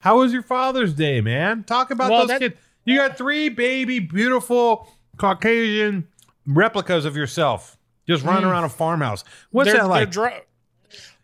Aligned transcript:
How 0.00 0.18
was 0.18 0.32
your 0.32 0.42
Father's 0.42 0.94
Day, 0.94 1.20
man? 1.20 1.64
Talk 1.64 1.90
about 1.90 2.10
Well, 2.10 2.20
those 2.20 2.28
that- 2.28 2.40
kids. 2.40 2.54
You 2.84 2.96
got 2.96 3.18
three 3.18 3.48
baby, 3.50 3.98
beautiful 3.98 4.88
Caucasian 5.18 6.08
replicas 6.46 7.04
of 7.04 7.16
yourself 7.16 7.76
just 8.06 8.24
running 8.24 8.44
around 8.44 8.64
a 8.64 8.68
farmhouse. 8.70 9.24
What's 9.50 9.68
Mm. 9.68 9.72
They're- 9.72 9.82
that 9.82 9.88
like? 9.88 10.10
dr- 10.10 10.42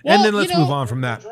and 0.05 0.23
then 0.25 0.35
let's 0.35 0.53
know, 0.53 0.59
move 0.59 0.71
on 0.71 0.87
from 0.87 1.01
that. 1.03 1.25
Uh, 1.25 1.31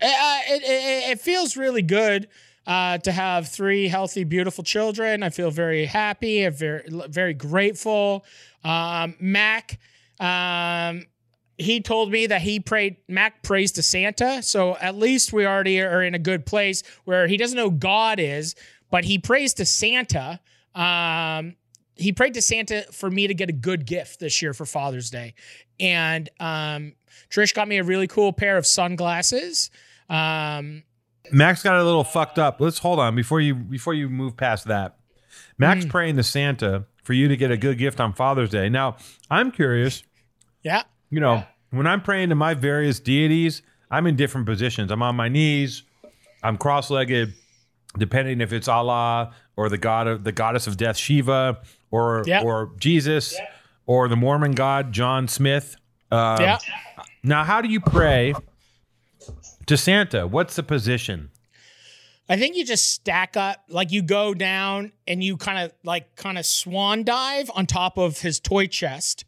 it, 0.00 0.62
it, 0.62 1.10
it 1.10 1.20
feels 1.20 1.56
really 1.56 1.82
good 1.82 2.28
uh, 2.66 2.96
to 2.98 3.12
have 3.12 3.48
three 3.48 3.88
healthy, 3.88 4.24
beautiful 4.24 4.64
children. 4.64 5.22
I 5.22 5.28
feel 5.30 5.50
very 5.50 5.84
happy. 5.84 6.42
I'm 6.44 6.54
very, 6.54 6.82
very 7.08 7.34
grateful. 7.34 8.24
Um, 8.64 9.14
Mac, 9.20 9.78
um, 10.18 11.04
he 11.58 11.80
told 11.80 12.10
me 12.10 12.26
that 12.26 12.42
he 12.42 12.60
prayed. 12.60 12.96
Mac 13.08 13.42
prays 13.42 13.72
to 13.72 13.82
Santa, 13.82 14.42
so 14.42 14.76
at 14.76 14.94
least 14.96 15.32
we 15.32 15.46
already 15.46 15.80
are 15.80 16.02
in 16.02 16.14
a 16.14 16.18
good 16.18 16.44
place 16.46 16.82
where 17.04 17.26
he 17.26 17.36
doesn't 17.36 17.56
know 17.56 17.70
God 17.70 18.18
is, 18.20 18.54
but 18.90 19.04
he 19.04 19.18
prays 19.18 19.54
to 19.54 19.64
Santa. 19.64 20.40
Um, 20.74 21.56
he 21.94 22.12
prayed 22.12 22.34
to 22.34 22.42
Santa 22.42 22.82
for 22.92 23.10
me 23.10 23.26
to 23.26 23.32
get 23.34 23.48
a 23.48 23.54
good 23.54 23.86
gift 23.86 24.20
this 24.20 24.42
year 24.42 24.52
for 24.52 24.66
Father's 24.66 25.08
Day, 25.10 25.34
and 25.80 26.28
um, 26.40 26.92
Trish 27.30 27.54
got 27.54 27.66
me 27.68 27.78
a 27.78 27.84
really 27.84 28.06
cool 28.06 28.32
pair 28.32 28.58
of 28.58 28.66
sunglasses. 28.66 29.70
Um, 30.10 30.82
Max 31.32 31.62
got 31.62 31.76
a 31.80 31.84
little 31.84 32.04
fucked 32.04 32.38
up. 32.38 32.60
Let's 32.60 32.78
hold 32.78 33.00
on 33.00 33.16
before 33.16 33.40
you 33.40 33.54
before 33.54 33.94
you 33.94 34.08
move 34.08 34.36
past 34.36 34.66
that. 34.66 34.96
Max 35.58 35.84
Mm. 35.86 35.90
praying 35.90 36.16
to 36.16 36.22
Santa 36.22 36.84
for 37.02 37.14
you 37.14 37.28
to 37.28 37.36
get 37.36 37.50
a 37.50 37.56
good 37.56 37.78
gift 37.78 37.98
on 37.98 38.12
Father's 38.12 38.50
Day. 38.50 38.68
Now, 38.68 38.96
I'm 39.30 39.50
curious, 39.50 40.02
yeah, 40.62 40.82
you 41.10 41.20
know, 41.20 41.44
when 41.70 41.86
I'm 41.86 42.00
praying 42.02 42.28
to 42.30 42.34
my 42.34 42.54
various 42.54 43.00
deities, 43.00 43.62
I'm 43.90 44.06
in 44.06 44.16
different 44.16 44.46
positions. 44.46 44.90
I'm 44.90 45.02
on 45.02 45.16
my 45.16 45.28
knees, 45.28 45.82
I'm 46.42 46.56
cross-legged, 46.56 47.32
depending 47.98 48.40
if 48.40 48.52
it's 48.52 48.68
Allah 48.68 49.32
or 49.56 49.68
the 49.68 49.78
god 49.78 50.06
of 50.06 50.24
the 50.24 50.32
goddess 50.32 50.66
of 50.66 50.76
death 50.76 50.96
Shiva 50.96 51.58
or 51.90 52.22
Yeah. 52.26 52.42
or 52.42 52.72
Jesus 52.78 53.36
or 53.86 54.08
the 54.08 54.16
Mormon 54.16 54.52
god 54.52 54.92
John 54.92 55.28
Smith. 55.28 55.76
Um, 56.10 56.40
yeah. 56.40 56.58
Now, 57.22 57.42
how 57.44 57.60
do 57.60 57.68
you 57.68 57.80
pray 57.80 58.34
to 59.66 59.76
Santa? 59.76 60.26
What's 60.26 60.56
the 60.56 60.62
position? 60.62 61.30
I 62.28 62.36
think 62.36 62.56
you 62.56 62.64
just 62.64 62.92
stack 62.92 63.36
up, 63.36 63.62
like 63.68 63.92
you 63.92 64.02
go 64.02 64.34
down 64.34 64.92
and 65.06 65.22
you 65.22 65.36
kind 65.36 65.58
of 65.58 65.72
like 65.84 66.16
kind 66.16 66.38
of 66.38 66.44
swan 66.46 67.04
dive 67.04 67.50
on 67.54 67.66
top 67.66 67.96
of 67.98 68.20
his 68.20 68.40
toy 68.40 68.66
chest. 68.66 69.24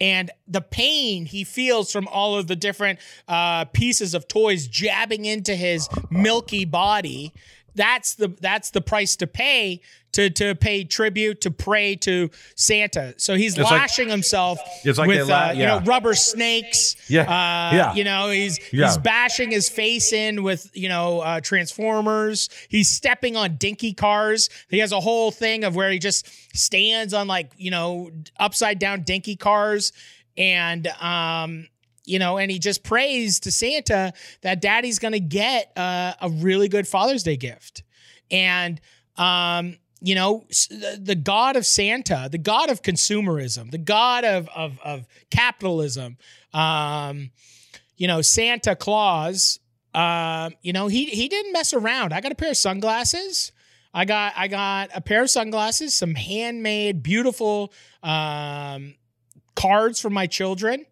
And 0.00 0.30
the 0.46 0.60
pain 0.60 1.26
he 1.26 1.44
feels 1.44 1.90
from 1.90 2.06
all 2.08 2.36
of 2.36 2.46
the 2.46 2.56
different 2.56 3.00
uh, 3.26 3.64
pieces 3.66 4.14
of 4.14 4.28
toys 4.28 4.68
jabbing 4.68 5.24
into 5.24 5.56
his 5.56 5.88
milky 6.10 6.64
body, 6.64 7.32
that's 7.74 8.14
the 8.14 8.28
that's 8.40 8.70
the 8.70 8.80
price 8.80 9.16
to 9.16 9.26
pay 9.26 9.80
to 10.18 10.28
to 10.30 10.54
pay 10.56 10.82
tribute 10.82 11.40
to 11.42 11.50
pray 11.52 11.94
to 11.94 12.28
Santa. 12.56 13.14
So 13.18 13.36
he's 13.36 13.56
like- 13.56 13.70
lashing 13.70 14.08
himself 14.08 14.58
It's 14.84 14.98
like 14.98 15.06
with 15.06 15.28
la- 15.28 15.48
uh, 15.50 15.52
you 15.52 15.64
know 15.64 15.80
rubber 15.84 16.14
snakes. 16.14 16.96
Yeah. 17.08 17.22
uh, 17.22 17.74
Yeah. 17.74 17.94
You 17.94 18.02
know 18.04 18.30
he's 18.30 18.58
Yeah. 18.72 18.86
he's 18.88 18.98
bashing 18.98 19.50
his 19.52 19.68
face 19.68 20.12
in 20.12 20.42
with 20.42 20.68
you 20.74 20.88
know 20.88 21.20
uh, 21.20 21.40
transformers 21.40 22.48
he's 22.68 22.88
stepping 22.88 23.36
on 23.36 23.56
dinky 23.56 23.92
cars 23.94 24.50
he 24.68 24.78
has 24.78 24.90
a 24.92 25.00
whole 25.00 25.30
thing 25.30 25.62
of 25.64 25.76
where 25.76 25.90
he 25.90 25.98
just 26.00 26.26
stands 26.56 27.14
on 27.14 27.28
like 27.28 27.52
you 27.56 27.70
know 27.70 28.10
upside 28.40 28.78
down 28.80 29.02
dinky 29.02 29.36
cars 29.36 29.92
and 30.36 30.86
um 31.00 31.66
you 32.04 32.18
know 32.18 32.38
and 32.38 32.50
he 32.50 32.58
just 32.58 32.82
prays 32.82 33.38
to 33.40 33.50
santa 33.52 34.12
that 34.42 34.60
daddy's 34.60 34.98
gonna 34.98 35.18
get 35.20 35.70
uh, 35.76 36.12
a 36.20 36.28
really 36.30 36.68
good 36.68 36.86
father's 36.88 37.22
day 37.22 37.36
gift 37.36 37.82
and 38.30 38.80
um 39.16 39.76
you 40.00 40.14
know 40.14 40.44
the, 40.70 41.14
god 41.14 41.56
of 41.56 41.66
santa 41.66 42.28
the 42.30 42.38
god 42.38 42.70
of 42.70 42.82
consumerism 42.82 43.70
the 43.70 43.78
god 43.78 44.24
of 44.24 44.48
of, 44.54 44.78
of 44.84 45.06
capitalism 45.30 46.16
um 46.54 47.30
you 47.98 48.06
know, 48.06 48.22
Santa 48.22 48.74
Claus, 48.76 49.58
um, 49.92 50.54
you 50.62 50.72
know, 50.72 50.86
he 50.86 51.06
he 51.06 51.28
didn't 51.28 51.52
mess 51.52 51.74
around. 51.74 52.14
I 52.14 52.20
got 52.20 52.32
a 52.32 52.36
pair 52.36 52.50
of 52.50 52.56
sunglasses. 52.56 53.52
I 53.92 54.04
got 54.04 54.32
I 54.36 54.48
got 54.48 54.90
a 54.94 55.00
pair 55.00 55.22
of 55.22 55.30
sunglasses, 55.30 55.94
some 55.94 56.14
handmade, 56.14 57.02
beautiful 57.02 57.72
um, 58.02 58.94
cards 59.56 60.00
for 60.00 60.10
my 60.10 60.26
children. 60.26 60.86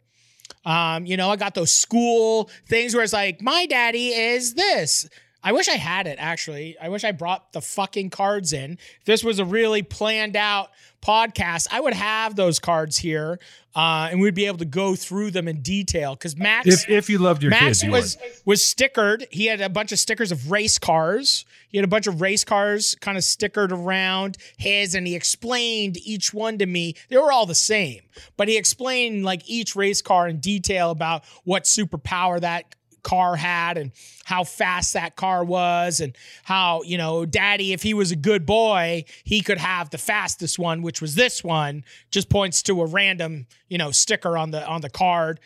Um, 0.65 1.07
you 1.07 1.17
know, 1.17 1.31
I 1.31 1.37
got 1.37 1.55
those 1.55 1.73
school 1.73 2.51
things 2.69 2.93
where 2.93 3.05
it's 3.05 3.13
like, 3.13 3.41
my 3.41 3.67
daddy 3.67 4.09
is 4.09 4.55
this. 4.55 5.09
I 5.43 5.53
wish 5.53 5.69
I 5.69 5.77
had 5.77 6.07
it 6.07 6.17
actually. 6.19 6.77
I 6.81 6.89
wish 6.89 7.05
I 7.05 7.13
brought 7.13 7.53
the 7.53 7.61
fucking 7.61 8.11
cards 8.11 8.53
in. 8.53 8.73
If 9.01 9.05
this 9.05 9.23
was 9.23 9.39
a 9.39 9.45
really 9.45 9.83
planned 9.83 10.37
out 10.37 10.71
podcast, 11.03 11.69
I 11.71 11.79
would 11.81 11.95
have 11.95 12.35
those 12.35 12.59
cards 12.59 12.97
here, 12.99 13.39
uh, 13.77 14.09
and 14.11 14.21
we'd 14.21 14.35
be 14.35 14.47
able 14.47 14.59
to 14.59 14.65
go 14.65 14.97
through 14.97 15.31
them 15.31 15.47
in 15.47 15.61
detail. 15.61 16.15
Because 16.15 16.37
Max, 16.37 16.67
If 16.67 16.91
if 16.91 17.11
you 17.11 17.19
loved 17.19 17.43
your 17.43 17.51
Max 17.51 17.65
kids, 17.65 17.83
you 17.85 17.91
was 17.93 18.17
would. 18.21 18.33
was 18.45 18.63
stickered. 18.63 19.27
He 19.31 19.47
had 19.47 19.61
a 19.61 19.69
bunch 19.69 19.93
of 19.93 19.99
stickers 20.01 20.33
of 20.33 20.51
race 20.51 20.79
cars. 20.79 21.45
He 21.69 21.79
had 21.79 21.85
a 21.85 21.89
bunch 21.89 22.07
of 22.07 22.21
race 22.21 22.43
cars 22.43 22.97
kind 23.01 23.17
of 23.17 23.23
stickered 23.23 23.71
around 23.71 24.39
his, 24.57 24.95
and 24.95 25.07
he 25.07 25.15
explained 25.15 25.97
each 25.99 26.35
one 26.35 26.59
to 26.59 26.67
me. 26.67 26.95
They 27.09 27.19
were 27.19 27.31
all 27.31 27.47
the 27.47 27.55
same, 27.55 28.01
but 28.37 28.49
he 28.49 28.57
explained 28.57 29.25
like 29.25 29.43
each 29.49 29.77
race 29.77 30.03
car 30.03 30.27
in 30.27 30.41
detail 30.41 30.91
about 30.91 31.25
what 31.45 31.65
superpower 31.65 32.41
that 32.41 32.75
car 33.07 33.37
had 33.37 33.79
and 33.79 33.93
how 34.25 34.43
fast 34.43 34.95
that 34.95 35.15
car 35.15 35.45
was 35.45 36.01
and 36.01 36.17
how 36.43 36.83
you 36.83 36.99
know 36.99 37.25
daddy 37.25 37.73
if 37.73 37.81
he 37.81 37.95
was 37.95 38.11
a 38.11 38.17
good 38.17 38.45
boy 38.45 39.05
he 39.23 39.41
could 39.41 39.59
have 39.59 39.91
the 39.91 39.99
fastest 39.99 40.59
one 40.59 40.83
which 40.83 41.01
was 41.01 41.15
this 41.15 41.45
one 41.45 41.85
just 42.11 42.29
points 42.29 42.63
to 42.63 42.83
a 42.83 42.87
random 42.87 43.47
you 43.69 43.79
know 43.79 43.93
sticker 43.93 44.37
on 44.37 44.51
the 44.51 44.67
on 44.67 44.81
the 44.81 44.91
card 44.91 45.39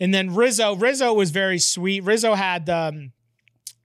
and 0.00 0.14
then 0.14 0.34
Rizzo, 0.34 0.74
Rizzo 0.76 1.12
was 1.12 1.30
very 1.30 1.58
sweet. 1.58 2.02
Rizzo 2.04 2.34
had 2.34 2.70
um, 2.70 3.12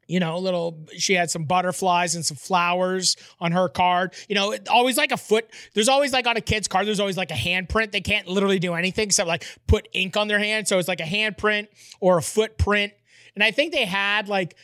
you 0.07 0.19
know, 0.19 0.38
little 0.38 0.85
she 0.97 1.13
had 1.13 1.31
some 1.31 1.45
butterflies 1.45 2.16
and 2.16 2.25
some 2.25 2.38
flowers 2.38 3.16
on 3.39 3.51
her 3.51 3.67
card. 3.67 4.13
You 4.29 4.35
know, 4.35 4.55
always 4.69 4.97
like 4.97 5.11
a 5.11 5.17
foot. 5.17 5.49
There's 5.73 5.89
always 5.89 6.13
like 6.13 6.27
on 6.27 6.38
a 6.38 6.41
kid's 6.41 6.67
card, 6.67 6.88
there's 6.88 6.99
always 6.99 7.17
like 7.17 7.31
a 7.31 7.35
handprint. 7.35 7.91
They 7.91 8.01
can't 8.01 8.27
literally 8.27 8.59
do 8.59 8.73
anything 8.73 9.05
except 9.05 9.27
like 9.27 9.45
put 9.67 9.88
ink 9.93 10.16
on 10.17 10.27
their 10.27 10.39
hand. 10.39 10.67
So 10.67 10.77
it's 10.77 10.88
like 10.88 10.99
a 10.99 11.03
handprint 11.03 11.67
or 11.99 12.17
a 12.17 12.21
footprint. 12.21 12.93
And 13.33 13.43
I 13.43 13.51
think 13.51 13.73
they 13.73 13.85
had 13.85 14.29
like, 14.29 14.55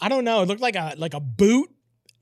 I 0.00 0.08
don't 0.08 0.24
know, 0.24 0.42
it 0.42 0.48
looked 0.48 0.62
like 0.62 0.76
a 0.76 0.94
like 0.96 1.14
a 1.14 1.20
boot, 1.20 1.70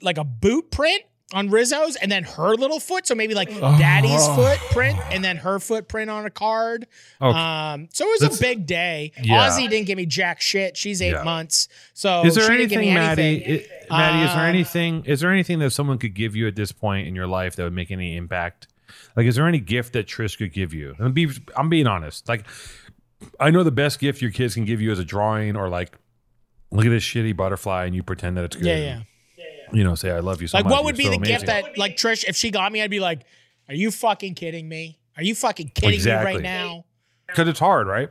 like 0.02 0.18
a 0.18 0.24
boot 0.24 0.70
print 0.70 1.02
on 1.32 1.48
Rizzo's 1.50 1.96
and 1.96 2.12
then 2.12 2.22
her 2.24 2.54
little 2.54 2.78
foot. 2.78 3.06
So 3.06 3.14
maybe 3.14 3.34
like 3.34 3.48
daddy's 3.48 4.12
Oh. 4.20 4.36
footprint 4.36 4.98
and 5.10 5.24
then 5.24 5.36
her 5.38 5.58
footprint 5.58 6.10
on 6.10 6.26
a 6.26 6.30
card. 6.30 6.86
Okay. 7.20 7.36
Um, 7.38 7.88
so 7.92 8.04
it 8.06 8.10
was 8.10 8.20
That's- 8.20 8.38
a 8.38 8.42
big 8.42 8.66
day. 8.66 9.12
Yeah. 9.22 9.48
Ozzy 9.48 9.68
didn't 9.68 9.86
give 9.86 9.96
me 9.96 10.06
jack 10.06 10.40
shit. 10.40 10.76
She's 10.76 11.00
eight 11.00 11.12
Yeah. 11.12 11.22
months. 11.24 11.68
So 11.94 12.24
is 12.26 12.34
there 12.34 12.44
she 12.44 12.56
didn't 12.58 12.68
give 12.68 12.78
anything, 12.78 12.94
Matty? 12.94 13.22
anything. 13.44 13.66
i- 13.90 13.96
Matty, 13.96 14.24
is 14.26 14.34
there 14.34 14.42
Um, 14.44 14.48
anything? 14.48 15.04
Is 15.06 15.20
there 15.20 15.30
anything 15.32 15.58
that 15.60 15.70
someone 15.70 15.98
could 15.98 16.14
give 16.14 16.36
you 16.36 16.46
at 16.46 16.56
this 16.56 16.72
point 16.72 17.08
in 17.08 17.14
your 17.16 17.26
life 17.26 17.56
that 17.56 17.64
would 17.64 17.72
make 17.72 17.90
any 17.90 18.16
impact? 18.16 18.68
Like, 19.16 19.26
is 19.26 19.34
there 19.34 19.48
any 19.48 19.60
gift 19.60 19.92
that 19.94 20.06
Trish 20.06 20.36
could 20.38 20.52
give 20.52 20.72
you? 20.74 20.94
And 20.98 21.14
be, 21.14 21.28
I'm 21.56 21.68
being 21.68 21.86
honest. 21.86 22.28
Like, 22.28 22.46
I 23.40 23.50
know 23.50 23.62
the 23.62 23.70
best 23.72 23.98
gift 23.98 24.20
your 24.20 24.30
kids 24.30 24.54
can 24.54 24.64
give 24.66 24.80
you 24.80 24.92
is 24.92 24.98
a 24.98 25.04
drawing 25.04 25.56
or 25.56 25.68
like, 25.68 25.92
look 26.70 26.84
at 26.86 26.90
this 26.90 27.02
shitty 27.02 27.34
butterfly, 27.36 27.86
and 27.86 27.94
you 27.94 28.02
pretend 28.02 28.36
that 28.36 28.44
it's 28.44 28.56
good. 28.56 28.66
Yeah, 28.66 28.76
yeah. 28.76 29.00
You 29.74 29.84
know, 29.84 29.94
say 29.94 30.10
I 30.10 30.20
love 30.20 30.40
you 30.40 30.48
so 30.48 30.56
Like, 30.58 30.64
much. 30.64 30.72
what 30.72 30.84
would 30.84 30.96
be 30.96 31.04
You're 31.04 31.12
the 31.12 31.16
so 31.18 31.22
gift 31.32 31.42
amazing." 31.44 31.64
that, 31.72 31.78
like, 31.78 31.96
Trish, 31.96 32.24
if 32.26 32.36
she 32.36 32.50
got 32.50 32.70
me, 32.72 32.80
I'd 32.82 32.90
be 32.90 33.00
like, 33.00 33.22
"Are 33.68 33.74
you 33.74 33.90
fucking 33.90 34.34
kidding 34.34 34.68
me? 34.68 34.98
Are 35.16 35.22
you 35.22 35.34
fucking 35.34 35.70
kidding 35.74 36.02
me 36.02 36.10
right 36.12 36.40
now?" 36.40 36.84
Because 37.26 37.48
it's 37.48 37.58
hard, 37.58 37.86
right? 37.86 38.08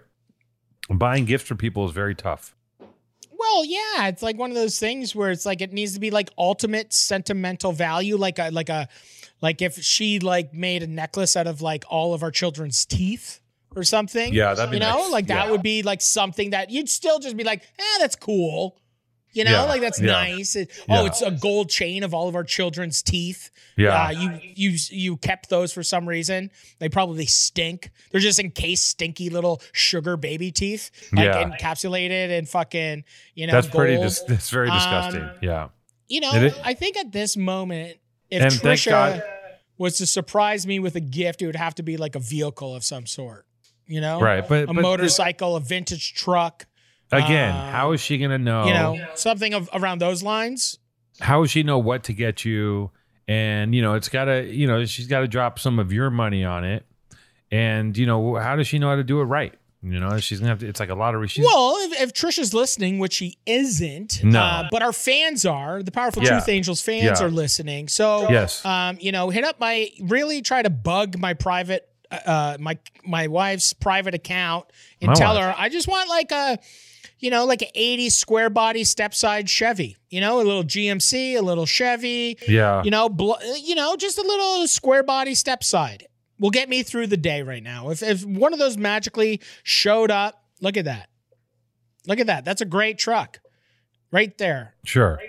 Buying 0.90 1.26
gifts 1.26 1.46
for 1.48 1.56
people 1.56 1.86
is 1.86 1.92
very 1.92 2.14
tough. 2.16 2.56
Well, 3.32 3.66
yeah, 3.66 4.08
it's 4.08 4.22
like 4.24 4.38
one 4.38 4.50
of 4.52 4.56
those 4.56 4.80
things 4.80 5.16
where 5.16 5.30
it's 5.32 5.46
like 5.46 5.62
it 5.62 5.74
needs 5.74 5.94
to 5.94 6.00
be 6.00 6.12
like 6.12 6.30
ultimate 6.38 6.94
sentimental 6.94 7.72
value, 7.72 8.16
like 8.18 8.40
a 8.40 8.50
like 8.52 8.70
a 8.70 8.88
like 9.42 9.62
if 9.62 9.76
she 9.80 10.20
like 10.20 10.54
made 10.54 10.82
a 10.84 10.88
necklace 10.88 11.36
out 11.36 11.48
of 11.48 11.62
like 11.62 11.84
all 11.90 12.14
of 12.14 12.24
our 12.24 12.32
children's 12.32 12.86
teeth 12.86 13.42
or 13.76 13.84
something. 13.84 14.34
Yeah, 14.34 14.54
that'd 14.54 14.72
be 14.72 14.78
you 14.78 14.80
know, 14.82 15.00
nice. 15.04 15.12
like 15.12 15.28
that 15.28 15.46
Yeah. 15.46 15.52
would 15.52 15.64
be 15.64 15.84
like 15.84 16.02
something 16.02 16.52
that 16.52 16.70
you'd 16.70 16.90
still 16.90 17.20
just 17.20 17.36
be 17.36 17.44
like, 17.44 17.64
eh, 17.80 17.98
that's 18.00 18.16
cool. 18.16 18.78
You 19.34 19.44
know, 19.44 19.52
Yeah, 19.52 19.64
like 19.64 19.82
that's 19.82 20.00
yeah. 20.00 20.12
nice. 20.12 20.56
It- 20.56 20.70
Yeah. 20.88 21.02
Oh, 21.02 21.06
it's 21.06 21.22
a 21.22 21.32
gold 21.32 21.70
chain 21.70 22.04
of 22.04 22.14
all 22.14 22.28
of 22.30 22.36
our 22.36 22.44
children's 22.44 23.02
teeth. 23.02 23.50
Yeah. 23.76 24.06
Uh, 24.06 24.10
you 24.12 24.40
you 24.56 24.78
you 24.90 25.18
kept 25.18 25.50
those 25.50 25.74
for 25.74 25.82
some 25.84 26.08
reason. 26.08 26.52
They 26.80 26.88
probably 26.90 27.26
stink. 27.26 27.90
They're 28.12 28.22
just 28.22 28.40
encased 28.40 28.88
stinky 28.88 29.30
little 29.30 29.62
sugar 29.72 30.18
baby 30.18 30.52
teeth, 30.52 30.92
like 31.12 31.26
Yeah. 31.26 31.50
encapsulated 31.50 32.38
and 32.38 32.48
fucking 32.48 33.04
you 33.34 33.48
know 33.48 33.54
That's 33.54 33.68
gold. 33.68 33.82
pretty. 33.82 33.98
Dis- 34.02 34.22
that's 34.28 34.50
very 34.52 34.70
disgusting. 34.70 35.22
Um, 35.24 35.32
yeah. 35.42 35.70
you 36.08 36.20
know, 36.22 36.32
I 36.64 36.74
think 36.76 36.96
at 36.98 37.12
this 37.12 37.36
moment, 37.36 37.98
if 38.30 38.42
And 38.44 38.52
Trisha 38.52 39.24
was 39.80 39.98
to 39.98 40.06
surprise 40.06 40.68
me 40.68 40.78
with 40.78 40.96
a 40.96 41.00
gift, 41.00 41.42
it 41.42 41.48
would 41.48 41.56
have 41.56 41.74
to 41.76 41.84
be 41.84 41.98
like 41.98 42.14
a 42.16 42.20
vehicle 42.20 42.76
of 42.76 42.84
some 42.84 43.08
sort. 43.08 43.48
You 43.88 44.00
know, 44.00 44.20
Right, 44.22 44.48
but- 44.48 44.64
a 44.70 44.74
but 44.74 44.76
motorcycle, 44.82 45.56
a 45.56 45.60
vintage 45.60 46.14
truck, 46.14 46.68
Again, 47.12 47.54
Uh, 47.56 47.72
how 47.72 47.92
is 47.92 48.02
she 48.02 48.18
gonna 48.18 48.38
know? 48.40 48.66
You 48.66 48.74
know, 48.74 49.06
something 49.16 49.54
of 49.54 49.70
around 49.74 50.00
those 50.00 50.24
lines. 50.24 50.80
how 51.20 51.42
does 51.42 51.52
she 51.52 51.62
know 51.64 51.78
what 51.78 52.04
to 52.06 52.14
get 52.14 52.44
you? 52.46 52.90
And 53.28 53.74
you 53.76 53.82
know, 53.82 53.94
it's 53.94 54.10
gotta, 54.10 54.44
you 54.46 54.68
know, 54.68 54.84
she's 54.86 55.08
got 55.08 55.20
to 55.22 55.28
drop 55.28 55.60
some 55.60 55.80
of 55.80 55.94
your 55.94 56.10
money 56.10 56.44
on 56.44 56.64
it. 56.66 56.86
And 57.52 57.96
you 57.98 58.06
know, 58.06 58.36
how 58.36 58.56
does 58.56 58.68
she 58.68 58.80
know 58.80 58.90
how 58.90 58.96
to 58.96 59.04
do 59.04 59.22
it 59.22 59.26
right? 59.26 59.54
You 59.84 60.00
know, 60.00 60.18
she's 60.20 60.40
gonna 60.40 60.50
have 60.50 60.60
to. 60.60 60.68
It's 60.68 60.80
like 60.80 60.90
a 60.90 60.96
lottery. 60.96 61.28
She's, 61.28 61.46
Well, 61.46 61.76
if, 61.82 62.02
if 62.02 62.14
Trisha's 62.14 62.54
listening, 62.54 63.00
which 63.00 63.14
she 63.14 63.38
isn't, 63.46 64.24
No. 64.24 64.40
uh, 64.40 64.68
but 64.72 64.82
our 64.82 64.94
fans 64.94 65.46
are, 65.46 65.84
the 65.84 65.92
Powerful 65.92 66.24
Yeah. 66.24 66.30
Truth 66.32 66.50
Angels 66.50 66.82
fans 66.82 67.20
Yeah. 67.20 67.26
are 67.26 67.30
listening. 67.30 67.90
So, 67.90 68.30
Yes. 68.32 68.64
um, 68.66 68.98
you 69.02 69.12
know, 69.12 69.30
hit 69.30 69.44
up 69.44 69.60
my, 69.60 69.90
really 70.02 70.42
try 70.42 70.62
to 70.62 70.70
bug 70.70 71.20
my 71.20 71.34
private, 71.34 71.88
uh, 72.26 72.58
my 72.60 72.78
my 73.06 73.28
wife's 73.28 73.74
private 73.74 74.14
account 74.14 74.66
and 75.02 75.10
My 75.10 75.14
tell 75.16 75.36
wife. 75.36 75.44
her 75.44 75.56
I 75.58 75.70
just 75.70 75.88
want 75.88 76.10
like 76.10 76.32
a, 76.32 76.58
you 77.20 77.30
know, 77.30 77.46
like 77.46 77.62
an 77.62 77.70
80 77.76 78.10
square 78.10 78.50
body 78.50 78.84
step 78.84 79.14
side 79.14 79.50
Chevy, 79.50 79.98
you 80.10 80.22
know, 80.22 80.38
a 80.38 80.44
little 80.44 80.64
GMC, 80.64 81.38
a 81.38 81.42
little 81.42 81.66
Chevy, 81.66 82.38
yeah, 82.48 82.84
you 82.84 82.92
know, 82.92 83.10
bl- 83.10 83.34
you 83.62 83.76
know, 83.76 83.96
just 83.96 84.18
a 84.18 84.22
little 84.24 84.68
square 84.68 85.04
body 85.04 85.36
step 85.36 85.64
side 85.64 86.08
will 86.40 86.50
get 86.52 86.68
me 86.70 86.84
through 86.84 87.08
the 87.08 87.18
day 87.18 87.42
right 87.42 87.64
now. 87.64 87.90
If 87.90 88.02
if 88.04 88.26
one 88.26 88.54
of 88.54 88.60
those 88.60 88.78
magically 88.78 89.42
showed 89.64 90.12
up, 90.12 90.44
look 90.62 90.78
at 90.78 90.86
that. 90.86 91.10
Look 92.06 92.20
at 92.20 92.28
that. 92.28 92.44
That's 92.46 92.62
a 92.62 92.66
great 92.66 92.98
truck. 92.98 93.40
Right 94.12 94.38
there. 94.38 94.76
sure, 94.86 95.20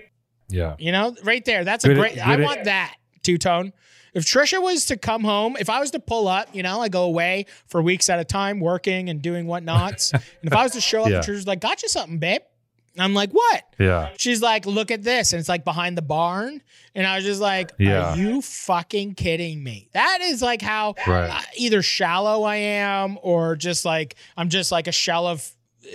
yeah, 0.48 0.74
You 0.78 0.92
know, 0.92 1.16
right 1.24 1.42
there. 1.44 1.64
That's 1.64 1.84
a 1.84 1.88
Good- 1.88 1.96
great 1.96 2.18
I 2.26 2.36
good- 2.36 2.44
want 2.44 2.64
that, 2.64 2.96
two 3.24 3.38
tone. 3.38 3.72
If 4.14 4.24
Trisha 4.24 4.62
was 4.62 4.86
to 4.86 4.96
come 4.96 5.24
home, 5.24 5.56
if 5.58 5.68
I 5.68 5.80
was 5.80 5.90
to 5.90 5.98
pull 5.98 6.28
up, 6.28 6.54
you 6.54 6.62
know, 6.62 6.80
I 6.80 6.88
go 6.88 7.02
away 7.02 7.46
for 7.66 7.82
weeks 7.82 8.08
at 8.08 8.20
a 8.20 8.24
time 8.24 8.60
working 8.60 9.08
and 9.10 9.20
doing 9.20 9.46
whatnots. 9.46 10.12
and 10.12 10.22
if 10.44 10.52
I 10.52 10.62
was 10.62 10.72
to 10.72 10.80
show 10.80 11.02
up 11.02 11.08
Yeah. 11.08 11.16
and 11.16 11.24
Trisha's 11.24 11.48
like, 11.48 11.60
got 11.60 11.82
you 11.82 11.88
something, 11.88 12.18
babe. 12.18 12.42
I'm 12.96 13.12
like, 13.12 13.32
what? 13.32 13.64
yeah, 13.80 14.10
She's 14.18 14.40
like, 14.40 14.66
look 14.66 14.92
at 14.92 15.02
this. 15.02 15.32
And 15.32 15.40
it's 15.40 15.48
like 15.48 15.64
behind 15.64 15.98
the 15.98 16.02
barn. 16.02 16.62
And 16.94 17.04
I 17.04 17.16
was 17.16 17.24
just 17.24 17.40
like, 17.40 17.72
Yeah. 17.76 18.12
are 18.12 18.16
you 18.16 18.40
fucking 18.40 19.14
kidding 19.16 19.60
me? 19.64 19.88
That 19.94 20.20
is 20.22 20.40
like 20.40 20.62
how 20.62 20.94
Right. 21.04 21.28
uh, 21.28 21.40
either 21.56 21.82
shallow 21.82 22.44
I 22.44 22.54
am 22.54 23.18
or 23.20 23.56
just 23.56 23.84
like, 23.84 24.14
I'm 24.36 24.48
just 24.48 24.70
like 24.70 24.86
a 24.86 24.92
shell 24.92 25.26
of, 25.26 25.44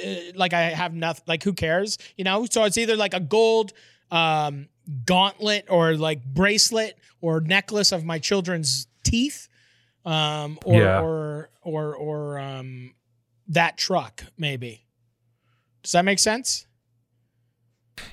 uh, 0.05 0.09
like 0.35 0.51
I 0.53 0.63
have 0.63 0.93
nothing, 0.93 1.23
like 1.25 1.41
who 1.41 1.53
cares? 1.53 1.97
You 2.17 2.25
know? 2.25 2.45
So 2.51 2.65
it's 2.65 2.77
either 2.77 2.97
like 2.97 3.13
a 3.13 3.21
gold 3.21 3.71
um, 4.11 4.67
gauntlet 5.05 5.65
or 5.69 5.95
like 5.95 6.23
bracelet 6.25 6.97
or 7.21 7.41
necklace 7.41 7.91
of 7.91 8.03
my 8.05 8.17
children's 8.19 8.87
teeth 9.03 9.47
um, 10.05 10.57
or, 10.65 10.81
Yeah. 10.81 11.01
or, 11.01 11.49
or, 11.61 11.95
or 11.95 12.39
um, 12.39 12.93
that 13.47 13.77
truck 13.77 14.23
maybe. 14.37 14.85
Does 15.83 15.91
that 15.93 16.05
make 16.05 16.19
sense? 16.19 16.65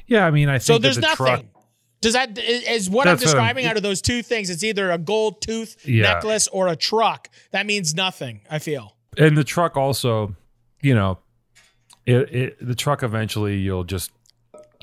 yeah. 0.06 0.26
I 0.26 0.30
mean, 0.30 0.48
I 0.48 0.54
think 0.54 0.62
So 0.62 0.78
there's 0.78 0.96
the 0.96 1.02
nothing. 1.02 1.16
truck- 1.26 1.44
Does 2.00 2.12
that 2.12 2.36
is 2.38 2.38
what 2.38 2.46
That's 2.66 2.86
I'm 2.88 2.90
what 2.90 3.08
I'm- 3.08 3.16
describing 3.18 3.66
out 3.66 3.76
of 3.76 3.82
those 3.82 4.02
two 4.02 4.22
things? 4.22 4.50
It's 4.50 4.62
either 4.64 4.90
a 4.90 4.98
gold 4.98 5.40
tooth 5.40 5.76
Yeah. 5.86 6.02
necklace 6.14 6.46
or 6.48 6.68
a 6.68 6.76
truck. 6.76 7.28
That 7.52 7.66
means 7.66 7.94
nothing. 7.94 8.40
I 8.50 8.58
feel. 8.58 8.96
and 9.18 9.36
the 9.36 9.44
truck 9.44 9.76
also, 9.78 10.36
you 10.82 10.94
know, 10.94 11.18
it, 12.04 12.34
it 12.34 12.56
the 12.60 12.74
truck 12.74 13.02
eventually 13.02 13.56
you'll 13.56 13.84
just 13.84 14.10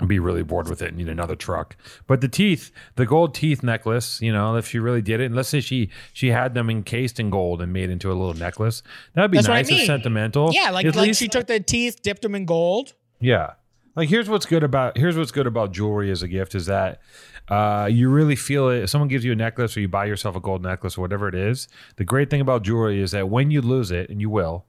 be 0.07 0.19
really 0.19 0.43
bored 0.43 0.69
with 0.69 0.81
it 0.81 0.89
and 0.89 0.97
need 0.97 1.09
another 1.09 1.35
truck. 1.35 1.75
But 2.07 2.21
the 2.21 2.27
teeth, 2.27 2.71
the 2.95 3.05
gold 3.05 3.33
teeth 3.33 3.63
necklace, 3.63 4.21
you 4.21 4.31
know, 4.31 4.55
if 4.55 4.67
she 4.67 4.79
really 4.79 5.01
did 5.01 5.19
it, 5.19 5.25
and 5.25 5.35
let's 5.35 5.49
say 5.49 5.59
she 5.59 5.89
she 6.13 6.29
had 6.29 6.53
them 6.53 6.69
encased 6.69 7.19
in 7.19 7.29
gold 7.29 7.61
and 7.61 7.71
made 7.73 7.89
into 7.89 8.09
a 8.11 8.13
little 8.13 8.33
necklace, 8.33 8.83
that'd 9.13 9.31
be 9.31 9.37
That's 9.37 9.47
what 9.47 9.55
I 9.57 9.61
nice 9.61 9.71
and 9.71 9.81
sentimental. 9.85 10.51
Yeah, 10.53 10.69
like 10.71 10.85
At 10.85 10.95
like 10.95 11.07
least- 11.07 11.19
she 11.19 11.27
took 11.27 11.47
the 11.47 11.59
teeth, 11.59 12.01
dipped 12.01 12.21
them 12.21 12.35
in 12.35 12.45
gold. 12.45 12.93
Yeah. 13.19 13.53
Like 13.95 14.09
here's 14.09 14.27
what's 14.27 14.47
good 14.47 14.63
about 14.63 14.97
here's 14.97 15.15
what's 15.17 15.31
good 15.31 15.45
about 15.45 15.71
jewelry 15.71 16.09
as 16.09 16.23
a 16.23 16.27
gift 16.27 16.55
is 16.55 16.65
that 16.65 16.99
uh, 17.47 17.87
you 17.91 18.09
really 18.09 18.35
feel 18.35 18.69
it. 18.69 18.83
If 18.83 18.89
someone 18.89 19.07
gives 19.07 19.23
you 19.23 19.33
a 19.33 19.35
necklace 19.35 19.77
or 19.77 19.81
you 19.81 19.87
buy 19.87 20.05
yourself 20.05 20.35
a 20.35 20.39
gold 20.39 20.63
necklace 20.63 20.97
or 20.97 21.01
whatever 21.01 21.27
it 21.27 21.35
is, 21.35 21.67
the 21.97 22.03
great 22.03 22.29
thing 22.31 22.41
about 22.41 22.63
jewelry 22.63 22.99
is 23.01 23.11
that 23.11 23.29
when 23.29 23.51
you 23.51 23.61
lose 23.61 23.91
it, 23.91 24.09
and 24.09 24.19
you 24.19 24.29
will, 24.31 24.65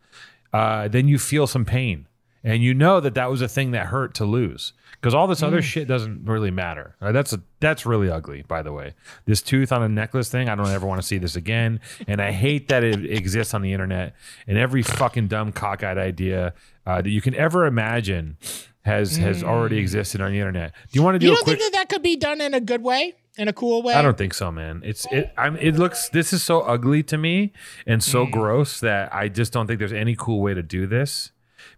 uh, 0.52 0.88
then 0.88 1.08
you 1.08 1.18
feel 1.18 1.46
some 1.46 1.64
pain. 1.64 2.06
And 2.46 2.62
you 2.62 2.74
know 2.74 3.00
that 3.00 3.14
that 3.14 3.30
was 3.30 3.40
a 3.40 3.48
thing 3.48 3.70
that 3.70 3.86
hurt 3.86 4.14
to 4.16 4.26
lose 4.26 4.74
because 4.92 5.14
all 5.14 5.26
this 5.26 5.42
other 5.42 5.62
shit 5.62 5.88
doesn't 5.88 6.26
really 6.26 6.50
matter. 6.50 6.94
Uh, 7.00 7.10
that's 7.10 7.32
a, 7.32 7.40
that's 7.58 7.86
really 7.86 8.10
ugly, 8.10 8.42
by 8.46 8.60
the 8.62 8.70
way. 8.72 8.92
This 9.24 9.40
tooth 9.40 9.72
on 9.72 9.82
a 9.82 9.88
necklace 9.88 10.28
thing, 10.28 10.50
I 10.50 10.54
don't 10.54 10.68
ever 10.68 10.86
want 10.86 11.00
to 11.00 11.06
see 11.06 11.16
this 11.16 11.36
again. 11.36 11.80
And 12.06 12.20
I 12.20 12.32
hate 12.32 12.68
that 12.68 12.84
it 12.84 13.04
exists 13.10 13.54
on 13.54 13.62
the 13.62 13.72
internet. 13.72 14.14
And 14.46 14.58
every 14.58 14.82
fucking 14.82 15.28
dumb 15.28 15.52
cockeyed 15.52 15.96
idea 15.96 16.52
uh, 16.86 17.00
that 17.00 17.08
you 17.10 17.22
can 17.22 17.34
ever 17.34 17.64
imagine 17.64 18.36
has 18.82 19.16
has 19.16 19.42
already 19.42 19.78
existed 19.78 20.20
on 20.20 20.30
the 20.32 20.38
internet. 20.38 20.72
Do 20.92 20.98
you 20.98 21.02
want 21.02 21.14
to 21.14 21.18
do 21.18 21.26
You 21.26 21.32
a 21.32 21.36
don't 21.36 21.44
quick? 21.44 21.58
think 21.58 21.72
that 21.72 21.78
that 21.78 21.88
could 21.88 22.02
be 22.02 22.16
done 22.16 22.42
in 22.42 22.52
a 22.52 22.60
good 22.60 22.82
way, 22.82 23.14
in 23.38 23.48
a 23.48 23.52
cool 23.54 23.82
way? 23.82 23.94
I 23.94 24.02
don't 24.02 24.18
think 24.18 24.34
so, 24.34 24.52
man. 24.52 24.82
It's 24.84 25.06
it. 25.10 25.32
I'm. 25.38 25.56
It 25.56 25.76
looks. 25.76 26.10
This 26.10 26.34
is 26.34 26.42
so 26.42 26.60
ugly 26.60 27.02
to 27.04 27.16
me 27.16 27.54
and 27.86 28.02
Mm. 28.02 28.04
so 28.04 28.26
gross 28.26 28.80
that 28.80 29.14
I 29.14 29.28
just 29.28 29.54
don't 29.54 29.66
think 29.66 29.78
there's 29.78 29.94
any 29.94 30.14
cool 30.14 30.42
way 30.42 30.52
to 30.52 30.62
do 30.62 30.86
this. 30.86 31.30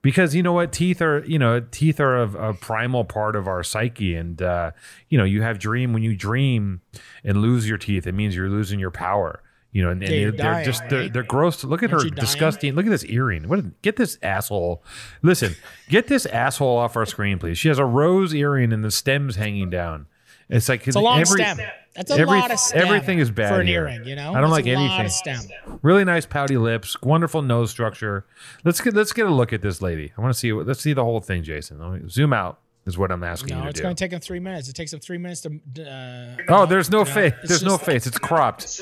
Because 0.06 0.36
you 0.36 0.42
know 0.44 0.52
what, 0.52 0.72
teeth 0.72 1.02
are 1.02 1.24
you 1.26 1.36
know 1.36 1.58
teeth 1.58 1.98
are 1.98 2.22
a, 2.22 2.50
a 2.50 2.54
primal 2.54 3.04
part 3.04 3.34
of 3.34 3.48
our 3.48 3.64
psyche, 3.64 4.14
and 4.14 4.40
uh, 4.40 4.70
you 5.08 5.18
know 5.18 5.24
you 5.24 5.42
have 5.42 5.58
dream 5.58 5.92
when 5.92 6.04
you 6.04 6.14
dream 6.14 6.80
and 7.24 7.42
lose 7.42 7.68
your 7.68 7.76
teeth, 7.76 8.06
it 8.06 8.12
means 8.12 8.36
you're 8.36 8.48
losing 8.48 8.78
your 8.78 8.92
power. 8.92 9.42
You 9.72 9.82
know, 9.82 9.90
and, 9.90 10.00
and 10.04 10.12
they're, 10.12 10.30
they're 10.30 10.64
just 10.64 10.88
they're, 10.88 11.00
right? 11.00 11.12
they're 11.12 11.24
gross. 11.24 11.64
Look 11.64 11.82
at 11.82 11.92
Aren't 11.92 12.04
her 12.04 12.10
dying? 12.10 12.20
disgusting. 12.20 12.74
Look 12.76 12.86
at 12.86 12.90
this 12.90 13.04
earring. 13.06 13.48
What? 13.48 13.82
Get 13.82 13.96
this 13.96 14.16
asshole. 14.22 14.84
Listen, 15.22 15.56
get 15.88 16.06
this 16.06 16.24
asshole 16.24 16.76
off 16.78 16.96
our 16.96 17.04
screen, 17.04 17.40
please. 17.40 17.58
She 17.58 17.66
has 17.66 17.80
a 17.80 17.84
rose 17.84 18.32
earring 18.32 18.72
and 18.72 18.84
the 18.84 18.92
stems 18.92 19.34
hanging 19.34 19.70
down. 19.70 20.06
It's 20.48 20.68
like 20.68 20.86
It's 20.86 20.96
a 20.96 21.00
long 21.00 21.20
every, 21.20 21.40
stem. 21.42 21.58
That's 21.94 22.10
a 22.10 22.14
every- 22.14 22.38
lot 22.38 22.50
of 22.52 22.58
stem. 22.58 22.86
everything 22.86 23.18
is 23.18 23.30
bad 23.30 23.48
for 23.48 23.60
an 23.60 23.66
here. 23.66 23.82
earring. 23.88 24.04
You 24.04 24.14
know, 24.16 24.30
I 24.30 24.40
don't 24.40 24.50
That's 24.50 24.64
like 24.64 24.66
a 24.66 24.74
lot 24.76 25.00
anything. 25.00 25.06
of 25.06 25.12
stem. 25.12 25.78
Really 25.82 26.04
nice 26.04 26.24
pouty 26.26 26.56
lips, 26.56 27.00
wonderful 27.02 27.42
nose 27.42 27.70
structure. 27.70 28.26
Let's 28.64 28.80
get 28.80 28.94
let's 28.94 29.12
get 29.12 29.26
a 29.26 29.30
look 29.30 29.52
at 29.52 29.62
this 29.62 29.82
lady. 29.82 30.12
I 30.16 30.20
want 30.20 30.32
to 30.34 30.38
see 30.38 30.52
let's 30.52 30.80
see 30.80 30.92
the 30.92 31.04
whole 31.04 31.20
thing, 31.20 31.42
Jason. 31.42 31.78
Let 31.80 32.02
me 32.02 32.08
zoom 32.08 32.32
out 32.32 32.60
is 32.86 32.96
what 32.96 33.10
I'm 33.10 33.24
asking 33.24 33.56
No, 33.56 33.64
you 33.64 33.68
it's 33.70 33.80
going 33.80 33.96
to 33.96 33.98
take 34.04 34.12
him 34.12 34.20
three 34.20 34.38
minutes. 34.38 34.68
It 34.68 34.74
takes 34.76 34.92
him 34.92 35.00
three 35.00 35.18
minutes 35.18 35.40
to. 35.40 35.48
Uh, 35.82 36.36
oh, 36.48 36.66
there's 36.66 36.88
no 36.90 37.04
face. 37.04 37.32
it's 37.40 37.48
There's 37.48 37.62
no 37.64 37.70
just- 37.70 37.84
face. 37.84 38.06
It's 38.06 38.18
cropped. 38.18 38.80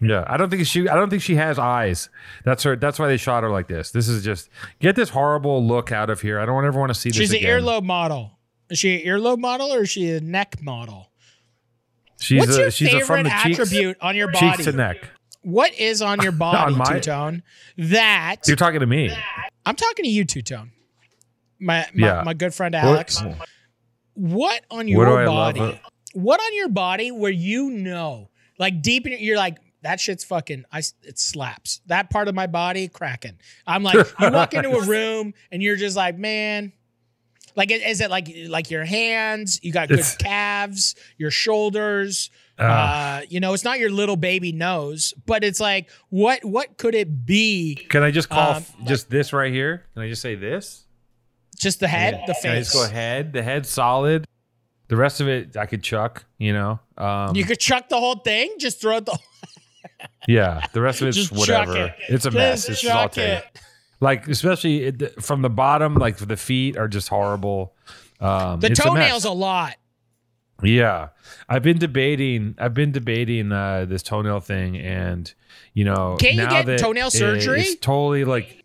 Yeah, 0.00 0.24
I 0.26 0.36
don't 0.38 0.48
think 0.50 0.64
she. 0.66 0.88
I 0.88 0.94
don't 0.94 1.10
think 1.10 1.22
she 1.22 1.34
has 1.36 1.58
eyes. 1.58 2.08
That's 2.44 2.62
her. 2.62 2.76
That's 2.76 2.98
why 2.98 3.08
they 3.08 3.16
shot 3.18 3.42
her 3.42 3.50
like 3.50 3.66
this. 3.68 3.90
This 3.90 4.08
is 4.08 4.24
just 4.24 4.48
get 4.78 4.96
this 4.96 5.10
horrible 5.10 5.64
look 5.66 5.92
out 5.92 6.10
of 6.10 6.20
here. 6.22 6.38
I 6.40 6.46
don't 6.46 6.64
ever 6.64 6.78
want 6.78 6.90
to 6.92 6.98
see 6.98 7.10
this 7.10 7.16
she's 7.18 7.30
an 7.30 7.36
again. 7.38 7.60
earlobe 7.62 7.84
model. 7.84 8.32
Is 8.70 8.78
she 8.78 9.00
an 9.02 9.06
earlobe 9.06 9.38
model 9.38 9.72
or 9.72 9.82
is 9.82 9.90
she 9.90 10.10
a 10.10 10.20
neck 10.20 10.60
model? 10.62 11.10
She's 12.20 12.40
What's 12.40 12.56
a, 12.56 12.60
your 12.62 12.70
she's 12.70 12.88
a 12.88 12.90
favorite 13.00 13.06
from 13.06 13.22
the 13.24 13.30
cheeks, 13.42 13.58
attribute 13.60 13.96
on 14.00 14.16
your 14.16 14.30
body? 14.32 14.50
cheeks 14.52 14.64
to 14.64 14.72
neck. 14.72 14.96
What 15.42 15.74
is 15.74 16.02
on 16.02 16.20
your 16.22 16.32
body, 16.46 16.72
On 16.72 16.78
my- 16.78 16.84
Two 16.94 17.00
Tone? 17.00 17.42
That 17.78 18.36
You're 18.46 18.56
talking 18.56 18.80
to 18.80 18.86
me. 18.86 19.10
I'm 19.64 19.76
talking 19.76 20.04
to 20.04 20.10
you, 20.10 20.24
Two 20.24 20.42
Tone. 20.42 20.72
My 21.60 21.86
my, 21.94 22.06
Yeah. 22.06 22.22
my 22.24 22.34
good 22.34 22.54
friend 22.54 22.74
Alex. 22.74 23.22
What 24.14 24.64
on 24.70 24.88
your 24.88 24.98
What 25.00 25.04
do 25.06 25.16
I 25.16 25.26
love 25.26 25.54
body? 25.56 25.80
What 26.14 26.40
on 26.40 26.54
your 26.54 26.68
body 26.68 27.10
where 27.10 27.30
you 27.30 27.70
know, 27.70 28.30
like 28.58 28.80
deep 28.80 29.06
in 29.06 29.12
your, 29.12 29.20
you're 29.20 29.36
like 29.36 29.58
that 29.82 30.00
shit's 30.00 30.24
fucking. 30.24 30.64
I 30.72 30.78
it 31.02 31.18
slaps 31.18 31.80
that 31.86 32.08
part 32.10 32.28
of 32.28 32.34
my 32.34 32.46
body 32.46 32.88
cracking. 32.88 33.36
I'm 33.66 33.82
like 33.82 33.94
you 34.18 34.30
walk 34.30 34.54
into 34.54 34.70
a 34.70 34.82
room 34.86 35.34
and 35.52 35.62
you're 35.62 35.76
just 35.76 35.96
like 35.96 36.16
man. 36.18 36.72
Like 37.56 37.70
is- 37.70 38.00
it 38.00 38.10
like 38.10 38.28
like 38.48 38.70
your 38.70 38.84
hands? 38.84 39.58
You 39.62 39.72
got 39.72 39.88
good 39.88 39.98
It's- 40.00 40.16
calves, 40.18 40.94
your 41.18 41.30
shoulders. 41.30 42.30
Uh, 42.58 42.62
Uh, 42.62 43.20
you 43.28 43.38
know, 43.40 43.52
it's 43.52 43.64
not 43.64 43.78
your 43.78 43.90
little 43.90 44.16
baby 44.16 44.50
nose, 44.52 45.12
but 45.26 45.42
it's 45.44 45.60
like 45.60 45.90
what 46.10 46.44
what 46.44 46.76
could 46.78 46.94
it 46.94 47.26
be? 47.26 47.74
Can 47.90 48.02
I 48.02 48.10
just 48.10 48.28
call 48.28 48.50
um, 48.52 48.56
f- 48.58 48.74
just 48.86 49.10
this 49.10 49.32
right 49.32 49.52
here? 49.52 49.84
Can 49.94 50.02
I 50.02 50.08
just 50.08 50.22
say 50.22 50.34
this? 50.36 50.84
Just 51.58 51.80
the 51.80 51.88
head, 51.88 52.20
the 52.26 52.34
Can 52.42 52.52
I 52.52 52.54
face. 52.56 52.72
just 52.72 52.74
go 52.74 52.88
head? 52.92 53.32
The 53.32 53.42
head 53.42 53.66
solid. 53.66 54.24
The 54.88 54.96
rest 54.96 55.20
of 55.20 55.28
it, 55.28 55.56
I 55.56 55.66
could 55.66 55.82
chuck. 55.82 56.24
You 56.38 56.52
know. 56.52 56.80
Um, 56.96 57.34
You 57.36 57.44
could 57.44 57.58
chuck 57.60 57.88
the 57.88 57.98
whole 57.98 58.16
thing, 58.16 58.54
just 58.58 58.80
throw 58.80 58.98
it 58.98 59.06
the 59.06 59.18
yeah. 60.28 60.64
The 60.72 60.80
rest 60.80 61.02
of 61.02 61.08
it's 61.08 61.16
Just 61.16 61.32
whatever. 61.32 61.76
it. 61.86 61.94
It's 62.08 62.24
a 62.26 62.30
mess. 62.30 62.66
Just 62.66 62.82
It's 62.84 62.90
all 62.92 63.04
chuck 63.04 63.12
take. 63.12 63.38
it. 63.44 63.60
Like 64.00 64.28
especially 64.28 64.92
from 65.20 65.42
the 65.42 65.48
bottom, 65.50 65.94
like 65.94 66.18
the 66.18 66.36
feet 66.36 66.76
are 66.76 66.88
just 66.88 67.08
horrible. 67.08 67.74
Um, 68.20 68.60
The 68.60 68.68
it's 68.70 68.80
a 68.80 68.82
toenails 68.84 69.24
a 69.24 69.30
lot. 69.32 69.76
Yeah, 70.62 71.08
I've 71.48 71.62
been 71.62 71.78
debating. 71.78 72.54
I've 72.58 72.72
been 72.74 72.90
debating 72.92 73.52
uh, 73.52 73.84
this 73.86 74.02
toenail 74.02 74.40
thing, 74.40 74.76
and 74.78 75.32
you 75.74 75.84
know, 75.84 76.16
Can't 76.18 76.34
you 76.36 76.48
get 76.48 76.66
that 76.66 76.78
toenail 76.78 77.08
it- 77.08 77.12
surgery? 77.12 77.60
It's 77.60 77.76
totally 77.80 78.24
like, 78.24 78.64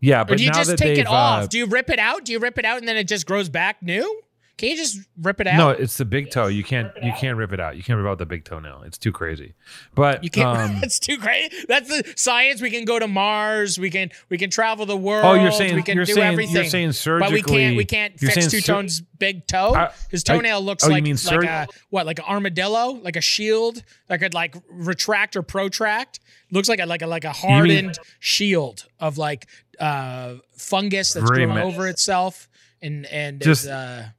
yeah, 0.00 0.22
Or 0.22 0.24
but 0.24 0.38
do 0.38 0.44
you 0.44 0.50
just 0.52 0.76
take 0.76 0.98
it 0.98 1.06
off? 1.06 1.44
uh, 1.44 1.46
Do 1.46 1.58
you 1.58 1.66
rip 1.66 1.88
it 1.88 1.98
out? 1.98 2.24
Do 2.24 2.32
you 2.32 2.38
rip 2.40 2.58
it 2.58 2.64
out 2.64 2.78
and 2.78 2.88
then 2.88 2.96
it 2.96 3.08
just 3.08 3.26
grows 3.26 3.48
back 3.48 3.82
new? 3.82 4.20
Can 4.56 4.68
you 4.68 4.76
just 4.76 5.00
rip 5.20 5.40
it 5.40 5.48
out? 5.48 5.56
No, 5.58 5.70
it's 5.70 5.96
the 5.96 6.04
big 6.04 6.30
toe. 6.30 6.46
You 6.46 6.62
can't 6.62 6.92
you 7.02 7.12
can't 7.18 7.36
rip 7.36 7.52
it 7.52 7.58
out. 7.58 7.76
You 7.76 7.82
can't 7.82 7.98
rip 7.98 8.08
out 8.08 8.18
the 8.18 8.26
big 8.26 8.44
toenail. 8.44 8.82
It's 8.86 8.96
too 8.96 9.10
crazy. 9.10 9.54
But 9.96 10.22
You 10.22 10.30
can't. 10.30 10.56
um, 10.56 10.76
that's 10.80 11.00
too 11.00 11.16
great. 11.18 11.52
That's 11.66 11.88
the 11.88 12.12
science. 12.16 12.60
We 12.62 12.70
can 12.70 12.84
go 12.84 13.00
to 13.00 13.08
Mars. 13.08 13.80
We 13.80 13.90
can 13.90 14.10
we 14.28 14.38
can 14.38 14.50
travel 14.50 14.86
the 14.86 14.96
world. 14.96 15.24
oh, 15.24 15.34
you're 15.34 15.50
saying 15.50 15.74
we 15.74 15.82
can 15.82 15.96
you're 15.96 16.04
do 16.04 16.12
saying 16.14 16.32
everything. 16.32 16.54
you're 16.54 16.64
saying 16.66 16.92
surgically, 16.92 17.40
but 17.42 17.48
we 17.48 17.56
can't 17.56 17.76
we 17.76 17.84
can't 17.84 18.18
fix 18.20 18.34
saying 18.34 18.48
Two 18.50 18.60
sur- 18.60 18.72
Tone's 18.74 19.00
big 19.00 19.44
toe. 19.48 19.74
I- 19.74 19.90
His 20.10 20.22
I- 20.28 20.34
toenail 20.36 20.60
looks 20.60 20.84
oh, 20.84 20.88
you 20.88 20.92
like 20.94 21.02
mean 21.02 21.14
like 21.14 21.18
surg- 21.18 21.44
a 21.46 21.66
what 21.90 22.06
like 22.06 22.20
an 22.20 22.26
armadillo, 22.28 22.90
like 23.02 23.16
a 23.16 23.20
shield 23.20 23.82
that 24.06 24.20
could 24.20 24.34
like 24.34 24.54
retract 24.70 25.34
or 25.34 25.42
protract. 25.42 26.20
Looks 26.52 26.68
like 26.68 26.78
a 26.78 26.86
like 26.86 27.02
a 27.02 27.08
like 27.08 27.24
a 27.24 27.28
mean- 27.28 27.34
hardened 27.34 27.98
shield 28.20 28.86
of 29.00 29.18
like 29.18 29.48
uh 29.80 30.34
fungus 30.56 31.12
that's 31.14 31.28
Very 31.28 31.46
grown 31.46 31.58
ma- 31.58 31.64
over 31.64 31.88
itself 31.88 32.48
and 32.80 33.04
and 33.06 33.40
Just- 33.42 33.64
is, 33.64 33.68
uh 33.70 34.10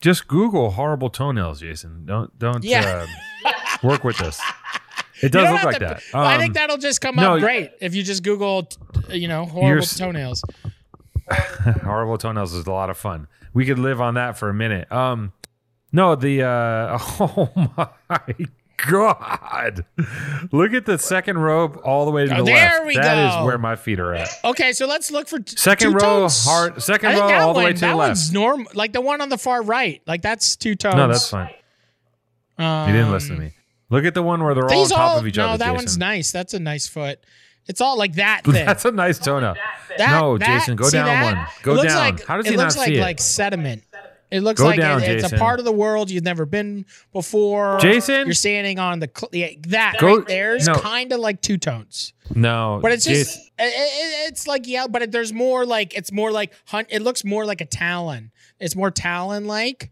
Just 0.00 0.28
Google 0.28 0.70
horrible 0.70 1.10
toenails, 1.10 1.60
Jason. 1.60 2.04
Don't 2.06 2.36
don't 2.38 2.64
Yeah. 2.64 3.06
uh, 3.44 3.52
work 3.82 4.02
with 4.04 4.16
this. 4.18 4.40
It 5.22 5.30
does 5.32 5.50
look 5.50 5.62
like 5.64 5.78
to- 5.80 5.84
that. 5.84 6.02
I 6.14 6.34
Um, 6.34 6.40
think 6.40 6.54
that'll 6.54 6.78
just 6.78 7.00
come 7.02 7.16
no, 7.16 7.34
up 7.34 7.40
great 7.40 7.70
if 7.80 7.94
you 7.94 8.02
just 8.02 8.22
Google, 8.22 8.68
you 9.10 9.28
know, 9.28 9.44
horrible 9.44 9.84
toenails. 9.86 10.42
horrible 11.82 12.16
toenails 12.18 12.52
is 12.54 12.66
a 12.66 12.70
lot 12.72 12.88
of 12.90 12.96
fun. 12.96 13.28
We 13.52 13.66
could 13.66 13.78
live 13.78 14.00
on 14.00 14.14
that 14.14 14.38
for 14.38 14.48
a 14.48 14.54
minute. 14.54 14.90
Um, 14.90 15.32
no, 15.92 16.14
the 16.14 16.44
uh, 16.44 16.98
oh 17.20 17.50
my 18.08 18.34
god, 18.88 19.84
look 20.52 20.72
at 20.72 20.86
the 20.86 20.98
second 20.98 21.38
row 21.38 21.66
all 21.84 22.04
the 22.04 22.10
way 22.10 22.26
to 22.26 22.34
Oh, 22.34 22.38
the 22.38 22.44
there 22.44 22.70
left. 22.74 22.86
we 22.86 22.94
That 22.96 23.02
go. 23.02 23.08
That 23.08 23.40
is 23.40 23.46
where 23.46 23.58
my 23.58 23.76
feet 23.76 24.00
are 24.00 24.14
at. 24.14 24.28
Okay, 24.44 24.72
so 24.72 24.86
let's 24.86 25.10
look 25.10 25.28
for 25.28 25.38
t- 25.40 25.56
Second 25.56 25.94
row, 25.94 26.28
hard. 26.30 26.82
Second 26.82 27.10
row, 27.18 27.28
that 27.28 27.40
all 27.40 27.54
the 27.54 27.60
way 27.60 27.72
to 27.72 27.80
that 27.80 27.90
the 27.92 27.96
one's 27.96 28.28
left. 28.28 28.34
norm, 28.34 28.66
like 28.74 28.92
the 28.92 29.00
one 29.00 29.20
on 29.20 29.28
the 29.28 29.38
far 29.38 29.62
right. 29.62 30.02
Like 30.06 30.22
that's 30.22 30.56
two 30.56 30.74
tones. 30.74 30.96
No, 30.96 31.08
that's 31.08 31.28
fine. 31.28 31.50
Um, 32.58 32.88
You 32.88 32.94
didn't 32.96 33.12
listen 33.12 33.36
to 33.36 33.40
me. 33.42 33.52
Look 33.90 34.04
at 34.04 34.14
the 34.14 34.22
one 34.22 34.42
where 34.44 34.54
they're 34.54 34.70
all 34.70 34.82
on 34.82 34.88
top 34.88 34.98
all, 34.98 35.18
of 35.18 35.26
each 35.26 35.36
no, 35.36 35.48
other. 35.48 35.58
that 35.58 35.64
Jason. 35.64 35.74
one's 35.76 35.98
nice. 35.98 36.30
That's 36.32 36.54
a 36.54 36.60
nice 36.60 36.86
foot. 36.86 37.18
It's 37.66 37.80
all 37.80 37.98
like 37.98 38.14
that 38.14 38.42
thing. 38.44 38.64
That's 38.66 38.84
a 38.84 38.92
nice 38.92 39.18
toenail. 39.18 39.54
That- 39.98 40.10
no, 40.20 40.38
that- 40.38 40.46
Jason, 40.46 40.76
go 40.76 40.88
down 40.90 41.06
that? 41.06 41.24
one. 41.24 41.38
It 41.44 41.62
Go 41.62 41.72
looks 41.74 41.88
down. 41.92 41.96
Like, 41.98 42.24
How 42.24 42.36
does 42.36 42.46
it 42.46 42.50
he 42.52 42.56
looks 42.56 42.76
not 42.76 42.80
like 42.82 42.88
see 42.88 42.98
it? 42.98 43.00
like 43.00 43.20
sediment. 43.20 43.82
It 44.30 44.42
looks 44.42 44.60
Go 44.60 44.66
like 44.66 44.78
down, 44.78 45.02
it- 45.02 45.08
it's 45.10 45.24
a 45.24 45.26
Jason. 45.26 45.38
part 45.40 45.58
of 45.58 45.64
the 45.64 45.72
world 45.72 46.08
you've 46.10 46.22
never 46.24 46.46
been 46.46 46.86
before. 47.12 47.78
Jason? 47.80 48.26
you're 48.26 48.34
standing 48.34 48.78
on 48.78 49.00
the 49.00 49.10
cl- 49.14 49.30
yeah, 49.32 49.48
that 49.68 49.96
Go- 49.98 50.18
right 50.18 50.26
there's 50.26 50.66
no. 50.68 50.74
kind 50.74 51.12
of 51.12 51.18
like 51.18 51.40
two 51.42 51.58
tones, 51.58 52.12
no, 52.34 52.78
but 52.80 52.92
it's 52.92 53.04
just 53.04 53.38
it, 53.38 53.50
it- 53.58 54.30
it's 54.30 54.46
like 54.46 54.68
yeah, 54.68 54.86
but 54.88 55.02
it, 55.02 55.10
there's 55.12 55.32
more 55.32 55.66
like 55.66 55.96
it's 55.96 56.12
more 56.12 56.30
like 56.30 56.52
hunt. 56.66 56.88
It 56.90 57.02
looks 57.02 57.24
more 57.24 57.44
like 57.44 57.60
a 57.60 57.66
talon. 57.66 58.30
It's 58.60 58.76
more 58.76 58.90
talon 58.90 59.46
like. 59.46 59.90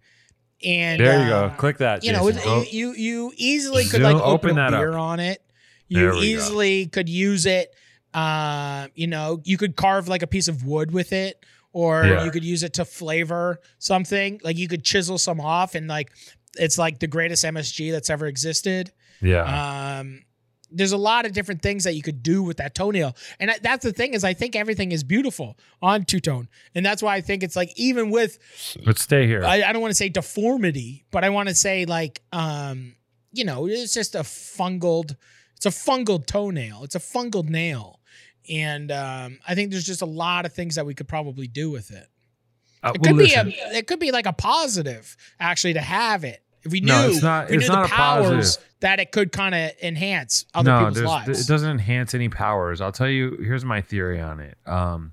And 0.65 1.01
there 1.01 1.25
you 1.27 1.33
uh, 1.33 1.49
go. 1.51 1.55
Click 1.57 1.79
that. 1.79 2.03
you 2.05 2.13
know, 2.13 2.31
Jason. 2.31 2.53
it- 2.63 2.73
you, 2.73 2.93
you 2.93 2.95
you 3.29 3.33
easily 3.37 3.85
could 3.85 4.03
Zoom- 4.03 4.03
like 4.03 4.17
open 4.17 4.51
open, 4.51 4.57
that 4.57 4.73
a 4.73 4.77
up. 4.77 4.81
beer 4.83 4.93
on 4.97 5.21
it. 5.21 5.41
There 5.91 6.03
You 6.03 6.11
we 6.11 6.15
go. 6.17 6.23
easily 6.23 6.87
could 6.87 7.09
use 7.09 7.47
it. 7.47 7.73
Uh, 8.15 8.89
you 8.95 9.07
know, 9.07 9.41
you 9.45 9.57
could 9.57 9.77
carve 9.77 10.09
like 10.09 10.23
a 10.23 10.27
piece 10.27 10.49
of 10.49 10.65
wood 10.65 10.91
with 10.93 11.13
it, 11.13 11.45
or 11.73 12.05
Yeah. 12.05 12.25
you 12.25 12.31
could 12.31 12.45
use 12.45 12.63
it 12.63 12.75
to 12.75 12.85
flavor 12.85 13.61
something. 13.79 14.41
Like 14.43 14.57
you 14.59 14.69
could 14.69 14.85
chisel 14.85 15.19
some 15.19 15.41
off, 15.41 15.75
and 15.75 15.87
like 15.89 16.11
it's 16.57 16.79
like 16.79 16.99
the 16.99 17.07
greatest 17.07 17.45
MSG 17.45 17.91
that's 17.93 18.11
ever 18.11 18.27
existed. 18.27 18.93
yeah. 19.21 19.99
Um, 20.01 20.23
there's 20.71 20.93
a 20.93 20.99
lot 20.99 21.25
of 21.25 21.33
different 21.33 21.63
things 21.63 21.85
that 21.85 21.95
you 21.95 22.03
could 22.03 22.23
do 22.23 22.43
with 22.43 22.59
that 22.59 22.75
toenail, 22.75 23.17
and 23.41 23.51
that's 23.63 23.85
the 23.85 23.93
thing 23.93 24.13
is 24.13 24.23
I 24.23 24.35
think 24.35 24.55
everything 24.55 24.93
is 24.93 25.03
beautiful 25.03 25.57
on 25.81 26.05
two 26.05 26.21
tone, 26.21 26.47
and 26.75 26.85
that's 26.85 27.03
why 27.03 27.15
I 27.17 27.23
think 27.23 27.43
it's 27.43 27.57
like 27.57 27.73
even 27.77 28.11
with 28.11 28.39
Let's 28.85 29.01
stay 29.03 29.27
here. 29.27 29.45
I, 29.47 29.63
I 29.63 29.73
don't 29.73 29.81
want 29.81 29.93
to 29.93 29.97
say 29.97 30.11
deformity, 30.11 31.07
but 31.11 31.25
I 31.25 31.31
want 31.31 31.49
to 31.49 31.55
say 31.55 31.87
like 31.87 32.21
um, 32.35 32.97
you 33.33 33.45
know, 33.47 33.67
it's 33.67 33.95
just 33.95 34.15
a 34.15 34.21
fungal 34.21 35.11
it's 35.57 35.67
a 35.67 35.71
fungal 35.71 36.25
toenail. 36.25 36.85
It's 36.85 36.95
a 36.95 37.01
fungal 37.01 37.49
nail. 37.49 37.98
And 38.51 38.91
um, 38.91 39.39
I 39.47 39.55
think 39.55 39.71
there's 39.71 39.87
just 39.87 40.03
a 40.03 40.07
lot 40.07 40.47
of 40.47 40.53
things 40.53 40.77
that 40.77 40.87
we 40.87 40.95
could 40.95 41.09
probably 41.09 41.47
do 41.47 41.71
with 41.71 41.91
it. 41.91 42.09
Uh, 42.83 42.93
It 42.95 43.01
well, 43.03 43.13
could 43.13 43.17
listen, 43.17 43.49
be 43.49 43.59
a 43.59 43.79
it 43.79 43.87
could 43.87 43.99
be 44.01 44.11
like 44.13 44.27
a 44.27 44.33
positive 44.33 45.17
actually 45.41 45.75
to 45.75 45.81
have 45.81 46.25
it. 46.25 46.43
If 46.63 46.73
we 46.73 46.81
knew, 46.81 46.87
No, 46.89 47.09
it's 47.09 47.23
not- 47.23 47.51
we 47.51 47.57
it's 47.57 47.69
knew 47.69 47.75
not 47.75 47.89
the 47.89 47.95
powers 47.95 48.57
positive. 48.57 48.69
that 48.81 49.01
it 49.01 49.13
could 49.13 49.33
kind 49.33 49.55
of 49.55 49.71
enhance 49.83 50.45
other 50.55 50.71
no, 50.71 50.79
people's 50.89 51.05
lives. 51.05 51.41
it 51.41 51.47
doesn't 51.49 51.71
enhance 51.71 52.15
any 52.15 52.29
powers. 52.29 52.81
I'll 52.81 52.93
tell 52.93 53.09
you. 53.09 53.37
Here's 53.43 53.65
my 53.65 53.81
theory 53.81 54.21
on 54.21 54.41
it. 54.41 54.57
Um, 54.67 55.13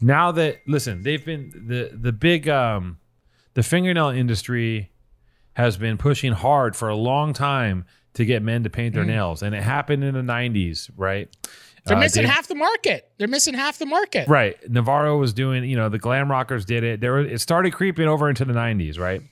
now 0.00 0.32
that 0.32 0.58
listen, 0.66 1.02
they've 1.02 1.24
been 1.24 1.52
the 1.66 1.90
the 1.92 2.12
big 2.12 2.48
um, 2.48 2.98
the 3.54 3.62
fingernail 3.62 4.08
industry 4.10 4.90
has 5.54 5.76
been 5.76 5.96
pushing 5.98 6.32
hard 6.32 6.76
for 6.76 6.88
a 6.88 6.96
long 6.96 7.32
time 7.32 7.84
to 8.14 8.24
get 8.24 8.42
men 8.42 8.62
to 8.62 8.70
paint 8.70 8.94
their 8.94 9.04
Mm. 9.04 9.08
nails, 9.08 9.42
and 9.42 9.54
it 9.54 9.62
happened 9.62 10.02
in 10.04 10.14
the 10.14 10.22
'90s, 10.22 10.90
right? 10.96 11.28
They're 11.86 11.96
Uh, 11.96 12.00
missing 12.00 12.24
half 12.24 12.46
the 12.48 12.54
market. 12.54 13.08
They're 13.18 13.28
missing 13.28 13.54
half 13.54 13.78
the 13.78 13.86
market. 13.86 14.28
Right. 14.28 14.56
Navarro 14.68 15.18
was 15.18 15.32
doing, 15.32 15.64
you 15.64 15.76
know, 15.76 15.88
the 15.88 15.98
glam 15.98 16.30
rockers 16.30 16.64
did 16.64 16.82
it. 16.84 17.00
There 17.00 17.18
it 17.20 17.40
started 17.40 17.72
creeping 17.72 18.08
over 18.08 18.28
into 18.28 18.44
the 18.44 18.52
90s, 18.52 18.98
right? 18.98 19.22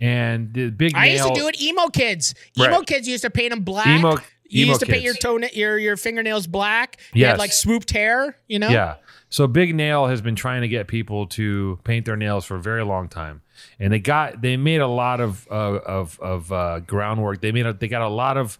And 0.00 0.52
the 0.52 0.70
big 0.70 0.94
I 0.94 1.06
used 1.06 1.24
to 1.26 1.34
do 1.34 1.48
it. 1.48 1.60
Emo 1.60 1.88
kids, 1.88 2.34
emo 2.58 2.68
Right. 2.78 2.86
kids 2.86 3.08
used 3.08 3.22
to 3.22 3.30
paint 3.30 3.50
them 3.50 3.62
black. 3.62 3.86
Emo, 3.98 4.18
You 4.48 4.64
emo 4.64 4.68
used 4.72 4.80
to 4.80 4.86
paint 4.86 5.02
your 5.02 5.14
kids. 5.14 5.22
toe, 5.24 5.38
your 5.54 5.78
your 5.78 5.96
fingernails 5.96 6.46
black. 6.46 6.98
You 7.14 7.22
Yes. 7.22 7.30
had 7.30 7.38
like 7.38 7.52
swooped 7.52 7.90
hair. 7.92 8.36
You 8.46 8.58
know. 8.58 8.68
Yeah. 8.68 8.96
So 9.30 9.46
Big 9.46 9.74
Nail 9.74 10.06
has 10.06 10.20
been 10.20 10.36
trying 10.36 10.60
to 10.62 10.68
get 10.68 10.86
people 10.86 11.26
to 11.28 11.78
paint 11.84 12.04
their 12.06 12.16
nails 12.16 12.44
for 12.44 12.54
a 12.56 12.60
very 12.60 12.84
long 12.84 13.08
time, 13.08 13.40
and 13.80 13.92
they 13.92 13.98
got 13.98 14.40
they 14.42 14.56
made 14.56 14.80
a 14.82 14.86
lot 14.86 15.20
of 15.20 15.48
uh, 15.50 15.78
of 15.86 16.20
of 16.20 16.52
uh, 16.52 16.80
groundwork. 16.80 17.40
They 17.40 17.50
made 17.50 17.66
a, 17.66 17.72
they 17.72 17.88
got 17.88 18.02
a 18.02 18.08
lot 18.08 18.36
of 18.36 18.58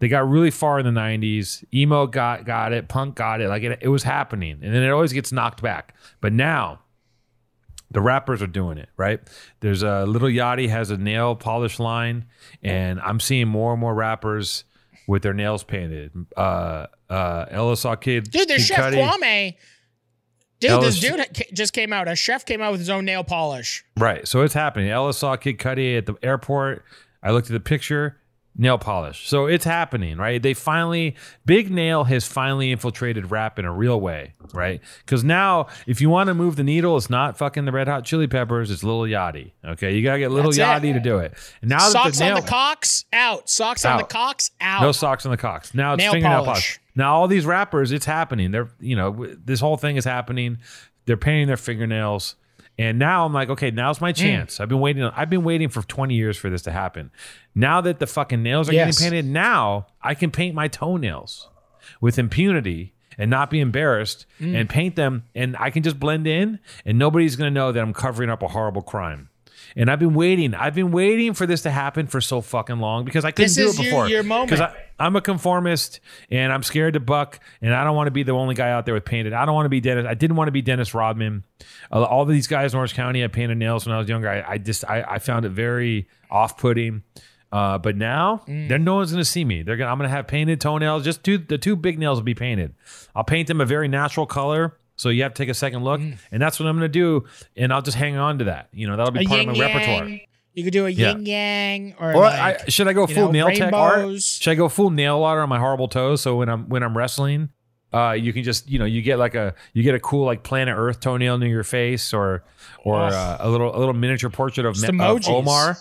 they 0.00 0.08
got 0.08 0.28
really 0.28 0.50
far 0.50 0.78
in 0.78 0.84
the 0.84 1.00
'90s. 1.00 1.64
Emo 1.72 2.06
got 2.06 2.44
got 2.44 2.72
it, 2.72 2.88
punk 2.88 3.14
got 3.16 3.40
it. 3.40 3.48
Like 3.48 3.62
it, 3.62 3.78
it 3.82 3.88
was 3.88 4.02
happening, 4.02 4.58
and 4.62 4.74
then 4.74 4.82
it 4.82 4.90
always 4.90 5.12
gets 5.12 5.32
knocked 5.32 5.62
back. 5.62 5.94
But 6.20 6.32
now 6.32 6.80
the 7.90 8.00
rappers 8.00 8.42
are 8.42 8.46
doing 8.48 8.78
it 8.78 8.88
right. 8.96 9.20
There's 9.60 9.82
a 9.82 10.04
Lil 10.06 10.22
Yachty 10.22 10.68
has 10.68 10.90
a 10.90 10.96
nail 10.96 11.34
polish 11.36 11.78
line, 11.78 12.26
and 12.62 13.00
I'm 13.00 13.20
seeing 13.20 13.48
more 13.48 13.72
and 13.72 13.80
more 13.80 13.94
rappers 13.94 14.64
with 15.06 15.22
their 15.22 15.34
nails 15.34 15.62
painted. 15.64 16.12
Uh, 16.36 16.86
uh, 17.10 17.46
LSR 17.46 18.00
Kid, 18.00 18.30
Dude, 18.30 18.48
there's 18.48 18.66
Kid 18.68 18.74
Chef 18.76 18.92
Cudi. 18.92 19.08
Kwame. 19.08 19.54
Dude, 20.60 20.70
Ellis- 20.70 21.00
this 21.00 21.10
dude 21.10 21.46
just 21.52 21.72
came 21.72 21.92
out. 21.92 22.08
A 22.08 22.16
chef 22.16 22.46
came 22.46 22.62
out 22.62 22.70
with 22.70 22.80
his 22.80 22.88
own 22.88 23.04
nail 23.04 23.22
polish. 23.22 23.84
Right. 23.98 24.26
So 24.26 24.40
it's 24.42 24.54
happening. 24.54 24.88
Ellis 24.88 25.18
saw 25.18 25.36
Kid 25.36 25.58
Cudi 25.58 25.98
at 25.98 26.06
the 26.06 26.14
airport. 26.22 26.84
I 27.22 27.32
looked 27.32 27.48
at 27.48 27.52
the 27.52 27.60
picture, 27.60 28.18
nail 28.56 28.78
polish. 28.78 29.28
So 29.28 29.46
it's 29.46 29.64
happening, 29.64 30.16
right? 30.16 30.42
They 30.42 30.54
finally, 30.54 31.16
Big 31.44 31.70
Nail 31.70 32.04
has 32.04 32.24
finally 32.24 32.70
infiltrated 32.70 33.30
rap 33.30 33.58
in 33.58 33.64
a 33.64 33.72
real 33.72 34.00
way, 34.00 34.34
right? 34.52 34.80
Because 35.04 35.24
now, 35.24 35.66
if 35.86 36.00
you 36.00 36.08
want 36.08 36.28
to 36.28 36.34
move 36.34 36.56
the 36.56 36.62
needle, 36.62 36.96
it's 36.96 37.10
not 37.10 37.36
fucking 37.36 37.64
the 37.64 37.72
Red 37.72 37.88
Hot 37.88 38.04
Chili 38.04 38.26
Peppers, 38.26 38.70
it's 38.70 38.84
Lil 38.84 39.02
Yachty. 39.02 39.52
Okay. 39.64 39.94
You 39.94 40.02
got 40.02 40.14
to 40.14 40.18
get 40.20 40.30
Little 40.30 40.52
That's 40.52 40.58
it. 40.58 40.86
Yachty 40.86 40.92
to 40.94 41.00
do 41.00 41.18
it. 41.18 41.34
And 41.60 41.70
now 41.70 41.80
Socks 41.80 42.18
that 42.18 42.24
the 42.24 42.28
nail, 42.30 42.36
on 42.36 42.42
the 42.42 42.48
cocks, 42.48 43.04
out. 43.12 43.48
Socks 43.48 43.84
on 43.84 43.96
the 43.96 44.04
Out. 44.04 44.08
cocks, 44.08 44.50
out. 44.60 44.82
no 44.82 44.92
socks 44.92 45.26
on 45.26 45.30
the 45.30 45.36
cocks. 45.36 45.74
Now 45.74 45.94
it's 45.94 46.02
Nail 46.02 46.12
fingernail 46.12 46.44
polish. 46.44 46.46
polish. 46.46 46.80
Now 46.94 47.16
all 47.16 47.26
these 47.28 47.46
rappers, 47.46 47.90
it's 47.90 48.06
happening. 48.06 48.52
They're 48.52 48.68
you 48.80 48.94
know 48.94 49.26
this 49.44 49.58
whole 49.60 49.76
thing 49.76 49.96
is 49.96 50.04
happening. 50.04 50.58
They're 51.06 51.16
painting 51.16 51.48
their 51.48 51.56
fingernails, 51.56 52.36
and 52.78 52.98
now 52.98 53.24
I'm 53.24 53.32
like, 53.32 53.48
okay, 53.50 53.70
now's 53.70 53.98
Mm. 53.98 54.02
my 54.02 54.12
chance. 54.12 54.60
I've 54.60 54.68
been 54.68 54.80
waiting. 54.80 55.02
I've 55.04 55.30
been 55.30 55.44
waiting 55.44 55.68
for 55.68 55.82
20 55.82 56.14
years 56.14 56.36
for 56.36 56.50
this 56.50 56.62
to 56.62 56.72
happen. 56.72 57.10
Now 57.54 57.80
that 57.80 57.98
the 58.00 58.06
fucking 58.06 58.42
nails 58.42 58.68
are 58.68 58.72
Yes. 58.74 58.98
getting 58.98 59.12
painted, 59.12 59.30
now 59.30 59.86
I 60.02 60.14
can 60.14 60.30
paint 60.30 60.54
my 60.54 60.68
toenails 60.68 61.48
with 62.00 62.18
impunity 62.18 62.92
and 63.16 63.30
not 63.30 63.48
be 63.48 63.60
embarrassed 63.60 64.26
Mm. 64.40 64.54
and 64.56 64.68
paint 64.68 64.96
them, 64.96 65.22
and 65.36 65.56
I 65.60 65.70
can 65.70 65.82
just 65.84 66.00
blend 66.00 66.26
in, 66.26 66.58
and 66.84 66.98
nobody's 66.98 67.36
gonna 67.36 67.50
know 67.50 67.70
that 67.70 67.80
I'm 67.80 67.92
covering 67.92 68.28
up 68.28 68.42
a 68.42 68.48
horrible 68.48 68.82
crime. 68.82 69.28
And 69.76 69.90
I've 69.90 69.98
been 69.98 70.14
waiting. 70.14 70.54
I've 70.54 70.74
been 70.76 70.92
waiting 70.92 71.34
for 71.34 71.46
this 71.46 71.62
to 71.62 71.70
happen 71.70 72.06
for 72.06 72.20
so 72.20 72.40
fucking 72.40 72.78
long 72.78 73.04
because 73.04 73.24
I 73.24 73.32
couldn't 73.32 73.54
This 73.54 73.56
do 73.56 73.68
it 73.70 73.74
your- 73.76 73.84
before. 73.84 74.08
your 74.08 74.22
moment. 74.22 74.50
Because 74.50 74.72
I'm 75.00 75.16
a 75.16 75.20
conformist 75.20 75.98
and 76.30 76.52
I'm 76.52 76.62
scared 76.62 76.94
to 76.94 77.00
buck, 77.00 77.40
and 77.60 77.74
I 77.74 77.82
don't 77.82 77.96
want 77.96 78.06
to 78.06 78.12
be 78.12 78.22
the 78.22 78.32
only 78.32 78.54
guy 78.54 78.70
out 78.70 78.84
there 78.86 78.94
with 78.94 79.04
painted. 79.04 79.32
I 79.32 79.44
don't 79.44 79.54
want 79.54 79.66
to 79.66 79.70
be 79.70 79.80
Dennis. 79.80 80.06
I 80.08 80.14
didn't 80.14 80.36
want 80.36 80.46
to 80.48 80.52
be 80.52 80.62
Dennis 80.62 80.94
Rodman. 80.94 81.42
Uh, 81.90 82.04
all 82.04 82.24
these 82.24 82.46
guys 82.46 82.72
in 82.72 82.78
Orange 82.78 82.94
County, 82.94 83.24
I 83.24 83.26
painted 83.26 83.56
nails 83.58 83.84
when 83.84 83.94
I 83.94 83.98
was 83.98 84.08
younger. 84.08 84.28
I, 84.28 84.44
I 84.52 84.58
just 84.58 84.88
I, 84.88 85.02
I 85.02 85.18
found 85.18 85.44
it 85.44 85.50
very 85.50 86.06
off 86.30 86.56
putting. 86.56 87.02
Uh, 87.50 87.78
but 87.78 87.96
now, 87.96 88.42
Mm. 88.48 88.68
then 88.68 88.82
no 88.84 88.96
one's 88.96 89.12
gonna 89.12 89.24
see 89.24 89.44
me. 89.44 89.62
They're 89.62 89.76
gonna. 89.76 89.90
I'm 89.90 89.98
gonna 89.98 90.08
have 90.08 90.26
painted 90.26 90.60
toenails. 90.60 91.04
Just 91.04 91.22
two. 91.24 91.38
The 91.38 91.58
two 91.58 91.74
big 91.76 91.98
nails 91.98 92.18
will 92.18 92.24
be 92.24 92.34
painted. 92.34 92.74
I'll 93.14 93.22
paint 93.24 93.46
them 93.48 93.60
a 93.60 93.64
very 93.64 93.86
natural 93.88 94.26
color. 94.26 94.76
So 94.96 95.08
you 95.08 95.22
have 95.24 95.34
to 95.34 95.42
take 95.42 95.48
a 95.48 95.54
second 95.54 95.82
look, 95.84 96.00
and 96.00 96.40
that's 96.42 96.60
what 96.60 96.66
I'm 96.68 96.76
gonna 96.76 96.88
do. 96.88 97.24
And 97.56 97.72
I'll 97.72 97.82
just 97.82 97.96
hang 97.96 98.16
on 98.16 98.38
to 98.38 98.44
that. 98.44 98.68
You 98.72 98.86
know, 98.86 98.96
that'll 98.96 99.12
be 99.12 99.24
a 99.24 99.28
part 99.28 99.40
yin 99.40 99.48
of 99.50 99.56
my 99.58 99.64
repertoire. 99.72 100.20
You 100.52 100.62
could 100.62 100.72
do 100.72 100.86
a 100.86 100.88
Yeah. 100.90 101.10
yin 101.16 101.26
yang 101.26 101.94
or, 101.98 102.12
Or 102.14 102.20
like, 102.22 102.62
I, 102.62 102.64
should 102.68 102.86
I 102.86 102.92
go 102.92 103.06
full 103.08 103.32
know, 103.32 103.48
nail 103.48 103.50
tech 103.50 103.72
art? 103.72 104.22
Should 104.22 104.50
I 104.52 104.54
go 104.54 104.68
full 104.68 104.90
nail 104.90 105.24
art 105.24 105.40
on 105.40 105.48
my 105.48 105.58
horrible 105.58 105.88
toes? 105.88 106.20
So 106.20 106.36
when 106.36 106.48
I'm 106.48 106.68
when 106.68 106.82
I'm 106.84 106.96
wrestling, 106.96 107.48
Uh, 107.92 108.12
you 108.12 108.32
can 108.32 108.42
just 108.42 108.68
you 108.68 108.78
know 108.78 108.84
you 108.84 109.02
get 109.02 109.18
like 109.20 109.34
a 109.36 109.54
you 109.72 109.82
get 109.84 109.94
a 109.94 110.00
cool 110.00 110.24
like 110.26 110.42
planet 110.42 110.74
Earth 110.76 110.98
toenail 111.00 111.38
near 111.38 111.48
your 111.48 111.62
face 111.64 112.12
or 112.12 112.44
or 112.84 113.02
Ugh. 113.02 113.12
uh, 113.12 113.36
a 113.40 113.48
little 113.48 113.74
a 113.74 113.78
little 113.78 113.94
miniature 113.94 114.30
portrait 114.30 114.66
of, 114.66 114.74
Just 114.74 114.92
Ma- 114.92 115.10
of. 115.12 115.28
Omar. 115.28 115.76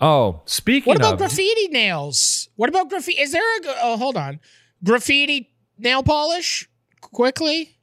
Oh, 0.00 0.42
speaking 0.46 0.90
What 0.90 0.96
about 0.96 1.14
of 1.14 1.18
graffiti 1.18 1.68
nails? 1.68 2.48
What 2.56 2.68
about 2.68 2.88
graffiti? 2.90 3.20
Is 3.20 3.32
there 3.32 3.42
a? 3.42 3.60
Oh, 3.82 3.96
hold 3.96 4.16
on. 4.16 4.40
Graffiti 4.82 5.50
nail 5.78 6.02
polish. 6.02 6.68
Quickly, 7.12 7.76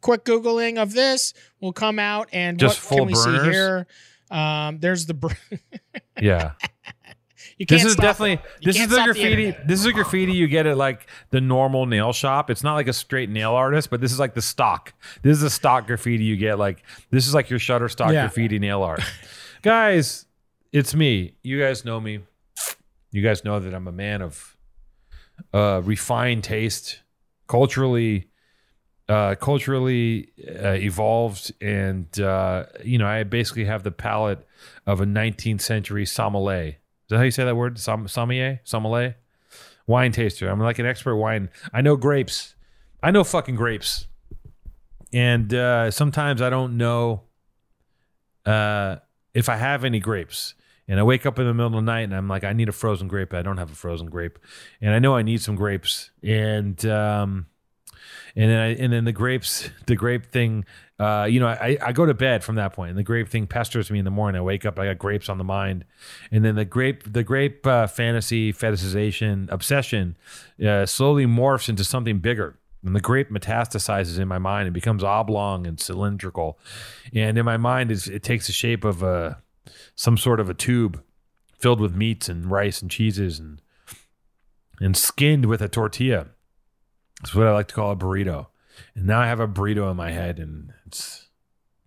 quick 0.00 0.24
googling 0.24 0.78
of 0.80 0.92
this 0.92 1.32
will 1.60 1.72
come 1.72 1.98
out, 1.98 2.28
and 2.32 2.58
Just 2.58 2.78
what 2.82 2.88
full 2.88 2.98
can 2.98 3.06
we 3.06 3.14
see 3.14 3.24
burners? 3.30 3.54
here? 3.54 3.86
Um, 4.30 4.78
there's 4.80 5.06
the. 5.06 5.14
Br- 5.14 5.32
yeah. 6.20 6.52
you 7.56 7.64
can't 7.66 7.80
This 7.80 7.84
is 7.84 7.96
definitely 7.96 8.40
this 8.62 8.78
is 8.78 8.88
the 8.88 8.96
graffiti. 9.04 9.46
internet. 9.46 9.66
this 9.68 9.80
is 9.80 9.86
a 9.86 9.92
graffiti 9.92 10.32
you 10.32 10.46
get 10.48 10.66
at 10.66 10.76
like 10.76 11.06
the 11.30 11.40
normal 11.40 11.86
nail 11.86 12.12
shop. 12.12 12.50
It's 12.50 12.62
not 12.62 12.74
like 12.74 12.88
a 12.88 12.92
straight 12.92 13.30
nail 13.30 13.52
artist, 13.52 13.88
but 13.90 14.00
this 14.00 14.12
is 14.12 14.18
like 14.18 14.34
the 14.34 14.42
stock. 14.42 14.92
This 15.22 15.36
is 15.36 15.42
a 15.42 15.50
stock 15.50 15.86
graffiti 15.86 16.24
you 16.24 16.36
get. 16.36 16.58
Like 16.58 16.82
this 17.10 17.26
is 17.26 17.32
like 17.34 17.48
your 17.48 17.58
Shutterstock 17.58 18.12
Yeah. 18.12 18.22
graffiti 18.24 18.58
nail 18.58 18.82
art. 18.82 19.00
guys, 19.62 20.26
it's 20.72 20.94
me. 20.94 21.34
You 21.42 21.58
guys 21.60 21.84
know 21.84 21.98
me. 22.00 22.20
You 23.10 23.22
guys 23.22 23.44
know 23.44 23.58
that 23.58 23.72
I'm 23.74 23.88
a 23.88 23.92
man 23.92 24.20
of 24.20 24.56
uh, 25.54 25.80
refined 25.82 26.44
taste, 26.44 27.00
culturally, 27.46 28.28
uh, 29.08 29.34
culturally 29.36 30.30
uh, 30.62 30.72
evolved, 30.72 31.52
and 31.60 32.20
uh, 32.20 32.66
you 32.84 32.98
know 32.98 33.06
I 33.06 33.24
basically 33.24 33.64
have 33.64 33.82
the 33.82 33.90
palate 33.90 34.46
of 34.86 35.00
a 35.00 35.06
19th 35.06 35.62
century 35.62 36.04
sommelier. 36.04 36.68
Is 36.68 36.76
that 37.08 37.16
how 37.16 37.22
you 37.22 37.30
say 37.30 37.44
that 37.44 37.56
word? 37.56 37.78
Som- 37.78 38.08
sommelier, 38.08 38.60
sommelier, 38.64 39.16
wine 39.86 40.12
taster. 40.12 40.48
I'm 40.48 40.60
like 40.60 40.78
an 40.78 40.86
expert 40.86 41.16
wine. 41.16 41.48
I 41.72 41.80
know 41.80 41.96
grapes. 41.96 42.54
I 43.02 43.10
know 43.10 43.24
fucking 43.24 43.54
grapes, 43.54 44.06
and 45.12 45.52
uh, 45.54 45.90
sometimes 45.90 46.42
I 46.42 46.50
don't 46.50 46.76
know 46.76 47.22
uh, 48.44 48.96
if 49.34 49.48
I 49.48 49.56
have 49.56 49.84
any 49.84 50.00
grapes. 50.00 50.54
And 50.90 50.98
I 50.98 51.02
wake 51.02 51.26
up 51.26 51.38
in 51.38 51.46
the 51.46 51.52
middle 51.52 51.66
of 51.66 51.72
the 51.74 51.82
night 51.82 52.04
and 52.04 52.16
I'm 52.16 52.28
like, 52.28 52.44
I 52.44 52.54
need 52.54 52.70
a 52.70 52.72
frozen 52.72 53.08
grape. 53.08 53.34
I 53.34 53.42
don't 53.42 53.58
have 53.58 53.70
a 53.70 53.74
frozen 53.74 54.08
grape, 54.08 54.38
and 54.80 54.94
I 54.94 54.98
know 54.98 55.14
I 55.14 55.20
need 55.22 55.42
some 55.42 55.54
grapes. 55.54 56.10
And 56.22 56.82
um, 56.86 57.46
and 58.36 58.50
then 58.50 58.58
I, 58.58 58.74
and 58.74 58.92
then 58.92 59.04
the 59.04 59.12
grapes, 59.12 59.70
the 59.86 59.96
grape 59.96 60.26
thing. 60.26 60.64
Uh, 60.98 61.28
you 61.30 61.38
know, 61.38 61.46
I, 61.46 61.78
I 61.80 61.92
go 61.92 62.06
to 62.06 62.14
bed 62.14 62.42
from 62.42 62.56
that 62.56 62.72
point, 62.72 62.90
and 62.90 62.98
the 62.98 63.04
grape 63.04 63.28
thing 63.28 63.46
pesters 63.46 63.90
me 63.90 63.98
in 64.00 64.04
the 64.04 64.10
morning. 64.10 64.38
I 64.38 64.42
wake 64.42 64.66
up, 64.66 64.78
I 64.78 64.86
got 64.86 64.98
grapes 64.98 65.28
on 65.28 65.38
the 65.38 65.44
mind, 65.44 65.84
and 66.32 66.44
then 66.44 66.56
the 66.56 66.64
grape, 66.64 67.12
the 67.12 67.22
grape 67.22 67.66
uh, 67.66 67.86
fantasy, 67.86 68.52
fetishization, 68.52 69.50
obsession, 69.50 70.16
uh, 70.66 70.86
slowly 70.86 71.24
morphs 71.26 71.68
into 71.68 71.84
something 71.84 72.18
bigger. 72.18 72.58
And 72.84 72.94
the 72.94 73.00
grape 73.00 73.30
metastasizes 73.30 74.18
in 74.18 74.28
my 74.28 74.38
mind 74.38 74.66
and 74.66 74.74
becomes 74.74 75.02
oblong 75.02 75.66
and 75.66 75.80
cylindrical, 75.80 76.58
and 77.12 77.36
in 77.36 77.44
my 77.44 77.56
mind, 77.56 77.90
it 77.90 78.22
takes 78.22 78.46
the 78.46 78.52
shape 78.52 78.84
of 78.84 79.02
a 79.02 79.42
some 79.94 80.16
sort 80.16 80.40
of 80.40 80.48
a 80.48 80.54
tube 80.54 81.02
filled 81.58 81.80
with 81.80 81.94
meats 81.94 82.28
and 82.28 82.50
rice 82.50 82.80
and 82.80 82.90
cheeses 82.90 83.38
and 83.38 83.60
and 84.80 84.96
skinned 84.96 85.46
with 85.46 85.60
a 85.60 85.68
tortilla. 85.68 86.28
That's 87.20 87.34
what 87.34 87.46
I 87.46 87.52
like 87.52 87.68
to 87.68 87.74
call 87.74 87.90
a 87.90 87.96
burrito. 87.96 88.46
And 88.94 89.06
now 89.06 89.20
I 89.20 89.26
have 89.26 89.40
a 89.40 89.48
burrito 89.48 89.90
in 89.90 89.96
my 89.96 90.12
head 90.12 90.38
and 90.38 90.72
it's 90.86 91.28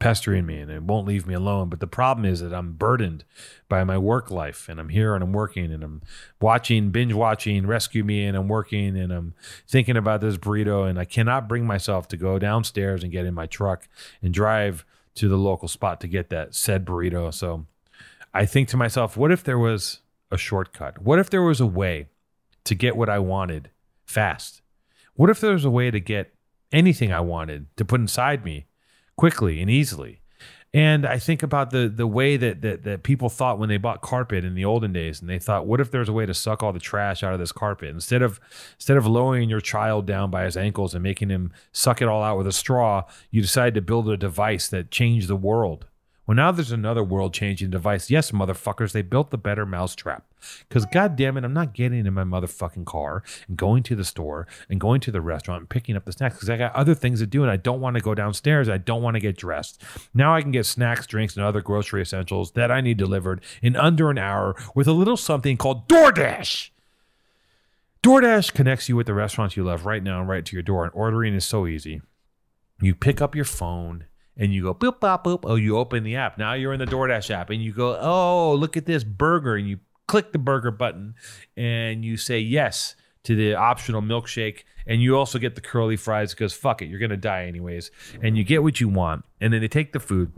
pestering 0.02 0.48
me 0.48 0.60
and 0.60 0.72
it 0.72 0.82
won't 0.82 1.08
leave 1.08 1.28
me 1.28 1.34
alone. 1.34 1.70
But 1.70 1.80
the 1.80 1.88
problem 1.88 2.26
is 2.26 2.42
that 2.42 2.54
I'm 2.54 2.74
burdened 2.74 3.24
by 3.70 3.84
my 3.84 3.98
work 3.98 4.32
life 4.32 4.68
and 4.68 4.80
I'm 4.80 4.90
here 4.90 5.14
and 5.14 5.24
I'm 5.24 5.32
working 5.32 5.72
and 5.72 5.84
I'm 5.84 6.02
watching, 6.42 6.90
binge 6.90 7.14
watching 7.14 7.68
Rescue 7.68 8.04
Me 8.04 8.26
and 8.26 8.36
I'm 8.36 8.48
working 8.48 8.98
and 8.98 9.14
I'm 9.14 9.36
thinking 9.68 9.96
about 9.96 10.20
this 10.20 10.38
burrito 10.38 10.90
and 10.90 11.00
I 11.00 11.06
cannot 11.06 11.48
bring 11.48 11.66
myself 11.66 12.08
to 12.10 12.18
go 12.18 12.40
downstairs 12.40 13.04
and 13.04 13.12
get 13.12 13.26
in 13.26 13.34
my 13.34 13.46
truck 13.46 13.88
and 14.22 14.34
drive 14.34 14.84
to 15.16 15.30
the 15.30 15.38
local 15.38 15.68
spot 15.68 16.02
to 16.02 16.08
get 16.08 16.30
that 16.30 16.56
said 16.56 16.84
burrito. 16.84 17.34
So 17.34 17.68
I 18.34 18.46
think 18.46 18.70
to 18.70 18.78
myself, 18.78 19.16
what 19.16 19.32
if 19.32 19.44
there 19.44 19.60
was 19.60 20.00
a 20.32 20.38
shortcut? 20.38 21.02
What 21.02 21.20
if 21.20 21.30
there 21.30 21.44
was 21.44 21.62
a 21.62 21.66
way 21.66 22.08
to 22.64 22.76
get 22.76 22.98
what 22.98 23.10
I 23.10 23.20
wanted 23.20 23.70
fast? 24.04 24.62
What 25.14 25.30
if 25.30 25.40
there 25.40 25.54
was 25.54 25.66
a 25.66 25.70
way 25.70 25.92
to 25.92 26.00
get 26.00 26.34
anything 26.72 27.12
I 27.12 27.20
wanted 27.20 27.68
to 27.78 27.86
put 27.86 28.02
inside 28.02 28.46
me 28.46 28.68
quickly 29.18 29.62
and 29.62 29.70
easily? 29.70 30.22
And 30.74 31.06
I 31.06 31.20
think 31.20 31.44
about 31.44 31.72
the 31.72 31.90
the 31.90 32.08
way 32.08 32.38
that, 32.38 32.62
that 32.62 32.84
that 32.84 33.04
people 33.04 33.28
thought 33.28 33.60
when 33.60 33.68
they 33.68 33.76
bought 33.76 34.02
carpet 34.02 34.46
in 34.46 34.56
the 34.56 34.64
olden 34.64 34.94
days, 34.94 35.20
and 35.20 35.30
they 35.30 35.38
thought, 35.38 35.68
what 35.68 35.82
if 35.82 35.92
there's 35.92 36.08
a 36.08 36.14
way 36.14 36.26
to 36.26 36.34
suck 36.34 36.64
all 36.64 36.72
the 36.72 36.80
trash 36.80 37.24
out 37.24 37.34
of 37.34 37.40
this 37.40 37.52
carpet 37.52 37.90
instead 37.90 38.22
of 38.22 38.40
instead 38.76 38.96
of 38.96 39.06
lowering 39.06 39.50
your 39.50 39.60
child 39.60 40.06
down 40.06 40.32
by 40.32 40.46
his 40.46 40.56
ankles 40.56 40.94
and 40.94 41.04
making 41.04 41.30
him 41.30 41.52
suck 41.74 42.02
it 42.02 42.08
all 42.08 42.24
out 42.24 42.38
with 42.38 42.48
a 42.48 42.54
straw, 42.54 43.04
you 43.32 43.42
decided 43.42 43.76
to 43.76 43.82
build 43.82 44.08
a 44.08 44.16
device 44.16 44.70
that 44.70 44.92
changed 44.92 45.28
the 45.28 45.36
world. 45.36 45.88
Well, 46.32 46.38
now 46.38 46.54
there's 46.54 46.72
another 46.72 47.04
world 47.04 47.34
changing 47.34 47.72
device. 47.72 48.10
Yes, 48.10 48.32
motherfuckers, 48.32 48.94
they 48.94 49.02
built 49.02 49.32
the 49.32 49.38
better 49.38 49.66
mousetrap. 49.66 50.24
Because, 50.70 50.86
God 50.86 51.18
damn 51.18 51.36
it, 51.36 51.44
I'm 51.44 51.52
not 51.52 51.74
getting 51.74 52.06
in 52.06 52.14
my 52.14 52.24
motherfucking 52.24 52.86
car 52.86 53.22
and 53.50 53.58
going 53.58 53.84
to 53.84 53.98
the 53.98 54.06
store 54.06 54.48
and 54.70 54.80
going 54.80 55.02
to 55.02 55.12
the 55.12 55.20
restaurant 55.20 55.60
and 55.60 55.70
picking 55.70 55.98
up 55.98 56.06
the 56.06 56.14
snacks 56.14 56.36
because 56.36 56.50
I 56.50 56.56
got 56.56 56.74
other 56.74 56.96
things 56.96 57.20
to 57.20 57.26
do 57.26 57.42
and 57.42 57.52
I 57.52 57.58
don't 57.58 57.82
want 57.82 57.98
to 57.98 58.02
go 58.02 58.16
downstairs. 58.16 58.70
I 58.70 58.78
don't 58.78 59.02
want 59.02 59.16
to 59.16 59.20
get 59.20 59.36
dressed. 59.36 59.84
Now 60.14 60.34
I 60.34 60.42
can 60.42 60.52
get 60.52 60.66
snacks, 60.66 61.06
drinks, 61.06 61.36
and 61.36 61.44
other 61.44 61.60
grocery 61.60 62.02
essentials 62.02 62.54
that 62.54 62.72
I 62.72 62.80
need 62.80 62.96
delivered 62.96 63.42
in 63.62 63.76
under 63.76 64.10
an 64.10 64.18
hour 64.18 64.56
with 64.74 64.88
a 64.88 64.94
little 64.94 65.18
something 65.18 65.58
called 65.58 65.90
DoorDash. 65.90 66.70
DoorDash 68.04 68.54
connects 68.54 68.88
you 68.88 68.96
with 68.96 69.08
the 69.08 69.14
restaurants 69.14 69.58
you 69.58 69.66
love 69.66 69.86
right 69.86 70.02
now 70.02 70.22
and 70.22 70.30
right 70.30 70.46
to 70.46 70.56
your 70.56 70.64
door. 70.64 70.86
And 70.86 70.94
ordering 70.96 71.34
is 71.34 71.44
so 71.44 71.68
easy. 71.68 72.02
You 72.80 72.96
pick 72.96 73.20
up 73.20 73.36
your 73.36 73.44
phone 73.44 74.06
and 74.42 74.52
you 74.52 74.64
go 74.64 74.74
boop 74.74 75.00
bop 75.00 75.24
boop. 75.24 75.42
Oh, 75.44 75.56
you 75.56 75.78
open 75.78 76.04
the 76.04 76.16
app. 76.16 76.38
Now 76.38 76.54
you're 76.54 76.74
in 76.74 76.80
the 76.80 76.86
DoorDash 76.86 77.30
app 77.30 77.52
and 77.52 77.62
you 77.62 77.72
go, 77.72 77.98
oh, 78.02 78.56
look 78.56 78.76
at 78.76 78.88
this 78.88 79.04
burger. 79.04 79.56
And 79.56 79.70
you 79.70 79.80
click 80.08 80.32
the 80.32 80.40
burger 80.40 80.72
button 80.72 81.14
and 81.56 82.04
you 82.04 82.18
say 82.18 82.40
yes 82.40 82.96
to 83.24 83.36
the 83.36 83.54
optional 83.54 84.02
milkshake. 84.02 84.64
And 84.88 85.00
you 85.00 85.16
also 85.16 85.38
get 85.38 85.54
the 85.54 85.62
curly 85.62 85.96
fries 85.96 86.34
because 86.34 86.54
fuck 86.54 86.82
it, 86.82 86.88
you're 86.88 87.00
gonna 87.00 87.18
die 87.18 87.46
anyways. 87.46 87.92
And 88.24 88.36
you 88.36 88.44
get 88.44 88.64
what 88.64 88.82
you 88.82 88.90
want. 88.90 89.26
And 89.40 89.54
then 89.54 89.62
they 89.62 89.68
take 89.68 89.94
the 89.94 90.00
food. 90.00 90.34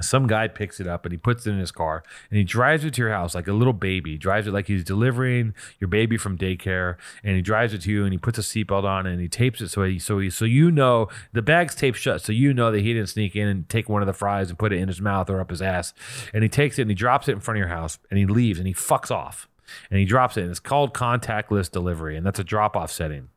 Some 0.00 0.26
guy 0.26 0.48
picks 0.48 0.80
it 0.80 0.86
up 0.86 1.04
and 1.04 1.12
he 1.12 1.18
puts 1.18 1.46
it 1.46 1.50
in 1.50 1.58
his 1.58 1.72
car 1.72 2.02
and 2.30 2.38
he 2.38 2.44
drives 2.44 2.84
it 2.84 2.94
to 2.94 3.02
your 3.02 3.10
house 3.10 3.34
like 3.34 3.48
a 3.48 3.52
little 3.52 3.72
baby. 3.72 4.12
He 4.12 4.18
drives 4.18 4.46
it 4.46 4.52
like 4.52 4.66
he's 4.66 4.84
delivering 4.84 5.54
your 5.78 5.88
baby 5.88 6.16
from 6.16 6.36
daycare, 6.36 6.96
and 7.22 7.36
he 7.36 7.42
drives 7.42 7.74
it 7.74 7.82
to 7.82 7.90
you 7.90 8.04
and 8.04 8.12
he 8.12 8.18
puts 8.18 8.38
a 8.38 8.42
seatbelt 8.42 8.84
on 8.84 9.06
and 9.06 9.20
he 9.20 9.28
tapes 9.28 9.60
it 9.60 9.68
so 9.68 9.84
he 9.84 9.98
so 9.98 10.18
he 10.18 10.30
so 10.30 10.44
you 10.44 10.70
know 10.70 11.08
the 11.32 11.42
bag's 11.42 11.74
taped 11.74 11.98
shut, 11.98 12.20
so 12.20 12.32
you 12.32 12.52
know 12.52 12.70
that 12.72 12.80
he 12.80 12.92
didn't 12.92 13.08
sneak 13.08 13.36
in 13.36 13.48
and 13.48 13.68
take 13.68 13.88
one 13.88 14.02
of 14.02 14.06
the 14.06 14.12
fries 14.12 14.48
and 14.48 14.58
put 14.58 14.72
it 14.72 14.78
in 14.78 14.88
his 14.88 15.00
mouth 15.00 15.28
or 15.30 15.40
up 15.40 15.50
his 15.50 15.62
ass. 15.62 15.92
And 16.32 16.42
he 16.42 16.48
takes 16.48 16.78
it 16.78 16.82
and 16.82 16.90
he 16.90 16.94
drops 16.94 17.28
it 17.28 17.32
in 17.32 17.40
front 17.40 17.56
of 17.56 17.60
your 17.60 17.68
house 17.68 17.98
and 18.10 18.18
he 18.18 18.26
leaves 18.26 18.58
and 18.58 18.66
he 18.66 18.74
fucks 18.74 19.10
off 19.10 19.48
and 19.90 19.98
he 19.98 20.04
drops 20.04 20.36
it 20.36 20.42
and 20.42 20.50
it's 20.50 20.60
called 20.60 20.94
contactless 20.94 21.70
delivery 21.70 22.16
and 22.16 22.26
that's 22.26 22.38
a 22.38 22.44
drop 22.44 22.76
off 22.76 22.90
setting. 22.90 23.28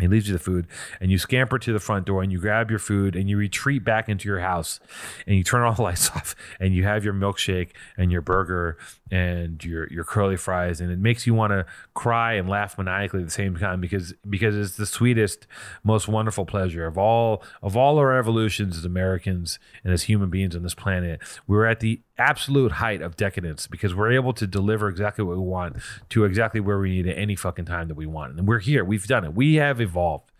He 0.00 0.08
leaves 0.08 0.26
you 0.26 0.32
the 0.32 0.40
food, 0.40 0.66
and 1.00 1.12
you 1.12 1.18
scamper 1.18 1.58
to 1.60 1.72
the 1.72 1.78
front 1.78 2.04
door, 2.04 2.22
and 2.22 2.32
you 2.32 2.40
grab 2.40 2.68
your 2.68 2.80
food, 2.80 3.14
and 3.14 3.30
you 3.30 3.36
retreat 3.36 3.84
back 3.84 4.08
into 4.08 4.28
your 4.28 4.40
house, 4.40 4.80
and 5.24 5.36
you 5.36 5.44
turn 5.44 5.62
all 5.62 5.74
the 5.74 5.82
lights 5.84 6.10
off, 6.10 6.34
and 6.58 6.74
you 6.74 6.82
have 6.82 7.04
your 7.04 7.14
milkshake 7.14 7.70
and 7.96 8.10
your 8.10 8.20
burger 8.20 8.76
and 9.10 9.62
your 9.64 9.86
your 9.92 10.04
curly 10.04 10.36
fries, 10.36 10.80
and 10.80 10.90
it 10.90 10.98
makes 10.98 11.26
you 11.26 11.34
want 11.34 11.52
to 11.52 11.66
cry 11.92 12.34
and 12.34 12.48
laugh 12.48 12.78
maniacally 12.78 13.20
at 13.20 13.26
the 13.26 13.32
same 13.32 13.56
time 13.56 13.80
because 13.80 14.14
because 14.28 14.56
it's 14.56 14.76
the 14.76 14.86
sweetest, 14.86 15.46
most 15.82 16.08
wonderful 16.08 16.46
pleasure 16.46 16.86
of 16.86 16.96
all 16.96 17.42
of 17.62 17.76
all 17.76 17.98
our 17.98 18.18
evolutions 18.18 18.78
as 18.78 18.84
Americans 18.84 19.58
and 19.82 19.92
as 19.92 20.04
human 20.04 20.30
beings 20.30 20.56
on 20.56 20.62
this 20.62 20.74
planet. 20.74 21.20
We're 21.46 21.66
at 21.66 21.80
the 21.80 22.00
absolute 22.16 22.72
height 22.72 23.02
of 23.02 23.16
decadence 23.16 23.66
because 23.66 23.94
we're 23.94 24.12
able 24.12 24.32
to 24.34 24.46
deliver 24.46 24.88
exactly 24.88 25.24
what 25.24 25.36
we 25.36 25.42
want 25.42 25.76
to 26.10 26.24
exactly 26.24 26.60
where 26.60 26.78
we 26.78 26.90
need 26.90 27.06
at 27.06 27.18
any 27.18 27.36
fucking 27.36 27.66
time 27.66 27.88
that 27.88 27.96
we 27.96 28.06
want. 28.06 28.38
And 28.38 28.48
we're 28.48 28.60
here. 28.60 28.84
We've 28.84 29.06
done 29.06 29.24
it. 29.24 29.34
We 29.34 29.56
have 29.56 29.80
evolved. 29.80 30.30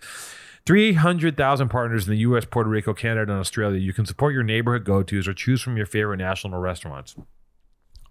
300,000 0.67 1.69
partners 1.69 2.07
in 2.07 2.13
the 2.13 2.21
US, 2.21 2.47
Puerto 2.47 2.71
Rico, 2.71 2.95
Canada, 2.95 3.33
and 3.33 3.41
Australia. 3.41 3.79
You 3.79 3.93
can 3.93 4.07
support 4.07 4.33
your 4.33 4.43
neighborhood 4.43 4.85
go 4.85 5.03
tos 5.03 5.29
or 5.29 5.35
choose 5.35 5.61
from 5.61 5.77
your 5.77 5.85
favorite 5.85 6.17
national 6.17 6.59
restaurants. 6.59 7.15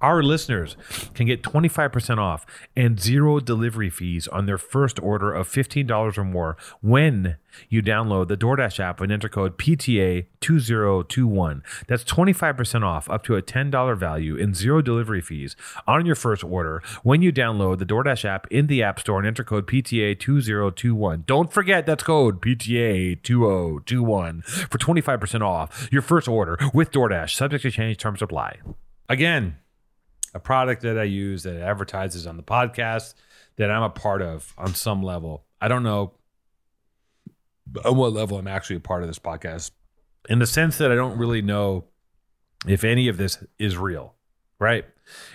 Our 0.04 0.22
listeners 0.22 0.76
can 1.14 1.28
get 1.28 1.44
25% 1.44 2.18
off 2.18 2.46
and 2.76 3.00
zero 3.00 3.40
delivery 3.40 3.90
fees 3.90 4.28
on 4.28 4.46
their 4.46 4.58
first 4.58 5.02
order 5.02 5.32
of 5.32 5.48
$15 5.48 6.18
or 6.18 6.26
more 6.26 6.58
when 6.82 7.38
you 7.70 7.82
download 7.82 8.28
the 8.28 8.36
DoorDash 8.36 8.82
app 8.82 9.00
and 9.00 9.14
enter 9.14 9.30
code 9.30 9.58
PTA2021. 9.58 11.62
That's 11.88 12.04
25% 12.04 12.84
off 12.84 13.10
up 13.10 13.24
to 13.24 13.38
a 13.38 13.42
$10 13.42 13.98
value 13.98 14.38
and 14.38 14.54
zero 14.54 14.82
delivery 14.82 15.22
fees 15.22 15.56
on 15.88 16.06
your 16.06 16.16
first 16.16 16.44
order 16.44 16.84
when 17.04 17.22
you 17.22 17.32
download 17.32 17.80
the 17.80 17.86
DoorDash 17.86 18.26
app 18.26 18.46
in 18.52 18.68
the 18.68 18.84
App 18.84 19.00
Store 19.00 19.20
and 19.20 19.28
enter 19.28 19.46
code 19.46 19.68
PTA2021. 19.68 21.26
Don't 21.26 21.54
forget 21.54 21.86
that's 21.86 22.04
code 22.04 22.42
PTA2021 22.42 24.44
for 24.44 24.78
25% 24.78 25.42
off 25.42 25.88
your 25.94 26.02
first 26.02 26.28
order 26.28 26.60
with 26.74 26.92
DoorDash. 26.92 27.34
Subject 27.34 27.62
to 27.62 27.72
change, 27.72 27.98
terms 27.98 28.22
apply. 28.22 28.58
Again, 29.08 29.56
a 30.34 30.40
product 30.40 30.82
that 30.82 30.98
I 30.98 31.04
use 31.04 31.44
that 31.44 31.62
advertises 31.62 32.26
on 32.28 32.38
the 32.38 32.44
podcast 32.44 33.14
that 33.58 33.70
I'm 33.70 33.84
a 33.84 33.90
part 33.90 34.22
of 34.22 34.54
on 34.58 34.74
some 34.74 35.04
level. 35.04 35.46
I 35.62 35.68
don't 35.68 35.84
know 35.84 36.14
on 37.86 37.98
what 37.98 38.14
level 38.14 38.38
I'm 38.38 38.48
actually 38.48 38.78
a 38.78 38.82
part 38.82 39.04
of 39.04 39.10
this 39.10 39.20
podcast, 39.20 39.72
in 40.30 40.40
the 40.40 40.48
sense 40.48 40.78
that 40.78 40.92
I 40.92 40.96
don't 40.96 41.18
really 41.18 41.42
know 41.42 41.86
if 42.68 42.84
any 42.84 43.08
of 43.08 43.18
this 43.18 43.44
is 43.60 43.78
real, 43.78 44.16
right? 44.60 44.86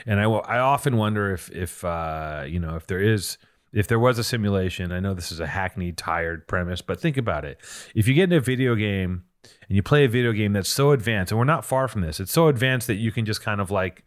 And 0.06 0.20
I 0.20 0.26
will, 0.26 0.42
I 0.46 0.58
often 0.58 0.96
wonder 0.96 1.32
if 1.32 1.50
if 1.50 1.84
uh, 1.84 2.44
you 2.46 2.58
know 2.58 2.76
if 2.76 2.86
there 2.86 3.00
is 3.00 3.38
if 3.72 3.86
there 3.86 3.98
was 3.98 4.18
a 4.18 4.24
simulation. 4.24 4.92
I 4.92 5.00
know 5.00 5.14
this 5.14 5.32
is 5.32 5.40
a 5.40 5.46
hackneyed, 5.46 5.96
tired 5.96 6.46
premise, 6.48 6.80
but 6.80 7.00
think 7.00 7.16
about 7.16 7.44
it. 7.44 7.58
If 7.94 8.08
you 8.08 8.14
get 8.14 8.24
into 8.24 8.36
a 8.36 8.40
video 8.40 8.74
game 8.74 9.24
and 9.42 9.76
you 9.76 9.82
play 9.82 10.04
a 10.04 10.08
video 10.08 10.32
game 10.32 10.52
that's 10.52 10.68
so 10.68 10.92
advanced, 10.92 11.32
and 11.32 11.38
we're 11.38 11.44
not 11.44 11.64
far 11.64 11.88
from 11.88 12.00
this, 12.00 12.20
it's 12.20 12.32
so 12.32 12.48
advanced 12.48 12.86
that 12.86 12.96
you 12.96 13.12
can 13.12 13.24
just 13.24 13.42
kind 13.42 13.60
of 13.60 13.70
like 13.70 14.04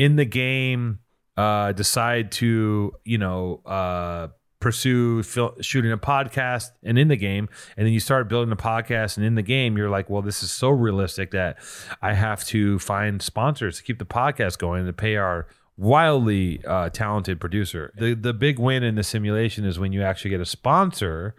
in 0.00 0.16
the 0.16 0.24
game 0.24 0.98
uh, 1.36 1.72
decide 1.72 2.32
to 2.32 2.90
you 3.04 3.18
know 3.18 3.60
uh, 3.66 4.28
pursue 4.58 5.22
fil- 5.22 5.54
shooting 5.60 5.92
a 5.92 5.98
podcast 5.98 6.70
and 6.82 6.98
in 6.98 7.08
the 7.08 7.16
game 7.16 7.50
and 7.76 7.86
then 7.86 7.92
you 7.92 8.00
start 8.00 8.26
building 8.26 8.50
a 8.50 8.56
podcast 8.56 9.18
and 9.18 9.26
in 9.26 9.34
the 9.34 9.42
game 9.42 9.76
you're 9.76 9.90
like 9.90 10.08
well 10.08 10.22
this 10.22 10.42
is 10.42 10.50
so 10.50 10.70
realistic 10.70 11.32
that 11.32 11.58
i 12.00 12.14
have 12.14 12.44
to 12.44 12.78
find 12.78 13.20
sponsors 13.20 13.76
to 13.76 13.82
keep 13.82 13.98
the 13.98 14.06
podcast 14.06 14.58
going 14.58 14.86
to 14.86 14.92
pay 14.92 15.16
our 15.16 15.46
wildly 15.80 16.62
uh, 16.66 16.90
talented 16.90 17.40
producer. 17.40 17.90
The 17.96 18.14
the 18.14 18.34
big 18.34 18.58
win 18.58 18.82
in 18.82 18.96
the 18.96 19.02
simulation 19.02 19.64
is 19.64 19.78
when 19.78 19.92
you 19.92 20.02
actually 20.02 20.30
get 20.30 20.40
a 20.40 20.44
sponsor 20.44 21.34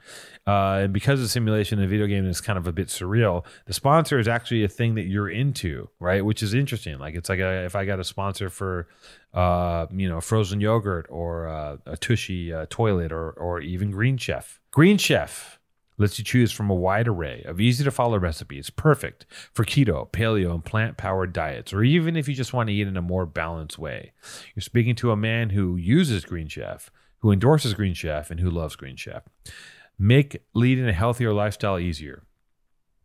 uh, 0.48 0.82
and 0.84 0.94
because 0.94 1.20
the 1.20 1.28
simulation 1.28 1.80
in 1.80 1.86
a 1.86 1.88
video 1.88 2.08
game 2.08 2.28
is 2.28 2.42
kind 2.42 2.58
of 2.58 2.68
a 2.68 2.72
bit 2.72 2.88
surreal 2.88 3.46
the 3.66 3.74
sponsor 3.74 4.20
is 4.20 4.28
actually 4.28 4.64
a 4.64 4.68
thing 4.68 4.96
that 4.96 5.06
you're 5.06 5.30
into 5.30 5.90
right 6.00 6.26
which 6.26 6.42
is 6.42 6.54
interesting 6.54 6.98
like 7.00 7.16
it's 7.16 7.30
like 7.30 7.40
a, 7.40 7.66
if 7.66 7.76
i 7.76 7.86
got 7.86 8.00
a 8.00 8.04
sponsor 8.04 8.50
for 8.50 8.88
uh, 9.34 9.88
you 9.92 10.10
know, 10.10 10.20
frozen 10.20 10.60
yogurt 10.60 11.06
or 11.10 11.48
uh, 11.48 11.78
a 11.86 11.98
Tushy 11.98 12.54
uh, 12.54 12.66
toilet 12.70 13.12
or, 13.12 13.32
or 13.32 13.62
even 13.62 13.92
Green 13.92 14.18
Chef. 14.18 14.60
Green 14.72 14.98
Chef 14.98 15.60
lets 15.98 16.18
you 16.18 16.26
choose 16.26 16.52
from 16.52 16.70
a 16.70 16.76
wide 16.76 17.08
array 17.08 17.44
of 17.46 17.62
easy 17.62 17.84
to 17.84 17.92
follow 17.92 18.18
recipes, 18.18 18.70
perfect 18.70 19.26
for 19.54 19.64
keto, 19.64 20.10
paleo, 20.12 20.54
and 20.54 20.66
plant 20.66 20.98
powered 20.98 21.32
diets, 21.32 21.72
or 21.72 21.84
even 21.84 22.16
if 22.16 22.28
you 22.28 22.34
just 22.34 22.54
want 22.54 22.68
to 22.68 22.74
eat 22.74 22.88
in 22.88 22.98
a 22.98 23.02
more 23.02 23.26
balanced 23.26 23.78
way. 23.78 24.12
You're 24.56 24.62
speaking 24.62 24.96
to 24.96 25.12
a 25.12 25.18
man 25.18 25.52
who 25.52 25.78
uses 25.78 26.26
Green 26.26 26.48
Chef, 26.48 26.92
who 27.20 27.32
endorses 27.32 27.74
Green 27.74 27.94
Chef, 27.94 28.32
and 28.32 28.40
who 28.40 28.50
loves 28.50 28.76
Green 28.76 28.96
Chef. 28.96 29.24
Make 30.04 30.42
leading 30.54 30.90
a 30.90 30.94
healthier 30.94 31.32
lifestyle 31.32 31.78
easier 31.80 32.24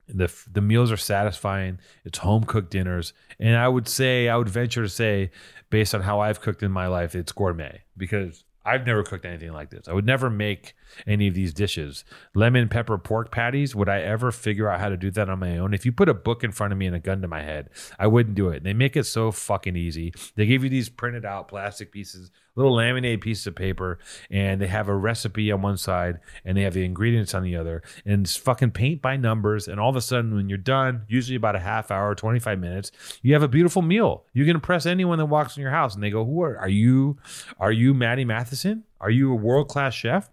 the 0.08 0.32
the 0.50 0.60
meals 0.60 0.92
are 0.92 0.96
satisfying. 0.96 1.78
It's 2.04 2.18
home 2.18 2.44
cooked 2.44 2.70
dinners, 2.70 3.12
and 3.38 3.56
I 3.56 3.68
would 3.68 3.88
say 3.88 4.28
I 4.28 4.36
would 4.36 4.48
venture 4.48 4.82
to 4.82 4.88
say, 4.88 5.30
based 5.70 5.94
on 5.94 6.02
how 6.02 6.20
I've 6.20 6.40
cooked 6.40 6.62
in 6.62 6.70
my 6.72 6.86
life, 6.86 7.14
it's 7.14 7.32
gourmet 7.32 7.82
because 7.96 8.44
I've 8.64 8.86
never 8.86 9.02
cooked 9.02 9.24
anything 9.24 9.52
like 9.52 9.70
this. 9.70 9.88
I 9.88 9.92
would 9.92 10.06
never 10.06 10.30
make 10.30 10.74
any 11.06 11.28
of 11.28 11.34
these 11.34 11.52
dishes. 11.52 12.04
Lemon 12.34 12.68
pepper 12.68 12.98
pork 12.98 13.30
patties. 13.30 13.74
Would 13.74 13.88
I 13.88 14.00
ever 14.00 14.32
figure 14.32 14.68
out 14.68 14.80
how 14.80 14.88
to 14.88 14.96
do 14.96 15.10
that 15.12 15.28
on 15.28 15.38
my 15.38 15.58
own? 15.58 15.74
If 15.74 15.84
you 15.84 15.92
put 15.92 16.08
a 16.08 16.14
book 16.14 16.44
in 16.44 16.52
front 16.52 16.72
of 16.72 16.78
me 16.78 16.86
and 16.86 16.96
a 16.96 17.00
gun 17.00 17.22
to 17.22 17.28
my 17.28 17.42
head, 17.42 17.70
I 17.98 18.06
wouldn't 18.06 18.34
do 18.34 18.48
it. 18.48 18.62
They 18.64 18.74
make 18.74 18.96
it 18.96 19.04
so 19.04 19.30
fucking 19.30 19.76
easy. 19.76 20.12
They 20.34 20.46
give 20.46 20.64
you 20.64 20.70
these 20.70 20.88
printed 20.88 21.24
out 21.24 21.48
plastic 21.48 21.92
pieces, 21.92 22.30
little 22.54 22.74
laminated 22.74 23.20
pieces 23.20 23.46
of 23.46 23.54
paper, 23.54 23.98
and 24.30 24.60
they 24.60 24.66
have 24.66 24.88
a 24.88 24.96
recipe 24.96 25.52
on 25.52 25.62
one 25.62 25.76
side 25.76 26.20
and 26.44 26.56
they 26.56 26.62
have 26.62 26.74
the 26.74 26.84
ingredients 26.84 27.34
on 27.34 27.42
the 27.42 27.56
other. 27.56 27.82
And 28.04 28.24
it's 28.24 28.36
fucking 28.36 28.72
paint 28.72 29.02
by 29.02 29.16
numbers. 29.16 29.68
And 29.68 29.78
all 29.78 29.90
of 29.90 29.96
a 29.96 30.00
sudden, 30.00 30.34
when 30.34 30.48
you're 30.48 30.58
done, 30.58 31.02
usually 31.08 31.36
about 31.36 31.56
a 31.56 31.60
half 31.60 31.90
hour, 31.90 32.14
25 32.14 32.58
minutes, 32.58 32.92
you 33.22 33.32
have 33.34 33.42
a 33.42 33.48
beautiful 33.48 33.82
meal. 33.82 34.24
You 34.32 34.44
can 34.44 34.56
impress 34.56 34.86
anyone 34.86 35.18
that 35.18 35.26
walks 35.26 35.56
in 35.56 35.62
your 35.62 35.70
house 35.70 35.94
and 35.94 36.02
they 36.02 36.10
go, 36.10 36.24
Who 36.24 36.42
are, 36.42 36.58
are 36.58 36.68
you? 36.68 37.18
Are 37.58 37.72
you 37.72 37.94
Matty 37.94 38.24
Matheson? 38.24 38.84
Are 39.00 39.10
you 39.10 39.32
a 39.32 39.36
world 39.36 39.68
class 39.68 39.94
chef? 39.94 40.30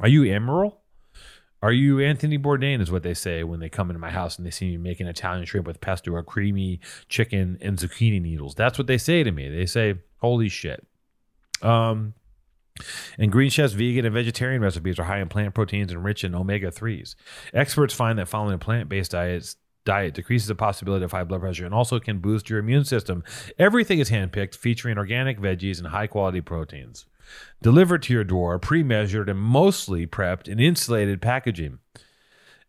Are 0.00 0.08
you 0.08 0.22
Emeril? 0.22 0.76
Are 1.62 1.72
you 1.72 2.00
Anthony 2.00 2.38
Bourdain? 2.38 2.80
Is 2.80 2.90
what 2.90 3.04
they 3.04 3.14
say 3.14 3.44
when 3.44 3.60
they 3.60 3.68
come 3.68 3.88
into 3.88 4.00
my 4.00 4.10
house 4.10 4.36
and 4.36 4.44
they 4.44 4.50
see 4.50 4.70
me 4.70 4.76
making 4.78 5.06
Italian 5.06 5.44
shrimp 5.44 5.66
with 5.66 5.80
pesto 5.80 6.10
or 6.12 6.22
creamy 6.24 6.80
chicken 7.08 7.56
and 7.60 7.78
zucchini 7.78 8.20
needles. 8.20 8.54
That's 8.54 8.78
what 8.78 8.88
they 8.88 8.98
say 8.98 9.22
to 9.22 9.30
me. 9.30 9.48
They 9.48 9.66
say, 9.66 9.94
"Holy 10.18 10.48
shit!" 10.48 10.84
Um, 11.62 12.14
and 13.18 13.30
Green 13.30 13.50
Chef's 13.50 13.74
vegan 13.74 14.04
and 14.04 14.14
vegetarian 14.14 14.60
recipes 14.60 14.98
are 14.98 15.04
high 15.04 15.20
in 15.20 15.28
plant 15.28 15.54
proteins 15.54 15.92
and 15.92 16.02
rich 16.04 16.24
in 16.24 16.34
omega 16.34 16.70
3s. 16.70 17.14
Experts 17.54 17.94
find 17.94 18.18
that 18.18 18.28
following 18.28 18.54
a 18.54 18.58
plant 18.58 18.88
based 18.88 19.12
diet 19.12 19.54
diet 19.84 20.14
decreases 20.14 20.48
the 20.48 20.54
possibility 20.54 21.04
of 21.04 21.12
high 21.12 21.24
blood 21.24 21.40
pressure 21.40 21.64
and 21.64 21.74
also 21.74 21.98
can 21.98 22.18
boost 22.18 22.48
your 22.48 22.58
immune 22.58 22.84
system. 22.84 23.22
Everything 23.58 23.98
is 23.98 24.10
handpicked, 24.10 24.54
featuring 24.56 24.96
organic 24.96 25.40
veggies 25.40 25.78
and 25.78 25.88
high 25.88 26.06
quality 26.06 26.40
proteins. 26.40 27.06
Delivered 27.62 28.02
to 28.04 28.12
your 28.12 28.24
door, 28.24 28.58
pre 28.58 28.82
measured 28.82 29.28
and 29.28 29.38
mostly 29.38 30.06
prepped 30.06 30.48
in 30.48 30.58
insulated 30.58 31.22
packaging. 31.22 31.78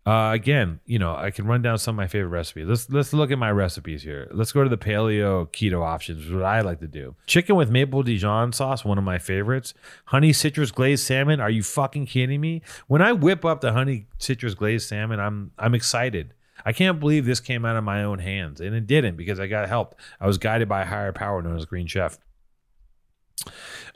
Uh, 0.06 0.32
again, 0.34 0.82
you 0.86 1.00
know, 1.00 1.16
I 1.16 1.32
can 1.32 1.46
run 1.46 1.62
down 1.62 1.78
some 1.78 1.96
of 1.96 1.98
my 1.98 2.08
favorite 2.08 2.30
recipes. 2.30 2.68
Let's 2.68 2.90
let's 2.90 3.14
look 3.14 3.32
at 3.32 3.40
my 3.40 3.52
recipes 3.52 4.04
here. 4.04 4.28
Let's 4.32 4.52
go 4.52 4.62
to 4.62 4.70
the 4.70 4.78
paleo 4.78 5.48
keto 5.48 5.82
options, 5.82 6.30
what 6.30 6.44
I 6.44 6.60
like 6.60 6.82
to 6.82 6.88
do. 6.88 7.16
Chicken 7.26 7.56
with 7.56 7.70
maple 7.70 8.04
Dijon 8.04 8.52
sauce, 8.52 8.84
one 8.84 8.98
of 8.98 9.06
my 9.06 9.18
favorites. 9.18 9.74
Honey 10.06 10.34
citrus 10.34 10.72
glazed 10.72 11.06
salmon. 11.06 11.40
Are 11.40 11.50
you 11.50 11.64
fucking 11.64 12.08
kidding 12.08 12.42
me? 12.42 12.62
When 12.88 13.02
I 13.02 13.14
whip 13.14 13.46
up 13.46 13.62
the 13.62 13.72
honey 13.72 14.08
citrus 14.18 14.56
glazed 14.56 14.90
salmon, 14.90 15.22
I'm 15.22 15.52
I'm 15.58 15.74
excited. 15.74 16.34
I 16.66 16.74
can't 16.74 17.00
believe 17.00 17.26
this 17.26 17.40
came 17.40 17.64
out 17.64 17.78
of 17.78 17.84
my 17.86 18.04
own 18.04 18.20
hands, 18.20 18.60
and 18.60 18.76
it 18.76 18.88
didn't 18.88 19.16
because 19.16 19.40
I 19.40 19.48
got 19.48 19.70
help. 19.70 19.96
I 20.20 20.28
was 20.28 20.38
guided 20.38 20.68
by 20.68 20.82
a 20.82 20.86
higher 20.86 21.14
power 21.14 21.42
known 21.42 21.56
as 21.56 21.66
Green 21.66 21.88
Chef. 21.88 22.18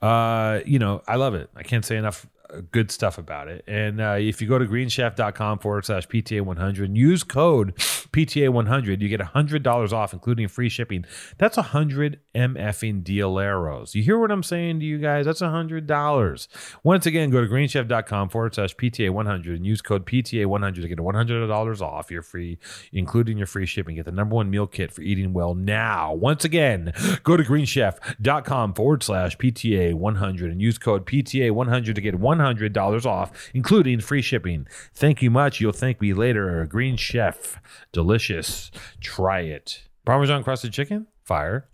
Uh, 0.02 0.60
you 0.66 0.80
know, 0.80 1.02
I 1.08 1.16
love 1.16 1.34
it. 1.34 1.50
I 1.56 1.64
can't 1.64 1.86
say 1.86 1.98
enough 1.98 2.28
good 2.72 2.92
stuff 2.92 3.18
about 3.18 3.48
it. 3.48 3.64
And 3.68 4.02
uh, 4.02 4.18
if 4.20 4.42
you 4.42 4.48
go 4.48 4.58
to 4.58 4.66
greenchef.com 4.66 5.60
forward 5.60 5.86
slash 5.86 6.08
PTA100 6.08 6.86
and 6.86 6.98
use 6.98 7.24
code 7.24 7.76
PTA100, 7.76 9.02
you 9.02 9.10
get 9.10 9.20
$100 9.20 9.94
off, 9.94 10.14
including 10.14 10.48
free 10.48 10.70
shipping. 10.70 11.06
That's 11.38 11.58
100 11.58 12.20
MFing 12.36 13.04
dealeros. 13.04 13.96
You 13.96 14.04
hear 14.04 14.18
what 14.18 14.32
I'm 14.32 14.44
saying 14.44 14.80
to 14.80 14.86
you 14.86 14.98
guys? 14.98 15.26
That's 15.26 15.42
$100. 15.42 16.48
Once 16.84 17.06
again, 17.06 17.30
go 17.30 17.42
to 17.42 17.48
greenchef.com 17.48 18.30
forward 18.30 18.56
slash 18.56 18.76
PTA100 18.76 19.56
and 19.56 19.66
use 19.66 19.82
code 19.82 20.06
PTA100 20.06 20.76
to 20.76 20.88
get 20.88 20.98
$100 20.98 21.82
off 21.82 22.12
your 22.12 22.22
free, 22.22 22.60
including 22.92 23.38
your 23.38 23.48
free 23.48 23.66
shipping. 23.66 23.96
Get 23.96 24.06
the 24.06 24.12
number 24.12 24.36
one 24.36 24.50
meal 24.50 24.68
kit 24.68 24.92
for 24.92 25.02
eating 25.02 25.34
well 25.34 25.54
now. 25.54 26.14
Once 26.14 26.46
again, 26.46 26.94
go 27.24 27.38
to 27.38 27.44
greenchef.com 27.44 28.74
forward 28.74 29.04
slash 29.04 29.38
PTA100 29.38 30.52
and 30.52 30.62
use 30.62 30.78
code 30.78 31.06
PTA100 31.06 31.96
to 31.96 32.02
get 32.02 32.16
$100 32.40 33.06
off, 33.06 33.32
including 33.54 34.00
free 34.00 34.22
shipping. 34.22 34.68
Thank 34.94 35.22
you 35.22 35.30
much. 35.30 35.60
You'll 35.60 35.72
thank 35.72 36.02
me 36.02 36.14
later. 36.14 36.66
Green 36.66 36.96
Chef. 36.98 37.60
Delicious. 37.92 38.72
Try 39.02 39.42
it. 39.42 39.84
Parmesan 40.06 40.44
crusted 40.44 40.74
chicken? 40.74 41.08
Fire. 41.24 41.68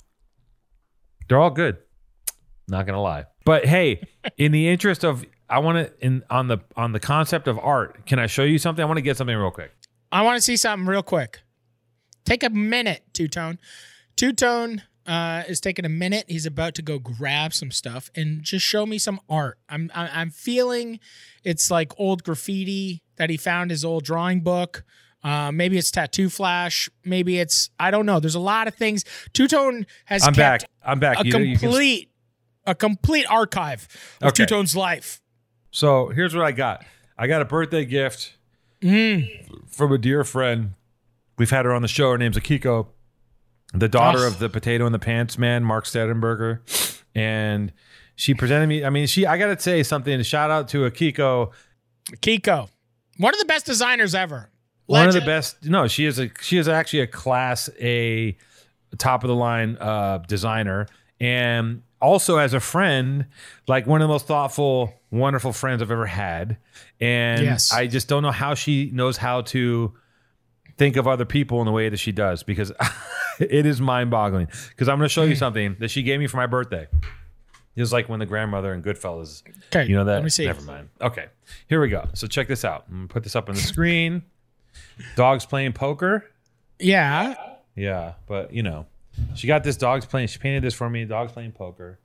They're 1.27 1.39
all 1.39 1.51
good. 1.51 1.77
Not 2.67 2.85
gonna 2.85 3.01
lie. 3.01 3.25
But 3.45 3.65
hey, 3.65 4.01
in 4.37 4.51
the 4.51 4.67
interest 4.69 5.03
of 5.03 5.25
I 5.49 5.59
want 5.59 5.77
to 5.77 6.05
in 6.05 6.23
on 6.29 6.47
the 6.47 6.59
on 6.75 6.93
the 6.93 6.99
concept 6.99 7.47
of 7.47 7.59
art, 7.59 8.05
can 8.05 8.19
I 8.19 8.27
show 8.27 8.43
you 8.43 8.57
something? 8.57 8.81
I 8.81 8.85
want 8.85 8.97
to 8.97 9.01
get 9.01 9.17
something 9.17 9.35
real 9.35 9.51
quick. 9.51 9.71
I 10.11 10.21
want 10.21 10.37
to 10.37 10.41
see 10.41 10.57
something 10.57 10.87
real 10.87 11.03
quick. 11.03 11.41
Take 12.25 12.43
a 12.43 12.49
minute, 12.49 13.03
Two 13.13 13.27
Tone. 13.27 13.59
Two 14.15 14.31
Tone 14.31 14.83
uh, 15.05 15.43
is 15.47 15.59
taking 15.59 15.85
a 15.85 15.89
minute. 15.89 16.25
He's 16.27 16.45
about 16.45 16.75
to 16.75 16.81
go 16.81 16.99
grab 16.99 17.53
some 17.53 17.71
stuff 17.71 18.09
and 18.15 18.41
just 18.43 18.65
show 18.65 18.85
me 18.85 18.97
some 18.97 19.19
art. 19.29 19.57
I'm 19.69 19.91
I'm 19.93 20.29
feeling 20.29 20.99
it's 21.43 21.69
like 21.71 21.91
old 21.99 22.23
graffiti 22.23 23.01
that 23.17 23.29
he 23.29 23.37
found 23.37 23.71
his 23.71 23.83
old 23.85 24.03
drawing 24.03 24.41
book. 24.41 24.83
Uh, 25.23 25.51
maybe 25.51 25.77
it's 25.77 25.89
tattoo 25.91 26.29
flash. 26.29 26.89
Maybe 27.05 27.39
it's 27.39 27.69
I 27.79 27.91
don't 27.91 28.05
know. 28.05 28.19
There's 28.19 28.35
a 28.35 28.39
lot 28.39 28.67
of 28.67 28.75
things. 28.75 29.03
Two 29.33 29.47
Tone 29.47 29.85
has 30.05 30.23
I'm 30.23 30.33
kept 30.33 30.63
back. 30.63 30.69
I'm 30.85 30.99
back. 30.99 31.19
a 31.21 31.25
You- 31.25 31.37
you 31.37 31.57
can- 31.57 31.69
complete 31.69 32.09
a 32.65 32.73
complete 32.75 33.25
archive 33.29 33.87
of 34.21 34.29
Okay. 34.29 34.43
Two 34.43 34.45
Tone's 34.45 34.75
life. 34.75 35.21
so 35.71 36.07
here's 36.09 36.33
what 36.35 36.45
I 36.45 36.51
got. 36.53 36.85
I 37.17 37.27
got 37.27 37.41
a 37.41 37.45
birthday 37.45 37.83
gift 37.85 38.35
from 38.81 39.91
a 39.91 39.97
dear 39.97 40.23
friend. 40.23 40.73
We've 41.37 41.49
had 41.49 41.65
her 41.65 41.73
on 41.73 41.81
the 41.81 41.87
show. 41.87 42.11
Her 42.11 42.17
name's 42.17 42.37
Akiko, 42.37 42.87
the 43.73 43.89
daughter 43.89 44.19
Oh. 44.19 44.27
of 44.27 44.39
the 44.39 44.49
potato 44.49 44.85
in 44.85 44.91
the 44.91 44.99
pants 44.99 45.37
man, 45.37 45.63
Mark 45.63 45.85
Stehrenberger. 45.85 46.59
And 47.15 47.71
she 48.15 48.33
presented 48.33 48.67
me. 48.67 48.83
I 48.85 48.89
mean, 48.89 49.07
she 49.07 49.25
I 49.25 49.37
gotta 49.37 49.59
say 49.59 49.83
something. 49.83 50.21
Shout 50.23 50.51
out 50.51 50.67
to 50.69 50.89
Akiko. 50.89 51.51
Akiko, 52.11 52.69
one 53.17 53.33
of 53.33 53.39
the 53.39 53.45
best 53.45 53.65
designers 53.65 54.13
ever. 54.15 54.49
One 54.85 55.07
of 55.07 55.13
the 55.13 55.21
best. 55.21 55.63
No, 55.65 55.87
she 55.87 56.05
is 56.05 56.19
a 56.19 56.29
she 56.41 56.57
is 56.57 56.67
actually 56.67 56.99
a 57.01 57.07
class 57.07 57.69
A, 57.79 58.37
top 58.97 59.23
of 59.23 59.29
the 59.29 59.35
line 59.35 59.77
uh, 59.79 60.17
designer, 60.27 60.87
and 61.19 61.81
also 62.01 62.37
as 62.37 62.53
a 62.53 62.59
friend, 62.59 63.25
like 63.67 63.87
one 63.87 64.01
of 64.01 64.07
the 64.07 64.11
most 64.13 64.27
thoughtful, 64.27 64.93
wonderful 65.09 65.53
friends 65.53 65.81
I've 65.81 65.89
ever 65.91 66.05
had. 66.05 66.57
And 66.99 67.43
Yes. 67.43 67.71
I 67.71 67.87
just 67.87 68.09
don't 68.09 68.23
know 68.23 68.31
how 68.31 68.55
she 68.55 68.89
knows 68.91 69.15
how 69.17 69.41
to 69.41 69.93
think 70.83 70.97
of 70.97 71.07
other 71.07 71.23
people 71.23 71.61
in 71.61 71.65
the 71.65 71.71
way 71.71 71.87
that 71.87 71.97
she 71.97 72.11
does 72.11 72.43
because 72.43 72.71
it 73.39 73.65
is 73.65 73.79
mind 73.79 74.11
boggling. 74.11 74.47
Because 74.69 74.89
I'm 74.89 74.97
going 74.97 75.07
to 75.07 75.13
show 75.13 75.23
you 75.23 75.35
something 75.45 75.77
that 75.79 75.89
she 75.89 76.03
gave 76.03 76.19
me 76.19 76.27
for 76.27 76.35
my 76.37 76.45
birthday. 76.45 76.87
It 77.75 77.81
was 77.81 77.93
like 77.93 78.09
when 78.09 78.19
the 78.19 78.25
grandmother 78.25 78.73
and 78.73 78.83
Goodfellas. 78.83 79.43
Okay, 79.73 79.89
You 79.89 79.95
know 79.95 80.03
that? 80.03 80.15
Let 80.15 80.23
me 80.23 80.29
see. 80.29 80.45
Never 80.45 80.61
mind. 80.61 80.89
Okay, 81.01 81.27
here 81.67 81.79
we 81.81 81.87
go. 81.87 82.07
So 82.13 82.27
check 82.27 82.47
this 82.49 82.65
out. 82.65 82.83
I'm 82.89 82.95
gonna 82.95 83.07
put 83.07 83.23
this 83.23 83.35
up 83.35 83.47
on 83.49 83.55
the 83.55 83.61
screen. 83.73 84.23
Dogs 85.15 85.45
playing 85.45 85.73
poker. 85.73 86.29
Yeah. 86.79 87.35
Yeah, 87.75 88.13
but 88.27 88.53
you 88.53 88.61
know, 88.61 88.85
she 89.33 89.47
got 89.47 89.63
this 89.63 89.77
dogs 89.77 90.05
playing. 90.05 90.27
She 90.27 90.37
painted 90.37 90.63
this 90.63 90.75
for 90.75 90.87
me. 90.89 91.05
Dogs 91.05 91.31
playing 91.31 91.53
poker. 91.53 91.99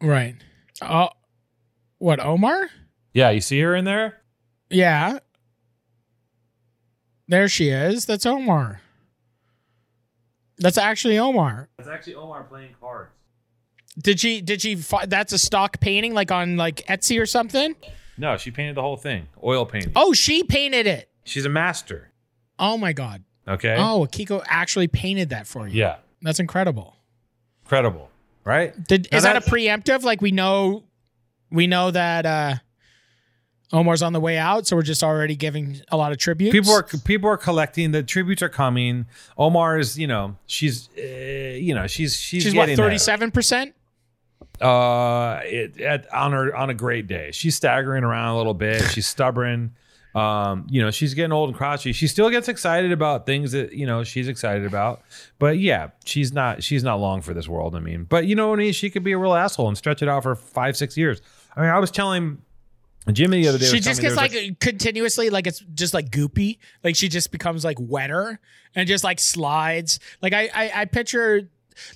Right. 0.00 0.34
Oh, 0.82 1.10
what 1.98 2.18
Omar? 2.18 2.68
Yeah, 3.12 3.30
you 3.30 3.40
see 3.40 3.60
her 3.60 3.76
in 3.76 3.84
there. 3.84 4.20
Yeah. 4.70 5.18
There 7.28 7.48
she 7.48 7.68
is. 7.70 8.06
That's 8.06 8.26
Omar. 8.26 8.80
That's 10.58 10.78
actually 10.78 11.18
Omar. 11.18 11.68
That's 11.78 11.88
actually 11.88 12.14
Omar 12.14 12.44
playing 12.44 12.74
cards. 12.80 13.10
Did 13.98 14.20
she? 14.20 14.40
Did 14.40 14.60
she? 14.62 14.76
Fi- 14.76 15.06
that's 15.06 15.32
a 15.32 15.38
stock 15.38 15.80
painting, 15.80 16.14
like 16.14 16.30
on 16.30 16.56
like 16.56 16.76
Etsy 16.86 17.20
or 17.20 17.26
something. 17.26 17.74
No, 18.18 18.36
she 18.36 18.50
painted 18.50 18.76
the 18.76 18.82
whole 18.82 18.96
thing. 18.96 19.28
Oil 19.42 19.66
painting. 19.66 19.92
Oh, 19.96 20.12
she 20.12 20.42
painted 20.44 20.86
it. 20.86 21.08
She's 21.24 21.44
a 21.44 21.48
master. 21.48 22.12
Oh 22.58 22.76
my 22.76 22.92
god. 22.92 23.24
Okay. 23.46 23.76
Oh, 23.78 24.06
Kiko 24.10 24.42
actually 24.46 24.88
painted 24.88 25.30
that 25.30 25.46
for 25.46 25.66
you. 25.68 25.78
Yeah. 25.78 25.96
That's 26.22 26.40
incredible. 26.40 26.96
Incredible, 27.64 28.10
Right. 28.44 28.72
Did 28.88 29.08
Now 29.10 29.18
is 29.18 29.24
that 29.24 29.36
a 29.36 29.40
preemptive? 29.40 30.02
Like 30.02 30.20
we 30.20 30.30
know, 30.30 30.84
we 31.50 31.66
know 31.66 31.90
that 31.90 32.26
uh 32.26 32.54
Omar's 33.72 34.02
on 34.02 34.12
the 34.12 34.20
way 34.20 34.38
out, 34.38 34.66
so 34.66 34.76
we're 34.76 34.82
just 34.82 35.02
already 35.02 35.34
giving 35.34 35.80
a 35.88 35.96
lot 35.96 36.12
of 36.12 36.18
tributes. 36.18 36.52
People 36.52 36.72
are 36.72 36.82
people 36.82 37.28
are 37.28 37.36
collecting. 37.36 37.90
The 37.90 38.02
tributes 38.02 38.42
are 38.42 38.48
coming. 38.48 39.06
Omar 39.36 39.78
is, 39.78 39.98
you 39.98 40.06
know, 40.06 40.36
she's, 40.46 40.88
uh, 40.98 41.02
you 41.02 41.74
know, 41.74 41.86
she's 41.86 42.16
she's, 42.16 42.42
She's 42.44 42.54
what 42.54 42.68
thirty 42.70 42.98
seven 42.98 43.30
percent. 43.30 43.74
Uh, 44.60 45.40
it, 45.44 45.80
at 45.80 46.12
on 46.14 46.32
her 46.32 46.54
on 46.54 46.70
a 46.70 46.74
great 46.74 47.06
day, 47.06 47.30
she's 47.32 47.56
staggering 47.56 48.04
around 48.04 48.34
a 48.34 48.36
little 48.36 48.54
bit. 48.54 48.82
She's 48.90 49.06
stubborn. 49.06 49.74
Um, 50.14 50.68
you 50.70 50.80
know, 50.80 50.92
she's 50.92 51.12
getting 51.12 51.32
old 51.32 51.48
and 51.48 51.58
crotchety. 51.58 51.92
She 51.92 52.06
still 52.06 52.30
gets 52.30 52.48
excited 52.48 52.92
about 52.92 53.26
things 53.26 53.50
that 53.50 53.72
you 53.72 53.84
know 53.84 54.04
she's 54.04 54.28
excited 54.28 54.64
about. 54.64 55.02
But 55.40 55.58
yeah, 55.58 55.88
she's 56.04 56.32
not 56.32 56.62
she's 56.62 56.84
not 56.84 57.00
long 57.00 57.20
for 57.20 57.34
this 57.34 57.48
world. 57.48 57.74
I 57.74 57.80
mean, 57.80 58.04
but 58.04 58.26
you 58.26 58.36
know 58.36 58.48
what 58.50 58.60
I 58.60 58.62
mean. 58.62 58.72
She 58.72 58.90
could 58.90 59.02
be 59.02 59.10
a 59.12 59.18
real 59.18 59.34
asshole 59.34 59.66
and 59.66 59.76
stretch 59.76 60.02
it 60.02 60.08
out 60.08 60.22
for 60.22 60.36
five 60.36 60.76
six 60.76 60.96
years. 60.96 61.20
I 61.56 61.62
mean, 61.62 61.70
I 61.70 61.80
was 61.80 61.90
telling 61.90 62.38
Jimmy 63.12 63.42
the 63.42 63.48
other 63.48 63.58
day. 63.58 63.66
She 63.66 63.80
just 63.80 64.00
gets 64.00 64.14
there 64.16 64.28
like, 64.28 64.60
continuously 64.60 65.28
like 65.30 65.46
it's 65.46 65.60
just 65.74 65.92
like 65.94 66.10
goopy. 66.10 66.58
Like 66.82 66.96
she 66.96 67.08
just 67.08 67.30
becomes 67.30 67.64
like 67.64 67.76
wetter 67.80 68.40
and 68.74 68.88
just 68.88 69.04
like 69.04 69.20
slides. 69.20 70.00
Like 70.22 70.32
I 70.32 70.48
I, 70.54 70.72
I 70.74 70.84
picture 70.86 71.50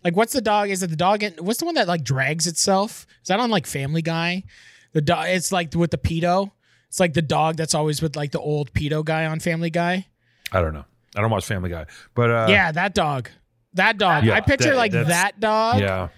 like 0.05 0.17
what's 0.17 0.33
the 0.33 0.41
dog? 0.43 0.71
Is 0.71 0.83
it 0.83 0.91
the 0.91 0.97
dog? 0.97 1.23
In, 1.23 1.33
what's 1.41 1.61
the 1.61 1.65
one 1.65 1.77
that 1.77 1.89
like 1.89 2.05
drags 2.05 2.47
itself? 2.47 3.07
Is 3.23 3.29
that 3.29 3.41
on 3.41 3.51
like 3.51 3.67
Family 3.67 4.03
Guy? 4.03 4.45
The 4.93 5.01
dog. 5.01 5.27
It's 5.29 5.51
like 5.53 5.75
with 5.75 5.91
the 5.91 5.99
pedo. 5.99 6.51
It's 6.89 7.01
like 7.01 7.15
the 7.15 7.23
dog 7.23 7.57
that's 7.57 7.75
always 7.75 8.01
with 8.03 8.17
like 8.17 8.33
the 8.33 8.41
old 8.41 8.73
pedo 8.73 9.05
guy 9.05 9.27
on 9.27 9.41
Family 9.41 9.71
Guy. 9.71 10.07
I 10.53 10.61
don't 10.61 10.73
know. 10.75 10.85
I 11.17 11.21
don't 11.21 11.31
watch 11.31 11.45
Family 11.47 11.71
Guy, 11.71 11.87
but 12.15 12.31
uh, 12.31 12.47
yeah, 12.51 12.71
that 12.73 12.95
dog. 12.95 13.31
That 13.75 13.99
dog. 13.99 14.25
Yeah, 14.25 14.35
I 14.35 14.41
picture 14.41 14.71
that- 14.71 14.77
like 14.77 14.93
that 14.93 15.39
dog, 15.41 15.81
yeah. 15.81 16.09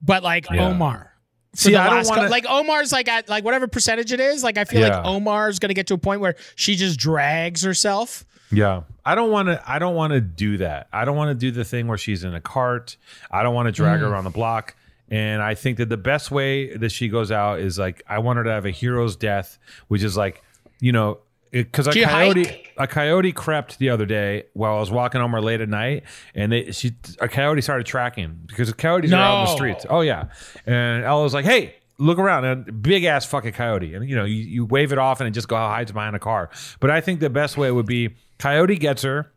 but 0.00 0.22
like 0.22 0.48
Yeah. 0.50 0.68
Omar. 0.68 1.11
See, 1.54 1.76
I 1.76 1.90
don't 1.90 2.08
wanna- 2.08 2.28
like 2.30 2.46
Omar's 2.48 2.92
like 2.92 3.08
at 3.08 3.28
like 3.28 3.44
whatever 3.44 3.66
percentage 3.68 4.12
it 4.12 4.20
is. 4.20 4.42
Like 4.42 4.56
I 4.58 4.64
feel 4.64 4.80
Yeah. 4.80 4.96
like 4.98 5.06
Omar's 5.06 5.58
gonna 5.58 5.74
get 5.74 5.86
to 5.88 5.94
a 5.94 5.98
point 5.98 6.20
where 6.20 6.34
she 6.56 6.76
just 6.76 6.98
drags 6.98 7.62
herself. 7.62 8.24
Yeah. 8.50 8.82
I 9.04 9.14
don't 9.14 9.30
want 9.30 9.48
to 9.48 9.62
I 9.70 9.78
don't 9.78 9.94
want 9.94 10.12
to 10.12 10.20
do 10.20 10.58
that. 10.58 10.88
I 10.92 11.04
don't 11.04 11.16
want 11.16 11.28
to 11.30 11.34
do 11.34 11.50
the 11.50 11.64
thing 11.64 11.88
where 11.88 11.98
she's 11.98 12.24
in 12.24 12.34
a 12.34 12.40
cart. 12.40 12.96
I 13.30 13.42
don't 13.42 13.54
want 13.54 13.66
to 13.66 13.72
drag 13.72 14.00
her 14.00 14.06
Mm. 14.06 14.10
around 14.12 14.24
the 14.24 14.30
block. 14.30 14.74
And 15.10 15.42
I 15.42 15.54
think 15.54 15.76
that 15.78 15.90
the 15.90 15.96
best 15.98 16.30
way 16.30 16.74
that 16.76 16.90
she 16.90 17.08
goes 17.08 17.30
out 17.30 17.60
is 17.60 17.78
like 17.78 18.02
I 18.08 18.18
want 18.20 18.38
her 18.38 18.44
to 18.44 18.50
have 18.50 18.64
a 18.64 18.70
hero's 18.70 19.14
death, 19.16 19.58
which 19.88 20.02
is 20.02 20.16
like, 20.16 20.42
you 20.80 20.92
know, 20.92 21.18
because 21.52 21.86
a 21.86 21.92
coyote 21.92 22.44
hike? 22.44 22.72
a 22.78 22.86
coyote 22.86 23.30
crept 23.32 23.78
the 23.78 23.90
other 23.90 24.06
day 24.06 24.44
while 24.54 24.76
I 24.76 24.80
was 24.80 24.90
walking 24.90 25.20
home 25.20 25.34
or 25.36 25.40
late 25.40 25.60
at 25.60 25.68
night, 25.68 26.04
and 26.34 26.50
they 26.50 26.72
she 26.72 26.92
a 27.20 27.28
coyote 27.28 27.60
started 27.60 27.86
tracking 27.86 28.40
because 28.46 28.68
the 28.68 28.74
coyotes 28.74 29.12
are 29.12 29.16
out 29.16 29.40
in 29.40 29.44
the 29.46 29.52
streets. 29.54 29.86
Oh 29.88 30.00
yeah, 30.00 30.28
and 30.66 31.04
Ella 31.04 31.22
was 31.22 31.34
like, 31.34 31.44
"Hey, 31.44 31.74
look 31.98 32.18
around!" 32.18 32.44
And 32.46 32.82
big 32.82 33.04
ass 33.04 33.26
fucking 33.26 33.52
coyote, 33.52 33.94
and 33.94 34.08
you 34.08 34.16
know, 34.16 34.24
you, 34.24 34.36
you 34.42 34.64
wave 34.64 34.92
it 34.92 34.98
off 34.98 35.20
and 35.20 35.28
it 35.28 35.32
just 35.32 35.48
go 35.48 35.56
hides 35.56 35.92
behind 35.92 36.16
a 36.16 36.18
car. 36.18 36.50
But 36.80 36.90
I 36.90 37.00
think 37.00 37.20
the 37.20 37.30
best 37.30 37.56
way 37.58 37.70
would 37.70 37.86
be 37.86 38.16
coyote 38.38 38.76
gets 38.76 39.02
her, 39.02 39.30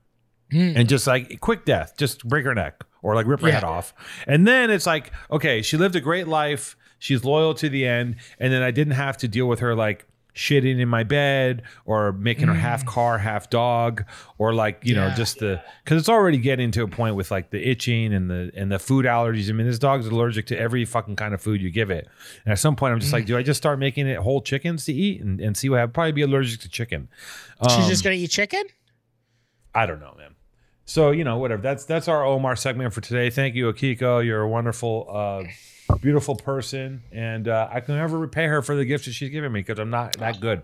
and 0.52 0.88
just 0.88 1.06
like 1.08 1.40
quick 1.42 1.66
death, 1.66 1.96
just 1.98 2.26
break 2.28 2.46
her 2.46 2.56
neck 2.56 2.82
or 3.02 3.14
like 3.16 3.28
rip 3.28 3.42
her 3.42 3.48
Yeah. 3.50 3.56
head 3.56 3.64
off, 3.64 3.94
and 4.26 4.48
then 4.48 4.72
it's 4.72 4.86
like, 4.88 5.12
okay, 5.30 5.62
she 5.62 5.76
lived 5.78 5.96
a 5.96 6.02
great 6.02 6.28
life, 6.28 6.76
she's 6.98 7.24
loyal 7.26 7.54
to 7.56 7.68
the 7.70 7.86
end, 7.86 8.16
and 8.40 8.54
then 8.54 8.62
I 8.64 8.72
didn't 8.72 8.94
have 8.94 9.18
to 9.18 9.28
deal 9.28 9.48
with 9.48 9.60
her 9.60 9.76
like 9.76 10.08
shitting 10.36 10.80
in 10.82 10.90
my 10.90 11.02
bed 11.04 11.64
or 11.86 12.12
making 12.12 12.48
her 12.50 12.54
half 12.54 12.86
car 12.86 13.18
half 13.18 13.50
dog 13.50 14.04
or 14.38 14.54
like 14.54 14.80
you 14.84 14.94
know 14.94 15.10
just 15.16 15.40
the 15.40 15.62
because 15.84 15.98
it's 15.98 16.10
already 16.10 16.38
getting 16.38 16.72
to 16.72 16.84
a 16.84 16.88
point 16.90 17.16
with 17.16 17.32
like 17.32 17.52
the 17.52 17.70
itching 17.70 18.14
and 18.14 18.30
the 18.30 18.52
and 18.54 18.70
the 18.70 18.78
food 18.78 19.06
allergies 19.06 19.50
i 19.50 19.54
mean 19.54 19.66
this 19.66 19.80
dog's 19.80 20.08
allergic 20.08 20.46
to 20.46 20.60
every 20.60 20.84
fucking 20.84 21.16
kind 21.16 21.34
of 21.34 21.42
food 21.42 21.62
you 21.62 21.72
give 21.72 21.90
it 21.90 22.06
and 22.44 22.52
at 22.52 22.60
some 22.60 22.76
point 22.76 22.92
i'm 22.94 23.00
just 23.00 23.14
like 23.14 23.26
do 23.26 23.38
i 23.38 23.42
just 23.42 23.58
start 23.58 23.80
making 23.80 24.08
it 24.08 24.18
whole 24.18 24.42
chickens 24.42 24.84
to 24.84 24.92
eat 24.92 25.22
and, 25.22 25.40
and 25.40 25.56
see 25.56 25.70
what 25.70 25.80
i'd 25.80 25.94
probably 25.94 26.12
be 26.12 26.22
allergic 26.22 26.60
to 26.60 26.68
chicken 26.68 27.08
She's 27.70 27.84
Um, 27.86 27.88
just 27.90 28.04
gonna 28.04 28.18
eat 28.18 28.30
chicken. 28.32 28.64
I 29.74 29.86
don't 29.86 30.02
know, 30.02 30.14
man. 30.18 30.36
So 30.84 31.12
you 31.12 31.24
know, 31.24 31.38
whatever. 31.38 31.62
That's 31.62 31.86
that's 31.86 32.10
our 32.10 32.26
Omar 32.26 32.58
segment 32.58 32.94
for 32.94 33.00
today. 33.00 33.30
Thank 33.30 33.56
you, 33.56 33.72
Akiko. 33.72 34.24
You're 34.24 34.42
a 34.42 34.50
wonderful, 34.50 35.08
uh, 35.10 35.44
beautiful 36.02 36.36
person, 36.36 37.04
and 37.12 37.48
uh, 37.48 37.68
I 37.72 37.80
can 37.80 37.96
never 37.96 38.18
repay 38.18 38.48
her 38.48 38.62
for 38.62 38.76
the 38.76 38.86
gifts 38.86 39.06
that 39.06 39.14
she's 39.14 39.30
given 39.30 39.52
me 39.52 39.60
because 39.62 39.80
I'm 39.80 39.90
not 39.90 40.18
that 40.20 40.40
good. 40.40 40.64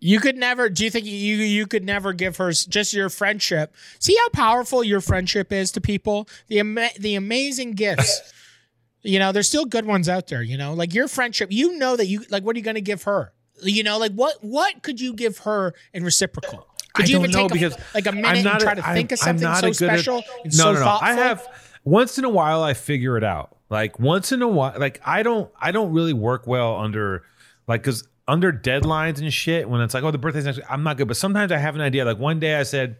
You 0.00 0.20
could 0.20 0.36
never. 0.36 0.68
Do 0.68 0.84
you 0.84 0.90
think 0.90 1.06
you 1.06 1.12
you 1.36 1.66
could 1.66 1.84
never 1.84 2.12
give 2.12 2.36
her 2.36 2.52
just 2.52 2.92
your 2.94 3.08
friendship? 3.08 3.74
See 3.98 4.16
how 4.16 4.28
powerful 4.28 4.84
your 4.84 5.00
friendship 5.00 5.52
is 5.52 5.72
to 5.72 5.80
people. 5.80 6.28
The 6.46 6.60
ama- 6.60 6.90
the 6.98 7.16
amazing 7.16 7.72
gifts. 7.72 8.32
you 9.02 9.18
know, 9.18 9.32
there's 9.32 9.48
still 9.48 9.64
good 9.64 9.86
ones 9.86 10.08
out 10.08 10.28
there. 10.28 10.42
You 10.42 10.56
know, 10.56 10.72
like 10.72 10.94
your 10.94 11.08
friendship. 11.08 11.50
You 11.50 11.76
know 11.78 11.96
that 11.96 12.06
you 12.06 12.24
like. 12.30 12.44
What 12.44 12.54
are 12.54 12.58
you 12.60 12.64
going 12.64 12.76
to 12.76 12.80
give 12.80 13.02
her? 13.04 13.32
You 13.62 13.82
know, 13.82 13.98
like 13.98 14.12
what 14.12 14.36
what 14.44 14.82
could 14.84 15.00
you 15.00 15.14
give 15.14 15.38
her 15.38 15.74
in 15.92 16.04
reciprocal? 16.04 16.68
Could 16.94 17.06
I 17.06 17.08
you 17.08 17.14
don't 17.14 17.22
even 17.24 17.30
know 17.32 17.48
take 17.48 17.52
because 17.60 17.74
a, 17.74 17.80
like 17.94 18.06
a 18.06 18.10
I'm 18.10 18.20
minute 18.20 18.44
not 18.44 18.52
and 18.54 18.60
try 18.62 18.72
a- 18.72 18.76
to 18.76 18.86
I'm- 18.86 18.94
think 18.94 19.10
of 19.10 19.18
I'm 19.22 19.24
something 19.38 19.42
not 19.48 19.60
so 19.62 19.66
a 19.66 19.70
good 19.72 19.88
at- 19.90 19.98
special 19.98 20.22
and 20.44 20.56
no, 20.56 20.62
so 20.64 20.72
no, 20.74 20.78
no. 20.78 20.84
thoughtful? 20.84 21.08
I 21.08 21.12
have 21.14 21.46
once 21.82 22.18
in 22.18 22.24
a 22.24 22.28
while 22.30 22.62
I 22.62 22.74
figure 22.74 23.16
it 23.16 23.24
out. 23.24 23.56
Like 23.70 23.98
once 24.00 24.32
in 24.32 24.42
a 24.42 24.48
while, 24.48 24.74
like 24.78 25.00
I 25.04 25.22
don't 25.22 25.50
I 25.60 25.72
don't 25.72 25.92
really 25.92 26.12
work 26.14 26.46
well 26.46 26.76
under 26.76 27.24
like 27.66 27.82
because 27.82 28.06
under 28.26 28.52
deadlines 28.52 29.18
and 29.20 29.32
shit 29.32 29.68
when 29.68 29.80
it's 29.80 29.94
like 29.94 30.04
oh 30.04 30.10
the 30.10 30.18
birthday's 30.18 30.44
next 30.44 30.58
week, 30.58 30.66
I'm 30.70 30.82
not 30.82 30.96
good. 30.96 31.08
But 31.08 31.16
sometimes 31.16 31.52
I 31.52 31.58
have 31.58 31.74
an 31.74 31.80
idea. 31.80 32.04
Like 32.04 32.18
one 32.18 32.40
day 32.40 32.54
I 32.56 32.62
said 32.62 32.96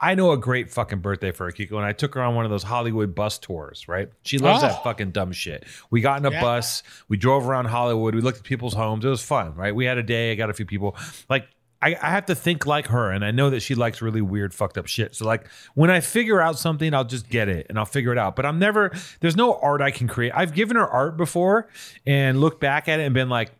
I 0.00 0.14
know 0.14 0.32
a 0.32 0.36
great 0.36 0.70
fucking 0.70 0.98
birthday 1.00 1.30
for 1.30 1.50
Akiko, 1.50 1.72
and 1.76 1.84
I 1.84 1.92
took 1.92 2.14
her 2.14 2.22
on 2.22 2.34
one 2.34 2.44
of 2.44 2.50
those 2.50 2.62
Hollywood 2.64 3.14
bus 3.14 3.38
tours. 3.38 3.86
Right? 3.88 4.10
She 4.22 4.38
loves 4.38 4.62
Oh. 4.62 4.68
that 4.68 4.82
fucking 4.84 5.10
dumb 5.10 5.32
shit. 5.32 5.64
We 5.90 6.00
got 6.00 6.18
in 6.20 6.26
a 6.26 6.30
Yeah. 6.30 6.40
bus, 6.40 6.82
we 7.08 7.16
drove 7.16 7.48
around 7.48 7.66
Hollywood, 7.66 8.14
we 8.14 8.20
looked 8.20 8.38
at 8.38 8.44
people's 8.44 8.74
homes. 8.74 9.04
It 9.04 9.08
was 9.08 9.22
fun, 9.24 9.54
right? 9.56 9.74
We 9.74 9.84
had 9.86 9.98
a 9.98 10.02
day. 10.04 10.32
I 10.32 10.34
got 10.36 10.50
a 10.50 10.54
few 10.54 10.66
people 10.66 10.96
like. 11.28 11.46
I, 11.82 11.96
I 12.00 12.10
have 12.10 12.26
to 12.26 12.34
think 12.34 12.64
like 12.64 12.86
her, 12.86 13.10
and 13.10 13.24
I 13.24 13.32
know 13.32 13.50
that 13.50 13.60
she 13.60 13.74
likes 13.74 14.00
really 14.00 14.22
weird, 14.22 14.54
fucked 14.54 14.78
up 14.78 14.86
shit. 14.86 15.16
So, 15.16 15.26
like, 15.26 15.48
when 15.74 15.90
I 15.90 16.00
figure 16.00 16.40
out 16.40 16.58
something, 16.58 16.94
I'll 16.94 17.04
just 17.04 17.28
get 17.28 17.48
it 17.48 17.66
and 17.68 17.78
I'll 17.78 17.84
figure 17.84 18.12
it 18.12 18.18
out. 18.18 18.36
But 18.36 18.46
I'm 18.46 18.58
never, 18.58 18.92
there's 19.20 19.36
no 19.36 19.58
art 19.60 19.82
I 19.82 19.90
can 19.90 20.06
create. 20.06 20.32
I've 20.34 20.54
given 20.54 20.76
her 20.76 20.86
art 20.86 21.16
before 21.16 21.68
and 22.06 22.40
looked 22.40 22.60
back 22.60 22.88
at 22.88 23.00
it 23.00 23.02
and 23.02 23.14
been 23.14 23.28
like, 23.28 23.50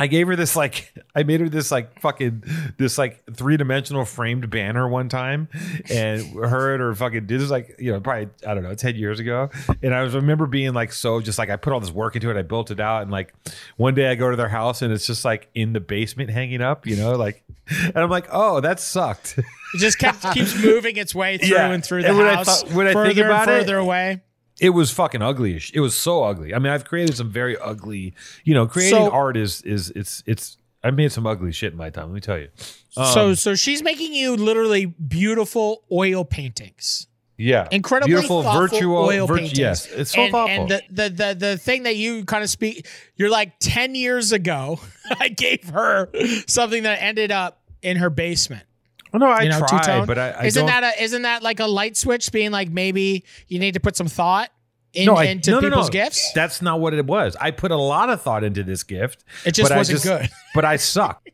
I 0.00 0.06
gave 0.08 0.26
her 0.26 0.34
this 0.36 0.56
like 0.56 0.92
I 1.14 1.22
made 1.22 1.40
her 1.40 1.48
this 1.48 1.70
like 1.70 2.00
fucking 2.00 2.42
this 2.78 2.98
like 2.98 3.22
three 3.34 3.56
dimensional 3.56 4.04
framed 4.04 4.50
banner 4.50 4.88
one 4.88 5.08
time, 5.08 5.48
and 5.90 6.22
her 6.34 6.74
and 6.74 6.82
her 6.82 6.94
fucking 6.94 7.26
did 7.26 7.40
this 7.40 7.50
like 7.50 7.76
you 7.78 7.92
know 7.92 8.00
probably 8.00 8.28
I 8.46 8.54
don't 8.54 8.62
know 8.64 8.74
ten 8.74 8.96
years 8.96 9.20
ago, 9.20 9.50
and 9.82 9.94
I 9.94 10.02
was 10.02 10.14
remember 10.14 10.46
being 10.46 10.72
like 10.74 10.92
so 10.92 11.20
just 11.20 11.38
like 11.38 11.50
I 11.50 11.56
put 11.56 11.72
all 11.72 11.80
this 11.80 11.92
work 11.92 12.16
into 12.16 12.30
it, 12.30 12.36
I 12.36 12.42
built 12.42 12.70
it 12.70 12.80
out, 12.80 13.02
and 13.02 13.10
like 13.10 13.32
one 13.76 13.94
day 13.94 14.10
I 14.10 14.14
go 14.16 14.30
to 14.30 14.36
their 14.36 14.48
house 14.48 14.82
and 14.82 14.92
it's 14.92 15.06
just 15.06 15.24
like 15.24 15.48
in 15.54 15.72
the 15.72 15.80
basement 15.80 16.30
hanging 16.30 16.62
up, 16.62 16.86
you 16.86 16.96
know, 16.96 17.12
like, 17.12 17.44
and 17.68 17.96
I'm 17.96 18.10
like, 18.10 18.26
oh 18.32 18.60
that 18.60 18.80
sucked. 18.80 19.38
It 19.38 19.78
just 19.78 19.98
kept, 19.98 20.22
keeps 20.34 20.60
moving 20.62 20.96
its 20.96 21.14
way 21.14 21.38
through 21.38 21.48
Yeah. 21.48 21.70
and 21.70 21.84
through 21.84 22.02
the 22.02 22.08
And 22.08 22.18
when 22.18 22.26
I 22.26 22.34
house, 22.34 22.62
thought- 22.62 22.72
when 22.72 22.86
I 22.88 22.92
think 23.04 23.18
about 23.18 23.48
and 23.48 23.56
it- 23.56 23.60
further 23.60 23.78
away. 23.78 24.20
It 24.60 24.70
was 24.70 24.90
fucking 24.90 25.22
ugly. 25.22 25.60
It 25.74 25.80
was 25.80 25.94
so 25.96 26.24
ugly. 26.24 26.54
I 26.54 26.58
mean, 26.58 26.72
I've 26.72 26.84
created 26.84 27.16
some 27.16 27.30
very 27.30 27.56
ugly, 27.58 28.14
you 28.44 28.54
know, 28.54 28.66
creating 28.66 28.98
So- 28.98 29.10
art 29.10 29.36
is 29.36 29.62
is 29.62 29.90
it's 29.96 30.22
it's. 30.26 30.56
I've 30.84 30.94
made 30.94 31.12
some 31.12 31.28
ugly 31.28 31.52
shit 31.52 31.72
in 31.72 31.78
my 31.78 31.90
time. 31.90 32.06
Let 32.06 32.14
me 32.14 32.20
tell 32.20 32.38
you. 32.38 32.48
Um, 32.96 33.06
so 33.06 33.34
so 33.34 33.54
she's 33.54 33.82
making 33.82 34.14
you 34.14 34.36
literally 34.36 34.86
beautiful 34.86 35.84
oil 35.92 36.24
paintings. 36.24 37.06
Yeah, 37.38 37.66
incredibly 37.70 38.12
beautiful, 38.12 38.42
virtual, 38.42 38.96
oil 38.96 39.26
virtu- 39.26 39.40
paintings. 39.42 39.58
Yes, 39.58 39.86
it's 39.86 40.10
so 40.12 40.22
and, 40.22 40.32
thoughtful. 40.32 40.60
And 40.62 40.70
the, 40.70 40.82
the 40.90 41.08
the 41.08 41.34
the 41.34 41.56
thing 41.56 41.84
that 41.84 41.96
you 41.96 42.24
kind 42.24 42.44
of 42.44 42.50
speak, 42.50 42.86
you're 43.16 43.30
like 43.30 43.58
ten 43.58 43.94
years 43.94 44.32
ago. 44.32 44.80
I 45.20 45.28
gave 45.28 45.68
her 45.70 46.10
something 46.46 46.82
that 46.82 47.02
ended 47.02 47.30
up 47.32 47.62
in 47.80 47.96
her 47.96 48.10
basement. 48.10 48.64
Well, 49.12 49.20
no, 49.20 49.26
I 49.26 49.42
You 49.42 49.50
know, 49.50 49.58
tried, 49.58 49.82
two-tone. 49.82 50.06
but 50.06 50.18
I, 50.18 50.30
I 50.30 50.44
isn't 50.46 50.60
don't. 50.60 50.66
that 50.82 50.96
a 50.98 51.02
isn't 51.02 51.22
that 51.22 51.42
like 51.42 51.60
a 51.60 51.66
light 51.66 51.96
switch 51.96 52.32
being 52.32 52.50
like 52.50 52.70
maybe 52.70 53.24
you 53.48 53.58
need 53.58 53.74
to 53.74 53.80
put 53.80 53.96
some 53.96 54.08
thought 54.08 54.50
in, 54.94 55.06
no, 55.06 55.14
I, 55.16 55.24
into 55.24 55.50
no, 55.52 55.60
no, 55.60 55.68
people's 55.68 55.88
no. 55.88 55.92
gifts? 55.92 56.32
That's 56.34 56.60
not 56.62 56.80
what 56.80 56.94
it 56.94 57.06
was. 57.06 57.36
I 57.40 57.50
put 57.50 57.70
a 57.70 57.76
lot 57.76 58.10
of 58.10 58.20
thought 58.22 58.44
into 58.44 58.62
this 58.62 58.82
gift. 58.82 59.24
It 59.44 59.52
just 59.52 59.68
but 59.70 59.74
I 59.74 59.78
wasn't 59.78 60.02
good. 60.02 60.30
But 60.54 60.64
I 60.64 60.76
sucked. 60.76 61.30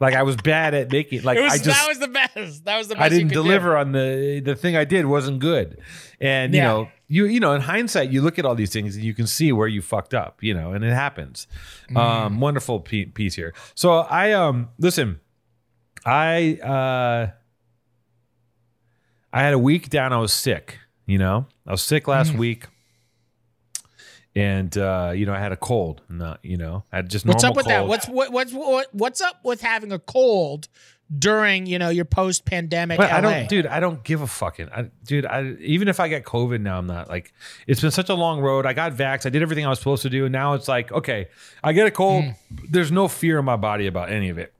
like 0.00 0.14
I 0.14 0.22
was 0.22 0.36
bad 0.36 0.74
at 0.74 0.90
making. 0.90 1.22
Like 1.22 1.36
It 1.38 1.42
was 1.42 1.52
I 1.52 1.56
just 1.58 1.66
that 1.66 1.88
was 1.88 1.98
the 1.98 2.08
best. 2.08 2.64
That 2.64 2.78
was 2.78 2.88
the 2.88 2.94
best. 2.94 3.04
I 3.04 3.08
didn't 3.08 3.28
could 3.28 3.34
do. 3.34 3.42
deliver 3.42 3.76
on 3.76 3.92
the 3.92 4.40
the 4.44 4.56
thing 4.56 4.76
I 4.76 4.84
did 4.84 5.06
wasn't 5.06 5.38
good. 5.38 5.78
And 6.20 6.54
you 6.54 6.60
know, 6.62 6.88
you 7.06 7.26
you 7.26 7.40
know, 7.40 7.52
in 7.52 7.60
hindsight, 7.60 8.10
you 8.10 8.22
look 8.22 8.38
at 8.38 8.46
all 8.46 8.54
these 8.54 8.72
things 8.72 8.96
and 8.96 9.04
you 9.04 9.12
can 9.14 9.26
see 9.26 9.52
where 9.52 9.68
you 9.68 9.82
fucked 9.82 10.14
up. 10.14 10.42
You 10.42 10.54
know, 10.54 10.72
and 10.72 10.82
it 10.84 10.92
happens. 10.92 11.46
Mm. 11.90 11.96
Um, 11.98 12.40
wonderful 12.40 12.80
piece 12.80 13.34
here. 13.34 13.52
So 13.74 13.98
I 13.98 14.32
um 14.32 14.70
listen, 14.78 15.20
I 16.04 16.54
uh 16.62 17.30
I 19.32 19.42
had 19.42 19.52
a 19.54 19.58
week 19.58 19.90
down. 19.90 20.12
I 20.12 20.18
was 20.18 20.32
sick. 20.32 20.78
You 21.06 21.18
know, 21.18 21.46
I 21.66 21.70
was 21.72 21.82
sick 21.82 22.08
last 22.08 22.32
Mm. 22.32 22.38
week. 22.38 22.66
And 24.36 24.76
uh, 24.76 25.12
you 25.14 25.26
know, 25.26 25.32
I 25.34 25.38
had 25.38 25.52
a 25.52 25.56
cold. 25.56 26.02
Not, 26.08 26.40
you 26.42 26.56
know, 26.56 26.82
I 26.92 26.96
had 26.96 27.08
just 27.08 27.24
What's 27.24 27.44
up 27.44 27.54
with 27.56 27.66
that? 27.66 27.78
cold. 27.78 27.88
What's 27.88 28.08
what, 28.08 28.32
what's 28.32 28.52
what, 28.52 28.88
what's 28.92 29.20
up 29.20 29.44
with 29.44 29.60
having 29.60 29.92
a 29.92 29.98
cold 30.00 30.66
during 31.16 31.66
you 31.66 31.78
know 31.78 31.88
your 31.90 32.04
post 32.04 32.44
pandemic? 32.44 32.98
I 32.98 33.20
don't, 33.20 33.48
dude. 33.48 33.66
I 33.66 33.78
don't 33.78 34.02
give 34.02 34.22
a 34.22 34.26
fucking, 34.26 34.70
I, 34.74 34.90
dude. 35.04 35.24
I 35.24 35.52
even 35.60 35.86
if 35.86 36.00
I 36.00 36.08
get 36.08 36.24
COVID 36.24 36.60
now, 36.60 36.78
I'm 36.78 36.86
not 36.88 37.08
like. 37.08 37.32
It's 37.68 37.80
been 37.80 37.92
such 37.92 38.08
a 38.08 38.14
long 38.14 38.40
road. 38.40 38.66
I 38.66 38.72
got 38.72 38.92
vaxxed. 38.94 39.26
I 39.26 39.30
did 39.30 39.42
everything 39.42 39.66
I 39.66 39.68
was 39.68 39.78
supposed 39.78 40.02
to 40.02 40.10
do, 40.10 40.24
and 40.24 40.32
now 40.32 40.54
it's 40.54 40.66
like, 40.66 40.90
okay, 40.90 41.28
I 41.62 41.72
get 41.72 41.86
a 41.86 41.92
cold. 41.92 42.24
Mm. 42.24 42.36
There's 42.70 42.90
no 42.90 43.06
fear 43.06 43.38
in 43.38 43.44
my 43.44 43.56
body 43.56 43.86
about 43.86 44.10
any 44.10 44.30
of 44.30 44.38
it. 44.38 44.53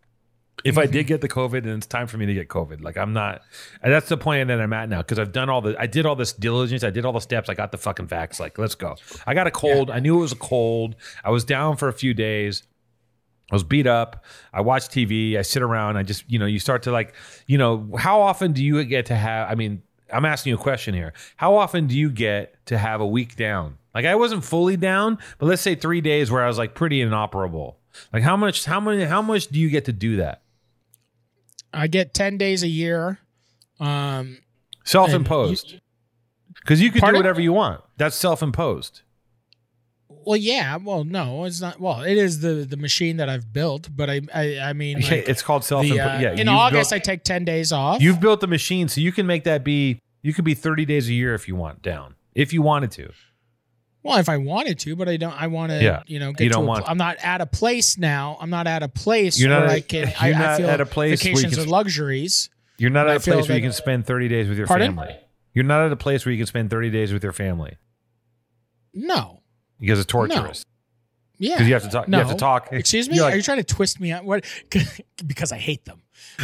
If 0.64 0.78
I 0.78 0.86
did 0.86 1.06
get 1.06 1.20
the 1.20 1.28
COVID, 1.28 1.58
and 1.58 1.68
it's 1.68 1.86
time 1.86 2.06
for 2.06 2.16
me 2.16 2.26
to 2.26 2.34
get 2.34 2.48
COVID. 2.48 2.82
Like 2.82 2.96
I'm 2.96 3.12
not. 3.12 3.42
and 3.82 3.92
That's 3.92 4.08
the 4.08 4.16
point 4.16 4.48
that 4.48 4.60
I'm 4.60 4.72
at 4.72 4.88
now 4.88 5.02
because 5.02 5.18
I've 5.18 5.32
done 5.32 5.50
all 5.50 5.60
the. 5.60 5.76
I 5.78 5.86
did 5.86 6.06
all 6.06 6.16
this 6.16 6.32
diligence. 6.32 6.84
I 6.84 6.90
did 6.90 7.04
all 7.04 7.12
the 7.12 7.20
steps. 7.20 7.48
I 7.48 7.54
got 7.54 7.72
the 7.72 7.78
fucking 7.78 8.06
vax. 8.06 8.38
Like 8.38 8.58
let's 8.58 8.74
go. 8.74 8.96
I 9.26 9.34
got 9.34 9.46
a 9.46 9.50
cold. 9.50 9.90
I 9.90 9.98
knew 9.98 10.16
it 10.18 10.20
was 10.20 10.32
a 10.32 10.36
cold. 10.36 10.96
I 11.24 11.30
was 11.30 11.44
down 11.44 11.76
for 11.76 11.88
a 11.88 11.92
few 11.92 12.14
days. 12.14 12.62
I 13.50 13.54
was 13.54 13.64
beat 13.64 13.86
up. 13.86 14.24
I 14.52 14.62
watch 14.62 14.88
TV. 14.88 15.36
I 15.36 15.42
sit 15.42 15.62
around. 15.62 15.96
I 15.96 16.02
just, 16.02 16.24
you 16.30 16.38
know, 16.38 16.46
you 16.46 16.58
start 16.58 16.84
to 16.84 16.92
like, 16.92 17.14
you 17.46 17.58
know, 17.58 17.90
how 17.98 18.22
often 18.22 18.52
do 18.52 18.64
you 18.64 18.82
get 18.84 19.06
to 19.06 19.14
have? 19.14 19.50
I 19.50 19.54
mean, 19.54 19.82
I'm 20.10 20.24
asking 20.24 20.50
you 20.50 20.56
a 20.56 20.60
question 20.60 20.94
here. 20.94 21.12
How 21.36 21.56
often 21.56 21.86
do 21.86 21.96
you 21.96 22.10
get 22.10 22.54
to 22.66 22.78
have 22.78 23.00
a 23.00 23.06
week 23.06 23.36
down? 23.36 23.76
Like 23.94 24.06
I 24.06 24.14
wasn't 24.14 24.44
fully 24.44 24.76
down, 24.76 25.18
but 25.38 25.46
let's 25.46 25.62
say 25.62 25.74
three 25.74 26.00
days 26.00 26.30
where 26.30 26.42
I 26.42 26.46
was 26.46 26.58
like 26.58 26.74
pretty 26.74 27.00
inoperable. 27.00 27.78
Like 28.12 28.22
how 28.22 28.36
much? 28.36 28.64
How 28.64 28.80
many? 28.80 29.04
How 29.04 29.22
much 29.22 29.48
do 29.48 29.60
you 29.60 29.70
get 29.70 29.84
to 29.84 29.92
do 29.92 30.16
that? 30.16 30.42
I 31.74 31.86
get 31.86 32.14
ten 32.14 32.38
days 32.38 32.62
a 32.62 32.68
year. 32.68 33.18
Um, 33.80 34.38
Self-imposed. 34.84 35.80
Because 36.54 36.80
you 36.80 36.90
could 36.90 37.00
Pardon? 37.00 37.16
do 37.20 37.24
whatever 37.24 37.40
you 37.40 37.52
want. 37.52 37.80
That's 37.96 38.16
self-imposed. 38.16 39.02
well, 40.08 40.36
yeah. 40.36 40.76
Well, 40.76 41.04
no, 41.04 41.44
it's 41.44 41.60
not. 41.60 41.80
Well, 41.80 42.02
it 42.02 42.16
is 42.16 42.40
the 42.40 42.64
the 42.68 42.76
machine 42.76 43.16
that 43.18 43.28
I've 43.28 43.52
built, 43.52 43.88
but 43.94 44.08
I 44.08 44.20
I, 44.34 44.58
I 44.58 44.72
mean, 44.72 45.00
like, 45.00 45.12
it's 45.28 45.42
called 45.42 45.64
self-imposed. 45.64 46.00
the, 46.00 46.14
uh, 46.14 46.20
yeah. 46.20 46.40
in 46.40 46.48
August 46.48 46.90
built- 46.90 47.02
I 47.02 47.04
take 47.04 47.24
ten 47.24 47.44
days 47.44 47.72
off. 47.72 48.00
You've 48.00 48.20
built 48.20 48.40
the 48.40 48.46
machine, 48.46 48.88
so 48.88 49.00
you 49.00 49.12
can 49.12 49.26
make 49.26 49.44
that 49.44 49.64
be. 49.64 50.00
You 50.22 50.32
could 50.32 50.46
be 50.46 50.54
30 50.54 50.86
days 50.86 51.10
a 51.10 51.12
year 51.12 51.34
if 51.34 51.48
you 51.48 51.54
want 51.54 51.82
down, 51.82 52.14
if 52.34 52.54
you 52.54 52.62
wanted 52.62 52.90
to. 52.92 53.10
Well, 54.04 54.18
if 54.18 54.28
I 54.28 54.36
wanted 54.36 54.78
to, 54.80 54.94
but 54.96 55.08
I 55.08 55.16
don't. 55.16 55.32
I 55.32 55.46
want 55.48 55.72
to, 55.72 55.82
Yeah. 55.82 56.02
you 56.06 56.18
know, 56.20 56.30
get 56.32 56.44
You 56.44 56.50
to. 56.50 56.54
don't 56.56 56.64
a, 56.64 56.68
want- 56.68 56.88
I'm 56.88 56.98
not 56.98 57.16
at 57.22 57.40
a 57.40 57.46
place 57.46 57.96
now. 57.98 58.36
I'm 58.40 58.50
not 58.50 58.66
at 58.66 58.82
a 58.82 58.88
place 58.88 59.40
You're 59.40 59.48
not 59.48 59.62
where 59.62 59.70
at- 59.70 59.76
I 59.76 59.80
can. 59.80 60.00
you're 60.08 60.14
I, 60.20 60.28
I 60.28 60.30
not 60.32 60.56
feel 60.58 60.68
at 60.70 60.80
a 60.80 60.86
place 60.86 61.22
vacations 61.22 61.54
can- 61.56 61.64
are 61.64 61.68
luxuries. 61.68 62.50
You're 62.78 62.90
not 62.90 63.08
at 63.08 63.16
a 63.16 63.20
place 63.20 63.48
where 63.48 63.56
you 63.56 63.62
can 63.62 63.72
spend 63.72 64.06
30 64.06 64.28
days 64.28 64.48
with 64.48 64.58
your 64.58 64.66
Pardon? 64.66 64.94
family. 64.94 65.16
You're 65.54 65.64
not 65.64 65.86
at 65.86 65.92
a 65.92 65.96
place 65.96 66.24
where 66.26 66.32
you 66.32 66.38
can 66.38 66.46
spend 66.46 66.68
30 66.70 66.90
days 66.90 67.12
with 67.12 67.22
your 67.22 67.32
family 67.32 67.76
No. 68.92 69.40
because 69.80 69.98
it's 69.98 70.06
torturous. 70.10 70.64
Yeah. 71.38 71.54
Because 71.54 71.66
you 71.68 71.74
have 71.74 71.82
to 71.84 71.88
talk. 71.88 72.08
No. 72.08 72.18
You 72.18 72.24
have 72.24 72.32
to 72.32 72.38
talk. 72.38 72.68
Excuse 72.72 73.08
me. 73.08 73.16
You're 73.16 73.34
you 73.34 73.42
trying 73.42 73.58
to 73.58 73.64
twist 73.64 74.00
me 74.00 74.12
out? 74.12 74.24
What? 74.24 74.44
because 75.26 75.52
I 75.52 75.56
hate 75.58 75.84
them. 75.84 76.02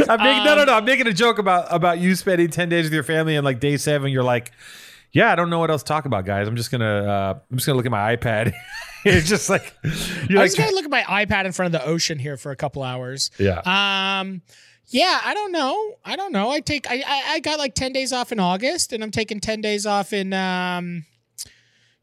I'm 0.08 0.18
making, 0.20 0.44
no, 0.44 0.54
no, 0.54 0.60
Um, 0.62 0.66
no. 0.66 0.74
I'm 0.74 0.84
making 0.84 1.06
a 1.06 1.12
joke 1.12 1.38
about 1.38 1.66
about 1.70 1.98
you 1.98 2.14
spending 2.16 2.48
10 2.48 2.68
days 2.68 2.84
with 2.86 2.92
your 2.92 3.02
family 3.04 3.36
and 3.36 3.44
like 3.44 3.60
day 3.60 3.76
seven, 3.76 4.10
you're 4.10 4.22
like, 4.24 4.52
yeah, 5.12 5.32
I 5.32 5.34
don't 5.34 5.50
know 5.50 5.58
what 5.58 5.70
else 5.70 5.82
to 5.82 5.88
talk 5.88 6.04
about, 6.04 6.24
guys. 6.24 6.46
I'm 6.46 6.56
just 6.56 6.70
gonna 6.70 7.04
uh, 7.04 7.38
I'm 7.50 7.56
just 7.56 7.66
gonna 7.66 7.76
look 7.76 7.86
at 7.86 7.92
my 7.92 8.16
iPad. 8.16 8.52
it's 9.04 9.28
just 9.28 9.48
like 9.50 9.74
you're 10.28 10.38
I 10.38 10.42
like 10.42 10.48
just 10.48 10.58
gotta 10.58 10.74
look 10.74 10.84
at 10.84 10.90
my 10.90 11.02
iPad 11.02 11.44
in 11.46 11.52
front 11.52 11.74
of 11.74 11.80
the 11.80 11.86
ocean 11.86 12.18
here 12.18 12.36
for 12.36 12.52
a 12.52 12.56
couple 12.56 12.82
hours. 12.82 13.30
yeah. 13.38 13.60
Um, 14.20 14.42
yeah, 14.86 15.20
I 15.24 15.34
don't 15.34 15.52
know. 15.52 15.94
I 16.04 16.16
don't 16.16 16.32
know. 16.32 16.50
I 16.50 16.60
take. 16.60 16.90
I, 16.90 17.02
I 17.06 17.22
I 17.34 17.40
got 17.40 17.58
like 17.58 17.74
ten 17.74 17.92
days 17.92 18.12
off 18.12 18.32
in 18.32 18.40
August, 18.40 18.92
and 18.92 19.04
I'm 19.04 19.12
taking 19.12 19.38
ten 19.38 19.60
days 19.60 19.86
off 19.86 20.12
in 20.12 20.32
um, 20.32 21.04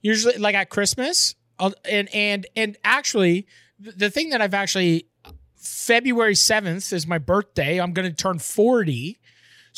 usually 0.02 0.38
like 0.38 0.56
at 0.56 0.70
Christmas. 0.70 1.36
I'll, 1.60 1.74
and 1.84 2.08
and 2.13 2.48
and 2.56 2.78
actually, 2.86 3.46
the, 3.78 3.91
the 3.91 4.10
thing 4.10 4.30
that 4.30 4.41
I've 4.41 4.54
actually 4.54 5.08
February 5.58 6.36
seventh 6.36 6.93
is 6.93 7.06
my 7.06 7.17
birthday. 7.17 7.80
I'm 7.80 7.91
gonna 7.91 8.13
turn 8.13 8.39
forty. 8.39 9.20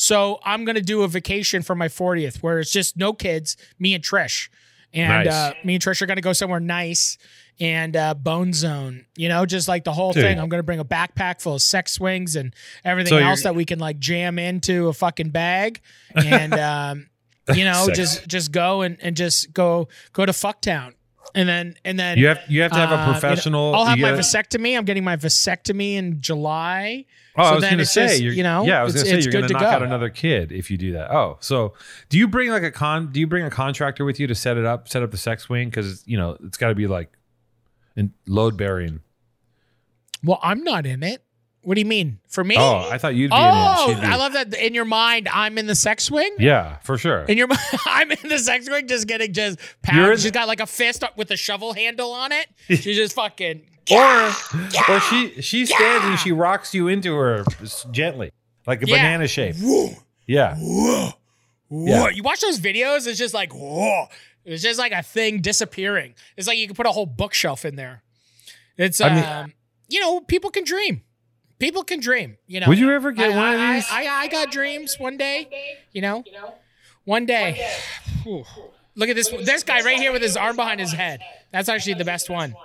So 0.02 0.40
I'm 0.46 0.64
gonna 0.64 0.80
do 0.80 1.02
a 1.04 1.10
vacation 1.10 1.62
for 1.62 1.76
my 1.76 1.90
40th 1.90 2.38
where 2.38 2.60
it's 2.60 2.72
just 2.72 2.96
no 2.96 3.12
kids, 3.12 3.58
me 3.80 3.94
and 3.94 4.02
Trish. 4.02 4.48
And 4.94 5.26
Nice. 5.26 5.34
uh, 5.34 5.54
me 5.66 5.76
and 5.76 5.84
Trish 5.84 6.02
are 6.02 6.06
gonna 6.06 6.22
go 6.22 6.32
somewhere 6.32 6.62
nice 6.62 7.18
and 7.60 7.98
uh, 7.98 8.14
Bone 8.14 8.54
Zone. 8.54 9.06
You 9.18 9.28
know, 9.28 9.46
just 9.46 9.68
like 9.68 9.84
the 9.84 9.92
whole 9.92 10.14
Dude. 10.14 10.24
thing. 10.24 10.40
I'm 10.40 10.48
gonna 10.48 10.64
bring 10.64 10.80
a 10.80 10.86
backpack 10.86 11.42
full 11.42 11.56
of 11.56 11.62
sex 11.62 11.92
swings 11.92 12.38
and 12.38 12.56
everything 12.86 13.10
So 13.12 13.18
else 13.18 13.44
that 13.44 13.56
we 13.56 13.66
can 13.66 13.78
like 13.80 14.00
jam 14.00 14.40
into 14.40 14.88
a 14.88 14.94
fucking 14.94 15.32
bag, 15.32 15.82
and 16.16 16.54
um, 16.54 17.10
you 17.54 17.66
know, 17.66 17.88
Sex. 17.88 17.98
just 17.98 18.28
just 18.30 18.52
go 18.54 18.82
and, 18.84 18.98
and 19.02 19.18
just 19.18 19.52
go 19.52 19.90
go 20.14 20.26
to 20.26 20.32
Fucktown, 20.32 20.94
and 21.36 21.48
then 21.50 21.76
and 21.86 22.00
then 22.00 22.18
You 22.18 22.28
have 22.28 22.40
you 22.48 22.62
have 22.62 22.72
to 22.72 22.78
have 22.78 22.92
uh, 22.92 22.96
a 22.96 22.98
you 23.00 23.06
know, 23.06 23.12
professional. 23.12 23.76
I'll 23.76 23.86
have 23.86 24.00
my 24.00 24.10
gotta- 24.12 24.22
vasectomy. 24.22 24.78
I'm 24.78 24.86
getting 24.86 25.04
my 25.04 25.16
vasectomy 25.16 25.96
in 25.96 26.22
July. 26.22 27.06
Oh, 27.38 27.44
So 27.44 27.50
I 27.50 27.54
was 27.54 27.62
then 27.62 27.70
going 27.72 27.78
to 27.78 27.82
it's 27.84 27.92
say, 27.94 28.08
just, 28.22 28.36
you 28.38 28.44
know, 28.44 28.64
yeah, 28.66 28.82
I 28.82 28.84
was 28.84 28.96
it's- 28.96 29.04
going 29.10 29.16
to 29.18 29.22
say 29.22 29.26
you're 29.26 29.32
going 29.32 29.44
good 29.44 29.48
to 29.50 29.54
knock 29.54 29.62
go. 29.62 29.68
out 29.70 29.84
another 29.84 30.10
kid 30.10 30.52
if 30.52 30.70
you 30.70 30.78
do 30.78 30.92
that. 30.94 31.10
Oh, 31.12 31.38
so 31.40 31.74
do 32.10 32.18
you 32.18 32.28
bring 32.28 32.50
like 32.50 32.64
a 32.64 32.72
con? 32.72 33.12
Do 33.12 33.20
you 33.20 33.28
bring 33.28 33.46
a 33.46 33.50
contractor 33.50 34.04
with 34.06 34.20
you 34.20 34.28
to 34.28 34.36
set 34.36 34.58
it 34.58 34.66
up, 34.66 34.88
set 34.90 35.04
up 35.04 35.12
the 35.12 35.18
sex 35.18 35.48
wing? 35.50 35.70
Because 35.70 36.04
you 36.08 36.18
know 36.18 36.38
it's 36.44 36.58
got 36.58 36.70
to 36.70 36.76
be 36.76 36.88
like 36.88 37.12
in 37.96 38.14
load 38.28 38.58
bearing. 38.58 39.00
Well, 40.24 40.40
I'm 40.44 40.64
not 40.64 40.86
in 40.86 41.02
it. 41.04 41.24
What 41.70 41.76
do 41.76 41.82
you 41.82 41.86
mean 41.86 42.18
for 42.28 42.44
me? 42.44 42.56
Oh, 42.58 42.90
I 42.90 42.98
thought 42.98 43.14
you'd 43.14 43.30
be 43.30 43.36
Oh, 43.38 43.92
in 43.92 43.98
it. 44.00 44.02
Be- 44.02 44.08
I 44.08 44.16
love 44.16 44.34
that. 44.34 44.56
In 44.56 44.74
your 44.74 44.86
mind, 44.86 45.28
I'm 45.32 45.56
in 45.60 45.68
the 45.68 45.76
sex 45.76 46.06
swing. 46.06 46.32
Yeah, 46.40 46.78
for 46.78 46.98
sure. 46.98 47.20
In 47.26 47.38
your 47.38 47.46
mind, 47.46 47.60
I'm 47.86 48.10
in 48.12 48.28
the 48.28 48.40
sex 48.40 48.66
swing, 48.66 48.88
just 48.88 49.06
getting 49.08 49.34
just 49.34 49.60
pounded. 49.84 50.20
She's 50.20 50.32
got 50.32 50.48
like 50.48 50.62
a 50.62 50.66
fist 50.66 51.04
with 51.16 51.30
a 51.30 51.38
shovel 51.38 51.74
handle 51.74 52.12
on 52.12 52.32
it. 52.32 52.48
She's 52.70 52.96
just 52.96 53.14
fucking. 53.14 53.62
or 53.92 54.32
or 54.90 55.00
she 55.12 55.42
she 55.44 55.68
stands 55.68 56.06
and 56.08 56.18
she 56.18 56.32
rocks 56.32 56.74
you 56.74 56.88
into 56.88 57.14
her 57.16 57.44
gently, 57.92 58.32
like 58.66 58.82
a 58.82 58.88
Yeah. 58.88 58.96
banana 58.98 59.28
shape. 59.28 59.56
Whoa, 59.62 59.92
Yeah, 60.26 60.56
whoa, 60.58 61.12
whoa. 61.68 61.86
Yeah. 61.86 62.08
You 62.10 62.24
watch 62.24 62.42
those 62.42 62.60
videos, 62.60 63.06
it's 63.06 63.20
just 63.20 63.36
like, 63.36 63.54
whoa. 63.54 64.08
It's 64.44 64.64
just 64.64 64.80
like 64.80 64.92
a 64.92 65.04
thing 65.04 65.42
disappearing. 65.42 66.16
It's 66.36 66.48
like 66.48 66.58
you 66.58 66.66
can 66.66 66.76
put 66.76 66.88
a 66.88 66.92
whole 66.92 67.06
bookshelf 67.06 67.64
in 67.64 67.76
there. 67.76 68.02
It's, 68.76 69.00
I 69.02 69.14
mean- 69.14 69.24
um, 69.24 69.54
you 69.88 70.00
know, 70.00 70.20
people 70.22 70.50
can 70.50 70.64
dream. 70.64 71.04
People 71.60 71.84
can 71.84 72.00
dream. 72.00 72.38
You 72.48 72.62
know, 72.62 72.68
Would 72.70 72.80
you 72.80 72.92
ever 72.92 73.12
get 73.12 73.32
I, 73.32 73.36
one 73.36 73.54
of 73.54 73.76
these? 73.76 73.88
I, 73.92 74.06
I, 74.06 74.20
I 74.22 74.28
got 74.28 74.52
dreams 74.52 74.96
one 74.98 75.18
day. 75.18 75.48
You 75.92 76.02
know, 76.02 76.24
one 77.04 77.26
day. 77.26 77.68
Whew. 78.24 78.46
Look 78.96 79.10
at 79.10 79.16
this. 79.16 79.30
This 79.30 79.64
guy 79.64 79.82
right 79.82 79.98
here 79.98 80.12
with 80.12 80.22
his 80.22 80.36
arm 80.38 80.56
behind 80.56 80.80
his 80.80 80.92
head. 80.92 81.20
That's 81.52 81.70
actually 81.70 81.96
the 81.96 82.06
best 82.06 82.30
one. 82.30 82.56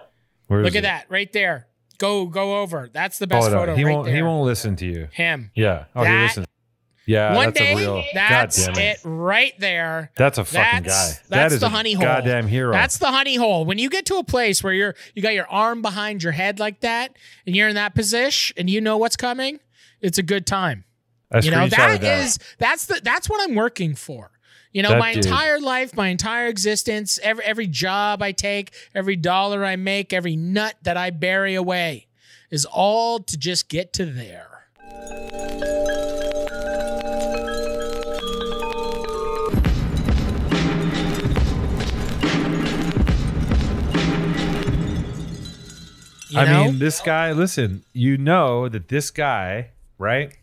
Where 0.46 0.60
is 0.60 0.64
Look 0.64 0.74
at 0.74 0.78
it? 0.78 0.82
that 0.82 1.06
right 1.08 1.32
there. 1.32 1.66
Go 1.98 2.26
go 2.26 2.60
over. 2.60 2.88
That's 2.92 3.18
the 3.18 3.26
Hold 3.30 3.42
best 3.44 3.46
on. 3.54 3.60
photo 3.60 3.74
He 3.76 3.84
right 3.84 3.94
won't. 3.94 4.06
there. 4.06 4.14
He 4.16 4.22
won't 4.22 4.44
listen 4.44 4.76
to 4.76 4.86
you. 4.86 5.08
Him. 5.12 5.50
Yeah. 5.54 5.84
Oh, 5.94 6.02
he 6.04 6.12
listens. 6.12 6.46
Yeah, 7.06 7.34
one 7.34 7.46
that's 7.52 7.58
day. 7.60 7.72
a 7.72 7.76
real. 7.76 8.04
that's 8.14 8.66
damn 8.66 8.78
it. 8.78 8.98
right 9.04 9.52
there. 9.58 10.10
That's 10.16 10.38
a 10.38 10.44
fucking 10.44 10.84
That's- 10.84 11.14
guy. 11.14 11.20
that's 11.28 11.28
that 11.28 11.52
is 11.52 11.60
the 11.60 11.68
honey 11.68 11.92
hole. 11.92 12.04
goddamn 12.04 12.46
hero. 12.46 12.72
That's 12.72 12.96
the 12.98 13.08
honey 13.10 13.36
hole. 13.36 13.64
When 13.66 13.78
you 13.78 13.90
get 13.90 14.06
to 14.06 14.16
a 14.16 14.24
place 14.24 14.62
where 14.64 14.72
you're 14.72 14.94
you 15.14 15.22
got 15.22 15.34
your 15.34 15.46
arm 15.48 15.82
behind 15.82 16.22
your 16.22 16.32
head 16.32 16.58
like 16.58 16.80
that, 16.80 17.14
and 17.46 17.54
you're 17.54 17.68
in 17.68 17.74
that 17.74 17.94
position, 17.94 18.54
and 18.58 18.70
you 18.70 18.80
know 18.80 18.96
what's 18.96 19.16
coming, 19.16 19.60
it's 20.00 20.16
a 20.18 20.22
good 20.22 20.46
time. 20.46 20.84
I 21.30 21.40
you 21.40 21.50
know 21.50 21.68
that 21.68 22.00
that. 22.00 22.20
is 22.24 22.38
that's 22.58 22.86
the 22.86 23.00
that's 23.04 23.28
what 23.28 23.40
I'm 23.46 23.54
working 23.54 23.94
for. 23.94 24.30
You 24.72 24.82
know, 24.82 24.88
That 24.90 24.98
my 24.98 25.14
dude. 25.14 25.26
entire 25.26 25.60
life, 25.60 25.94
my 25.94 26.08
entire 26.08 26.46
existence, 26.46 27.18
every 27.22 27.44
every 27.44 27.66
job 27.66 28.22
I 28.22 28.32
take, 28.32 28.72
every 28.94 29.14
dollar 29.16 29.64
I 29.64 29.76
make, 29.76 30.12
every 30.12 30.36
nut 30.36 30.74
that 30.82 30.96
I 30.96 31.10
bury 31.10 31.54
away, 31.54 32.06
is 32.50 32.64
all 32.64 33.20
to 33.20 33.36
just 33.36 33.68
get 33.68 33.92
to 33.94 34.06
there. 34.06 34.48
You 46.34 46.40
I 46.40 46.44
know? 46.46 46.64
mean, 46.66 46.78
this 46.78 47.00
guy. 47.00 47.32
Listen, 47.32 47.84
you 47.92 48.16
know 48.18 48.68
that 48.68 48.88
this 48.88 49.10
guy, 49.10 49.70
right? 49.98 50.36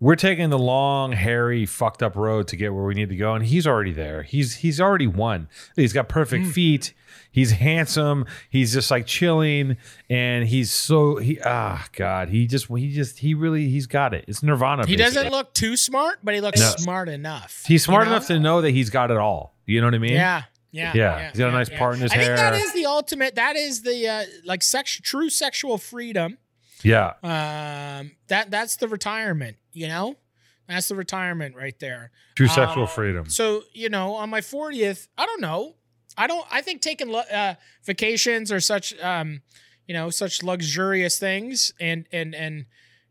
we're 0.00 0.14
taking 0.14 0.48
the 0.48 0.58
long, 0.58 1.10
hairy, 1.10 1.66
fucked 1.66 2.04
up 2.04 2.14
road 2.14 2.46
to 2.46 2.54
get 2.54 2.72
where 2.72 2.84
we 2.84 2.94
need 2.94 3.08
to 3.08 3.16
go, 3.16 3.34
and 3.34 3.44
he's 3.44 3.66
already 3.66 3.92
there. 3.92 4.22
He's 4.22 4.56
he's 4.56 4.80
already 4.80 5.08
won. 5.08 5.48
He's 5.74 5.92
got 5.92 6.08
perfect 6.08 6.44
Mm. 6.46 6.52
feet. 6.52 6.94
He's 7.32 7.50
handsome. 7.52 8.24
He's 8.48 8.72
just 8.72 8.92
like 8.92 9.06
chilling, 9.06 9.76
and 10.08 10.46
he's 10.46 10.72
so 10.72 11.16
he 11.16 11.40
ah 11.44 11.84
god. 11.96 12.28
He 12.28 12.46
just 12.46 12.68
he 12.68 12.92
just 12.92 13.18
he 13.18 13.34
really 13.34 13.68
he's 13.70 13.86
got 13.88 14.14
it. 14.14 14.24
It's 14.28 14.40
Nirvana. 14.40 14.86
He 14.86 14.94
basically. 14.96 15.14
doesn't 15.24 15.32
look 15.32 15.52
too 15.52 15.76
smart, 15.76 16.20
but 16.22 16.32
he 16.34 16.40
looks 16.40 16.60
No. 16.60 16.70
smart 16.76 17.08
enough. 17.08 17.64
He's 17.66 17.82
smart 17.84 18.04
you 18.04 18.10
know? 18.10 18.16
enough 18.16 18.28
to 18.28 18.38
know 18.38 18.60
that 18.60 18.70
he's 18.70 18.90
got 18.90 19.10
it 19.10 19.16
all. 19.16 19.54
You 19.66 19.80
know 19.80 19.88
what 19.88 19.94
I 19.94 19.98
mean? 19.98 20.12
Yeah. 20.12 20.42
Yeah, 20.70 20.92
Yeah, 20.94 21.30
he's 21.30 21.38
got 21.38 21.48
a 21.48 21.52
nice 21.52 21.70
part 21.70 21.94
in 21.96 22.02
his 22.02 22.12
I 22.12 22.16
think 22.16 22.36
that 22.36 22.52
hair. 22.54 22.62
is 22.62 22.72
the 22.74 22.86
ultimate. 22.86 23.34
That 23.36 23.56
is 23.56 23.82
the 23.82 24.06
uh, 24.08 24.24
like 24.44 24.62
sex, 24.62 25.00
true 25.02 25.30
sexual 25.30 25.78
freedom. 25.78 26.38
Yeah. 26.82 27.14
Um, 27.22 28.12
that 28.28 28.50
that's 28.50 28.76
the 28.76 28.86
retirement. 28.88 29.56
You 29.72 29.88
know, 29.88 30.16
that's 30.68 30.88
the 30.88 30.94
retirement 30.94 31.56
right 31.56 31.78
there. 31.80 32.10
True 32.36 32.48
sexual 32.48 32.82
Um, 32.82 32.88
freedom. 32.88 33.28
So 33.30 33.62
you 33.72 33.88
know, 33.88 34.14
on 34.14 34.28
my 34.30 34.40
fortieth, 34.42 35.08
I 35.16 35.24
don't 35.26 35.40
know. 35.40 35.74
I 36.16 36.26
don't. 36.26 36.46
I 36.50 36.60
think 36.62 36.82
taking 36.82 37.14
uh, 37.14 37.54
vacations 37.84 38.50
are 38.52 38.60
such, 38.60 38.92
um, 39.00 39.42
you 39.86 39.94
know, 39.94 40.10
such 40.10 40.42
luxurious 40.42 41.18
things, 41.18 41.72
and 41.80 42.06
and 42.12 42.34
and 42.34 42.66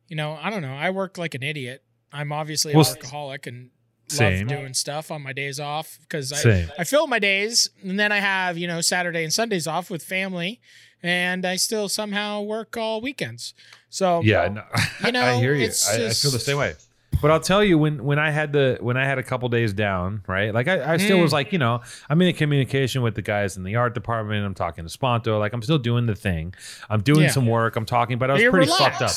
you 0.07 0.15
know, 0.15 0.37
I 0.41 0.49
don't 0.49 0.61
know. 0.61 0.73
I 0.75 0.89
work 0.91 1.17
like 1.17 1.33
an 1.33 1.41
idiot. 1.43 1.83
I'm 2.13 2.31
obviously 2.31 2.73
Well, 2.75 2.83
a 2.85 2.95
workaholic 2.95 3.47
and 3.47 3.71
same. 4.07 4.47
love 4.47 4.57
doing 4.59 4.73
stuff 4.73 5.11
on 5.11 5.21
my 5.21 5.33
days 5.33 5.59
off 5.59 5.97
because 6.01 6.31
I 6.33 6.37
Same. 6.37 6.71
I 6.79 6.83
fill 6.83 7.07
my 7.07 7.19
days, 7.19 7.69
and 7.83 7.99
then 7.99 8.11
I 8.11 8.19
have 8.19 8.57
you 8.57 8.67
know 8.67 8.81
Saturday 8.81 9.23
and 9.23 9.33
Sundays 9.33 9.67
off 9.67 9.89
with 9.89 10.03
family, 10.03 10.59
and 11.03 11.45
I 11.45 11.55
still 11.57 11.89
somehow 11.89 12.41
work 12.41 12.75
all 12.77 13.01
weekends. 13.01 13.53
So 13.89 14.21
Yeah, 14.23 14.47
no, 14.49 14.63
You 15.05 15.11
know, 15.11 15.21
I 15.23 15.35
hear 15.37 15.53
you. 15.55 15.65
it's 15.65 15.87
I, 15.89 15.93
I 15.93 15.97
feel 15.97 16.31
the 16.31 16.37
just- 16.37 16.45
same 16.45 16.57
way. 16.57 16.73
But 17.19 17.31
I'll 17.31 17.39
tell 17.39 17.63
you 17.63 17.79
when 17.79 18.03
when 18.03 18.19
I 18.19 18.29
had 18.29 18.53
the 18.53 18.77
when 18.79 18.95
I 18.95 19.03
had 19.03 19.17
a 19.17 19.23
couple 19.23 19.49
days 19.49 19.73
down, 19.73 20.21
right? 20.27 20.53
Like 20.53 20.67
I, 20.67 20.93
I 20.93 20.97
still 20.97 21.17
Mm. 21.17 21.23
was 21.23 21.33
like, 21.33 21.51
you 21.51 21.57
know, 21.57 21.81
I'm 22.11 22.21
in 22.21 22.35
communication 22.35 23.01
with 23.01 23.15
the 23.15 23.23
guys 23.23 23.57
in 23.57 23.63
the 23.63 23.75
art 23.75 23.95
department. 23.95 24.45
I'm 24.45 24.53
talking 24.53 24.83
to 24.83 24.89
Sponto. 24.89 25.39
Like 25.39 25.51
I'm 25.51 25.63
still 25.63 25.79
doing 25.79 26.05
the 26.05 26.13
thing. 26.13 26.53
I'm 26.91 27.01
doing 27.01 27.21
Yeah. 27.23 27.31
some 27.31 27.47
work. 27.47 27.75
I'm 27.75 27.87
talking, 27.87 28.19
but 28.19 28.29
I 28.29 28.33
was 28.33 28.41
you're 28.43 28.51
pretty 28.51 28.67
fucked 28.71 29.01
up. 29.01 29.09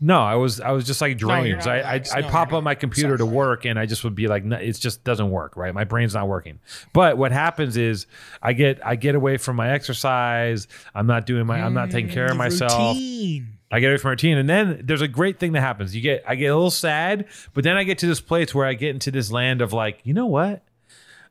No, 0.00 0.20
I 0.20 0.34
was 0.34 0.60
I 0.60 0.72
was 0.72 0.84
just 0.86 1.00
like 1.00 1.12
No, 1.12 1.28
drained. 1.28 1.58
not 1.58 1.68
I. 1.68 1.80
I 1.94 1.98
No, 1.98 2.04
I'd 2.14 2.28
pop 2.28 2.52
up 2.52 2.62
my 2.64 2.74
computer 2.74 3.16
to 3.16 3.24
work 3.24 3.64
and 3.64 3.78
I 3.78 3.86
just 3.86 4.04
would 4.04 4.14
be 4.14 4.26
like, 4.28 4.44
no, 4.44 4.56
it 4.56 4.72
just 4.72 5.02
doesn't 5.04 5.30
work, 5.30 5.56
right? 5.56 5.72
My 5.72 5.84
brain's 5.84 6.14
not 6.14 6.28
working. 6.28 6.58
But 6.92 7.16
what 7.16 7.32
happens 7.32 7.76
is 7.76 8.06
I 8.42 8.52
get 8.52 8.84
I 8.84 8.96
get 8.96 9.14
away 9.14 9.36
from 9.38 9.56
my 9.56 9.70
exercise. 9.70 10.68
I'm 10.94 11.06
not 11.06 11.26
doing 11.26 11.46
my 11.46 11.60
I'm 11.62 11.74
not 11.74 11.90
taking 11.90 12.10
care 12.10 12.26
of 12.26 12.34
Mm, 12.34 12.38
myself. 12.38 12.96
routine. 12.98 13.48
I 13.70 13.80
get 13.80 13.88
away 13.88 13.96
from 13.96 14.08
my 14.10 14.12
routine, 14.12 14.38
and 14.38 14.48
then 14.48 14.82
there's 14.84 15.00
a 15.00 15.08
great 15.08 15.40
thing 15.40 15.52
that 15.52 15.60
happens. 15.62 15.96
You 15.96 16.02
get, 16.02 16.22
I 16.28 16.36
get 16.36 16.46
a 16.46 16.54
little 16.54 16.70
sad, 16.70 17.26
but 17.54 17.64
then 17.64 17.76
I 17.76 17.82
get 17.82 17.98
to 17.98 18.06
this 18.06 18.20
place 18.20 18.54
where 18.54 18.66
I 18.66 18.74
get 18.74 18.90
into 18.90 19.10
this 19.10 19.32
land 19.32 19.62
of 19.62 19.72
like, 19.72 19.98
you 20.04 20.14
know 20.14 20.26
what? 20.26 20.62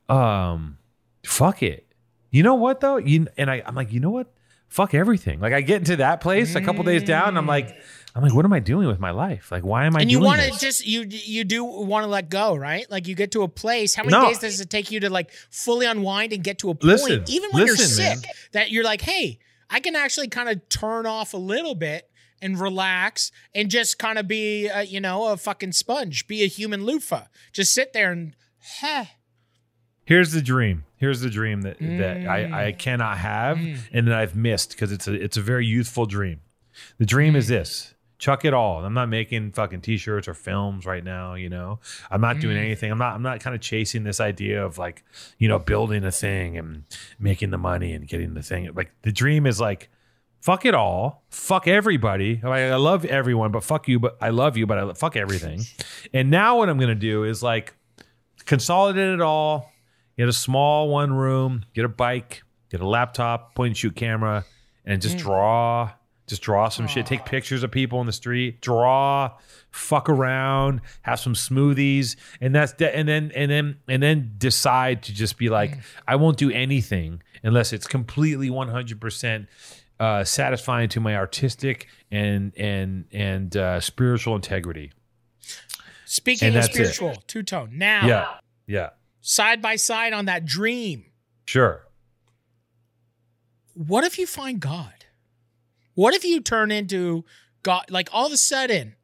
Um, 0.10 0.78
fuck 1.26 1.64
it. 1.64 1.88
You 2.32 2.44
know 2.44 2.56
what 2.56 2.80
though? 2.82 2.98
You 2.98 3.28
and 3.38 3.50
I, 3.50 3.62
I'm 3.66 3.76
like, 3.76 3.94
you 3.94 4.00
know 4.00 4.10
what? 4.10 4.28
Fuck 4.68 4.94
everything. 4.94 5.40
Like 5.40 5.54
I 5.54 5.62
get 5.62 5.78
into 5.78 5.98
that 5.98 6.20
place 6.20 6.56
a 6.56 6.62
couple 6.62 6.84
days 6.84 7.04
down, 7.04 7.30
and 7.30 7.38
I'm 7.38 7.46
like, 7.48 7.78
I'm 8.16 8.22
like, 8.22 8.34
what 8.34 8.46
am 8.46 8.54
I 8.54 8.60
doing 8.60 8.88
with 8.88 9.00
my 9.00 9.10
life? 9.10 9.52
Like, 9.52 9.64
why 9.66 9.86
am 9.86 9.96
I? 9.96 10.02
and 10.02 10.12
you 10.12 10.20
want 10.20 10.40
to 10.42 10.52
just 10.60 10.86
you 10.86 11.04
you 11.10 11.44
do 11.44 11.64
want 11.64 12.04
to 12.04 12.08
let 12.08 12.30
go, 12.30 12.56
right? 12.56 12.90
Like 12.92 13.08
you 13.08 13.16
get 13.16 13.32
to 13.32 13.42
a 13.42 13.48
place. 13.48 13.96
How 13.96 14.04
many 14.04 14.12
No. 14.16 14.28
days 14.28 14.40
does 14.40 14.62
it 14.62 14.70
take 14.70 14.92
you 14.92 15.00
to 15.00 15.10
like 15.10 15.32
fully 15.50 15.86
unwind 15.88 16.32
and 16.34 16.44
get 16.44 16.60
to 16.60 16.70
a 16.70 16.76
point, 16.76 16.84
Listen, 16.84 17.24
even 17.28 17.50
when 17.52 17.66
you're 17.66 17.76
listen, 17.76 18.04
man. 18.04 18.18
sick, 18.20 18.30
that 18.52 18.70
you're 18.72 18.84
like, 18.84 19.02
hey, 19.02 19.40
I 19.70 19.80
can 19.80 19.96
actually 19.96 20.28
kind 20.28 20.48
of 20.50 20.68
turn 20.70 21.08
off 21.08 21.34
a 21.34 21.38
little 21.38 21.74
bit 21.74 22.08
and 22.40 22.60
relax 22.60 23.32
and 23.56 23.72
just 23.72 23.98
kind 23.98 24.20
of 24.20 24.28
be, 24.28 24.70
uh, 24.70 24.82
you 24.82 25.00
know, 25.02 25.30
a 25.32 25.38
fucking 25.38 25.72
sponge, 25.72 26.28
be 26.28 26.44
a 26.44 26.48
human 26.48 26.86
loofah, 26.86 27.24
just 27.52 27.74
sit 27.74 27.94
there 27.94 28.12
and, 28.12 28.36
huh. 28.80 29.06
Here's 30.06 30.34
the 30.34 30.42
dream. 30.42 30.84
Here's 30.98 31.22
the 31.22 31.30
dream 31.30 31.62
that 31.62 31.80
that 31.80 32.18
Mm. 32.18 32.28
I, 32.28 32.68
I 32.68 32.72
cannot 32.74 33.18
have 33.18 33.58
and 33.94 34.08
that 34.08 34.14
I've 34.14 34.36
missed 34.36 34.72
because 34.72 34.92
it's 34.92 35.08
a 35.08 35.14
it's 35.14 35.38
a 35.38 35.42
very 35.42 35.66
youthful 35.66 36.06
dream. 36.06 36.42
The 37.00 37.06
dream 37.06 37.34
Mm. 37.34 37.38
is 37.38 37.48
this. 37.48 37.94
Chuck 38.24 38.46
it 38.46 38.54
all. 38.54 38.86
I'm 38.86 38.94
not 38.94 39.10
making 39.10 39.52
fucking 39.52 39.82
t-shirts 39.82 40.30
or 40.30 40.34
films 40.34 40.86
right 40.86 41.04
now, 41.04 41.34
you 41.34 41.50
know. 41.50 41.80
I'm 42.10 42.22
not 42.22 42.40
doing 42.40 42.56
Mm. 42.56 42.62
anything. 42.66 42.90
I'm 42.90 42.98
not 42.98 43.16
I'm 43.16 43.22
not 43.22 43.42
kind 43.42 43.54
of 43.54 43.60
chasing 43.62 44.06
this 44.06 44.22
idea 44.22 44.66
of 44.66 44.78
like, 44.78 45.04
you 45.38 45.50
know, 45.50 45.60
building 45.60 46.06
a 46.06 46.12
thing 46.12 46.58
and 46.58 46.84
making 47.20 47.50
the 47.50 47.58
money 47.58 47.92
and 47.92 48.08
getting 48.08 48.34
the 48.34 48.42
thing. 48.42 48.70
Like 48.74 48.92
the 49.02 49.12
dream 49.12 49.46
is 49.46 49.60
like 49.60 49.90
fuck 50.40 50.64
it 50.66 50.74
all. 50.74 51.24
Fuck 51.32 51.68
everybody. 51.68 52.36
Like, 52.44 52.64
I 52.64 52.76
love 52.76 53.04
everyone, 53.04 53.52
but 53.52 53.62
fuck 53.64 53.88
you, 53.90 54.00
but 54.00 54.18
I 54.22 54.30
love 54.30 54.56
you, 54.58 54.66
but 54.68 54.78
I 54.78 54.94
fuck 54.94 55.16
everything. 55.18 55.62
And 56.14 56.30
now 56.30 56.58
what 56.60 56.70
I'm 56.70 56.78
going 56.78 56.96
to 57.00 57.08
do 57.14 57.24
is 57.26 57.42
like 57.44 57.74
consolidate 58.46 59.10
it 59.16 59.22
all, 59.22 59.72
get 60.18 60.28
a 60.30 60.34
small 60.34 60.88
one 60.90 61.12
room, 61.14 61.66
get 61.74 61.86
a 61.86 61.90
bike, 61.90 62.44
get 62.70 62.80
a 62.82 62.88
laptop, 62.88 63.56
point 63.56 63.70
and 63.72 63.78
shoot 63.78 63.96
camera, 63.96 64.46
and 64.86 65.02
just 65.02 65.18
draw. 65.18 65.92
Just 66.34 66.42
draw 66.42 66.68
some 66.70 66.88
shit. 66.88 67.06
Take 67.06 67.26
pictures 67.26 67.62
of 67.62 67.70
people 67.70 68.02
in 68.02 68.08
the 68.08 68.12
street. 68.12 68.60
Draw, 68.60 69.38
fuck 69.70 70.10
around, 70.10 70.82
have 71.04 71.20
some 71.20 71.36
smoothies, 71.36 72.16
and 72.42 72.56
that's 72.56 72.74
de- 72.74 72.96
and 72.96 73.08
then 73.08 73.32
and 73.36 73.52
then 73.52 73.78
and 73.88 74.02
then 74.02 74.34
decide 74.40 75.04
to 75.04 75.14
just 75.14 75.38
be 75.38 75.50
like, 75.50 75.78
I 76.08 76.16
won't 76.16 76.38
do 76.38 76.50
anything 76.50 77.22
unless 77.44 77.72
it's 77.72 77.86
completely 77.86 78.50
one 78.50 78.68
hundred 78.68 79.00
percent 79.00 79.48
uh, 80.00 80.24
satisfying 80.24 80.90
to 80.90 81.00
my 81.00 81.16
artistic 81.16 81.88
and 82.10 82.52
and 82.58 83.06
and 83.12 83.56
uh, 83.56 83.80
spiritual 83.80 84.36
integrity. 84.36 84.92
Speaking 86.06 86.48
And 86.48 86.58
of 86.58 86.64
spiritual, 86.64 87.16
two 87.28 87.44
tone. 87.44 87.78
Now, 87.78 88.08
Yeah, 88.08 88.28
yeah, 88.66 88.90
side 89.22 89.62
by 89.62 89.76
side 89.76 90.14
on 90.14 90.26
that 90.26 90.46
dream, 90.46 91.06
sure. 91.46 91.86
what 93.76 94.04
if 94.04 94.18
you 94.18 94.26
find 94.26 94.60
God? 94.60 95.03
What 95.96 96.14
if 96.14 96.24
you 96.24 96.42
turn 96.42 96.72
into 96.72 97.24
God? 97.62 97.86
Like 97.90 98.10
all 98.12 98.28
of 98.28 98.32
a 98.34 98.38
sudden, 98.38 98.96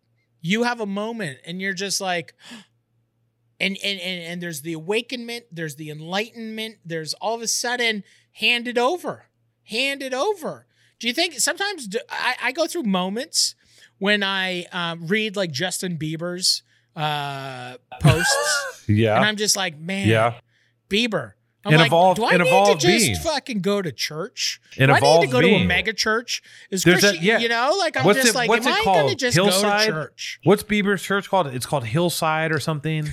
you 0.42 0.64
have 0.64 0.80
a 0.80 0.86
moment 0.86 1.40
and 1.46 1.62
you're 1.62 1.74
just 1.74 2.02
like, 2.02 2.34
and 3.60 3.78
and 3.84 4.00
and, 4.00 4.24
and 4.24 4.42
there's 4.42 4.62
the 4.62 4.74
awakenment, 4.74 5.46
there's 5.52 5.76
the 5.76 5.90
enlightenment, 5.90 6.78
there's 6.86 7.14
all 7.16 7.36
of 7.36 7.42
a 7.42 7.48
sudden 7.48 8.04
hand 8.34 8.68
it 8.68 8.78
over, 8.78 9.26
hand 9.64 10.02
it 10.02 10.14
over. 10.14 10.66
Do 11.00 11.08
you 11.08 11.14
think 11.14 11.34
sometimes 11.40 11.88
do, 11.88 12.00
I, 12.10 12.36
I 12.44 12.52
go 12.52 12.68
through 12.68 12.84
moments 12.84 13.56
when 14.00 14.24
I 14.24 14.66
um, 14.72 15.08
read 15.08 15.36
like 15.36 15.52
Justin 15.52 15.98
Bieber's 15.98 16.64
uh, 16.96 17.76
posts, 18.02 18.86
Yeah, 18.90 19.16
and 19.16 19.26
I'm 19.26 19.36
just 19.36 19.56
like, 19.56 19.78
man, 19.78 20.08
yeah. 20.08 20.36
Bieber. 20.90 21.34
I'm 21.70 21.74
An 21.76 21.80
like, 21.80 21.88
evolved- 21.88 22.20
do 22.20 22.26
I 22.26 22.38
need 22.38 22.48
evolved 22.48 22.82
to 22.82 22.88
just 22.88 23.06
being. 23.06 23.16
fucking 23.18 23.62
go 23.62 23.82
to 23.82 23.92
church? 23.92 24.60
An 24.78 24.90
do 24.90 24.94
I 24.96 25.00
need 25.00 25.22
to 25.22 25.32
go 25.32 25.42
to 25.42 25.48
a 25.48 25.50
being. 25.52 25.68
mega 25.68 25.94
church? 25.94 26.42
Is 26.70 26.84
There's 26.84 27.00
Christian, 27.00 27.24
yeah. 27.24 27.40
you 27.40 27.50
know, 27.50 27.76
like 27.80 27.96
I'm 27.98 28.06
What's 28.06 28.20
just 28.20 28.30
it- 28.30 28.36
like, 28.36 28.50
what's 28.50 28.66
am 28.66 28.74
it 28.74 28.80
I 28.80 28.84
going 28.84 29.10
to 29.10 29.16
just 29.16 29.36
Hillside? 29.36 29.88
go 29.90 29.94
to 29.94 30.06
church? 30.08 30.40
What's 30.44 30.64
Bieber's 30.64 31.02
church 31.02 31.30
called? 31.30 31.48
It's 31.48 31.66
called 31.66 31.86
Hillside 31.86 32.52
or 32.52 32.60
something. 32.60 33.08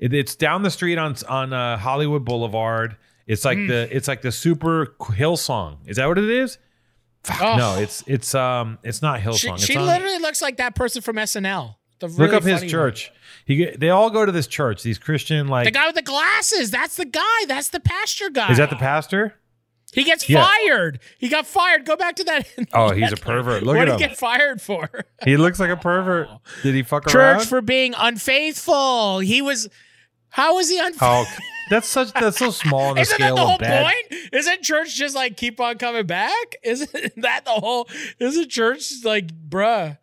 It, 0.00 0.12
it's 0.14 0.34
down 0.36 0.62
the 0.62 0.70
street 0.70 0.98
on 0.98 1.16
on 1.28 1.52
uh, 1.52 1.76
Hollywood 1.78 2.24
Boulevard. 2.24 2.96
It's 3.26 3.44
like 3.44 3.58
Hmm. 3.58 3.66
the 3.66 3.88
it's 3.96 4.08
like 4.08 4.22
the 4.22 4.32
super 4.32 4.94
Hillsong. 5.00 5.78
Is 5.86 5.96
that 5.96 6.06
what 6.06 6.18
it 6.18 6.30
is? 6.30 6.58
Fuck, 7.24 7.42
Oh. 7.42 7.56
No, 7.56 7.78
it's 7.78 8.04
it's 8.06 8.34
um 8.34 8.78
it's 8.84 9.02
not 9.02 9.20
She, 9.20 9.26
Hillsong. 9.48 9.58
She 9.58 9.76
on- 9.76 9.86
literally 9.86 10.18
looks 10.18 10.40
like 10.40 10.56
that 10.58 10.74
person 10.74 11.02
from 11.02 11.16
SNL. 11.16 11.74
The 12.00 12.06
look 12.08 12.18
really 12.32 12.36
up 12.36 12.42
his 12.62 12.70
church. 12.70 13.10
He 13.44 13.64
they 13.76 13.90
all 13.90 14.10
go 14.10 14.24
to 14.26 14.32
this 14.32 14.46
church. 14.46 14.82
These 14.82 14.98
Christian 14.98 15.48
like 15.48 15.64
The 15.64 15.70
guy 15.70 15.86
with 15.86 15.94
the 15.96 16.02
glasses. 16.02 16.70
That's 16.70 16.96
the 16.96 17.04
guy. 17.06 17.44
That's 17.46 17.68
the 17.70 17.80
pastor 17.80 18.30
guy. 18.30 18.50
is 18.52 18.58
that 18.58 18.70
the 18.70 18.76
pastor? 18.76 19.34
He 19.92 20.04
gets 20.04 20.28
Yeah. 20.28 20.44
fired. 20.44 21.00
He 21.18 21.28
got 21.30 21.46
fired. 21.46 21.86
Go 21.86 21.96
back 21.96 22.16
to 22.16 22.24
that. 22.24 22.46
Oh, 22.74 22.90
he's 22.92 23.10
a 23.10 23.16
pervert. 23.16 23.62
Look 23.62 23.76
what 23.76 23.88
at 23.88 23.92
did 23.98 24.00
he 24.02 24.06
get 24.08 24.18
fired 24.18 24.60
for? 24.60 24.90
He 25.24 25.38
looks 25.38 25.58
like 25.58 25.70
a 25.70 25.76
pervert. 25.78 26.28
Did 26.62 26.74
he 26.74 26.82
fuck 26.82 27.04
Church 27.06 27.14
around? 27.14 27.38
Church 27.38 27.48
for 27.48 27.62
being 27.62 27.94
unfaithful. 27.96 29.20
He 29.20 29.40
was. 29.42 29.68
How 30.30 30.56
was 30.56 30.68
he 30.68 30.78
unfaithful? 30.78 31.08
oh, 31.08 31.26
that's 31.70 31.88
such 31.88 32.12
that's 32.12 32.36
so 32.38 32.50
small 32.50 32.80
on 32.90 32.94
the 32.96 33.00
Isn't 33.00 33.18
that 33.18 33.34
the 33.34 33.44
whole 33.44 33.56
bad. 33.58 33.84
point? 34.10 34.22
Isn't 34.34 34.62
church 34.62 34.94
just 34.94 35.14
like 35.16 35.36
keep 35.38 35.58
on 35.58 35.78
coming 35.78 36.06
back? 36.06 36.56
Isn't 36.62 36.92
that 37.22 37.44
the 37.46 37.50
whole? 37.52 37.88
Isn't 38.18 38.48
church 38.50 38.92
like, 39.04 39.28
bruh? 39.48 39.96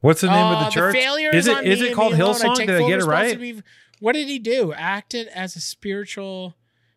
What's 0.00 0.20
the 0.20 0.28
name 0.28 0.46
of 0.46 0.58
uh, 0.58 0.64
the 0.64 0.70
church? 0.70 0.94
failure 0.94 1.34
is 1.34 1.46
it 1.46 1.66
is 1.66 1.82
it 1.82 1.94
called 1.94 2.14
Hillsong? 2.14 2.56
Did 2.56 2.70
I 2.70 2.88
get 2.88 3.00
it 3.00 3.04
right? 3.04 3.62
What 4.00 4.12
did 4.12 4.28
he 4.28 4.38
do? 4.38 4.72
Acted 4.72 5.26
as 5.28 5.56
a 5.56 5.60
spiritual. 5.60 6.54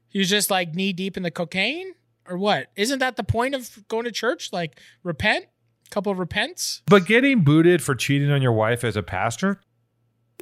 He 0.08 0.20
was 0.20 0.30
just 0.30 0.52
like 0.52 0.76
knee 0.76 0.94
deep 0.94 1.18
in 1.18 1.24
the 1.24 1.32
cocaine, 1.32 1.94
or 2.28 2.38
what? 2.38 2.68
Isn't 2.76 3.00
that 3.00 3.16
the 3.16 3.24
point 3.24 3.56
of 3.56 3.88
going 3.88 4.04
to 4.04 4.12
church? 4.12 4.54
Like 4.54 4.80
repent, 5.04 5.46
couple 5.90 6.12
of 6.12 6.20
repents. 6.20 6.84
But 6.86 7.06
getting 7.06 7.44
booted 7.44 7.82
for 7.82 7.96
cheating 7.96 8.30
on 8.30 8.42
your 8.42 8.52
wife 8.52 8.84
as 8.84 8.96
a 8.96 9.04
pastor 9.04 9.62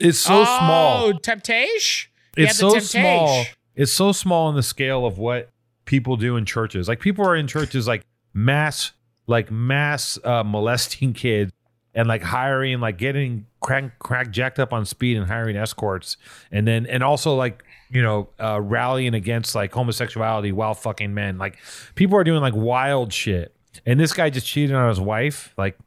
is 0.02 0.20
so 0.20 0.42
oh, 0.42 0.44
small. 0.44 1.20
temptation. 1.20 2.12
It's 2.36 2.58
so 2.58 2.72
temptation. 2.72 3.02
small. 3.02 3.46
It's 3.76 3.94
so 3.94 4.12
small 4.12 4.48
on 4.48 4.56
the 4.56 4.64
scale 4.64 5.06
of 5.06 5.18
what 5.18 5.50
people 5.86 6.18
do 6.18 6.36
in 6.36 6.46
churches. 6.46 6.90
Like 6.90 7.00
people 7.00 7.26
are 7.26 7.36
in 7.36 7.48
churches 7.48 7.88
like 7.88 8.04
mass, 8.34 8.92
like 9.28 9.50
mass 9.50 10.20
uh, 10.26 10.44
molesting 10.44 11.14
kids 11.14 11.54
and 11.94 12.08
like 12.08 12.22
hiring, 12.22 12.80
like 12.80 12.98
getting 12.98 13.46
crack, 13.62 13.98
crack 14.00 14.32
jacked 14.32 14.60
up 14.60 14.74
on 14.74 14.86
speed 14.86 15.18
and 15.18 15.28
hiring 15.28 15.58
escorts, 15.58 16.18
and 16.52 16.68
then 16.68 16.86
and 16.86 17.04
also 17.04 17.36
like 17.36 17.64
you 17.90 18.02
know 18.02 18.30
uh, 18.40 18.60
rallying 18.62 19.14
against 19.14 19.56
like 19.56 19.74
homosexuality 19.74 20.52
while 20.52 20.74
fucking 20.74 21.14
men. 21.14 21.38
Like 21.38 21.58
people 21.96 22.18
are 22.18 22.24
doing 22.24 22.42
like 22.42 22.56
wild 22.56 23.12
shit, 23.12 23.56
and 23.86 24.00
this 24.00 24.14
guy 24.14 24.30
just 24.30 24.48
cheated 24.48 24.76
on 24.76 24.90
his 24.90 25.00
wife. 25.00 25.54
Like, 25.58 25.78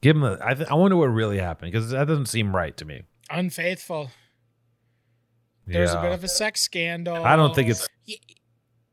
give 0.00 0.16
him. 0.16 0.22
A, 0.22 0.38
I 0.42 0.54
th- 0.54 0.68
I 0.68 0.74
wonder 0.74 0.96
what 0.96 1.06
really 1.06 1.38
happened 1.38 1.72
because 1.72 1.90
that 1.90 2.06
doesn't 2.06 2.26
seem 2.26 2.54
right 2.54 2.76
to 2.76 2.84
me. 2.84 3.02
Unfaithful. 3.30 4.10
There's 5.66 5.92
a 5.92 6.00
bit 6.00 6.12
of 6.12 6.24
a 6.24 6.28
sex 6.28 6.62
scandal. 6.62 7.24
I 7.24 7.36
don't 7.36 7.54
think 7.54 7.68
it's. 7.68 7.86